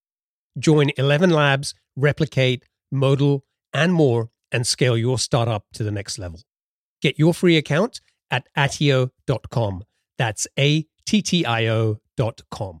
Join 0.58 0.90
11 0.98 1.30
Labs, 1.30 1.74
Replicate, 1.96 2.64
modal, 2.90 3.44
and 3.72 3.92
more, 3.92 4.30
and 4.52 4.66
scale 4.66 4.96
your 4.96 5.18
startup 5.18 5.64
to 5.74 5.84
the 5.84 5.90
next 5.90 6.18
level. 6.18 6.40
Get 7.00 7.18
your 7.18 7.34
free 7.34 7.56
account 7.56 8.00
at 8.30 8.46
attio.com. 8.56 9.84
That's 10.18 10.46
A 10.58 10.86
T 11.06 11.22
T 11.22 11.44
I 11.44 11.66
O.com. 11.66 12.80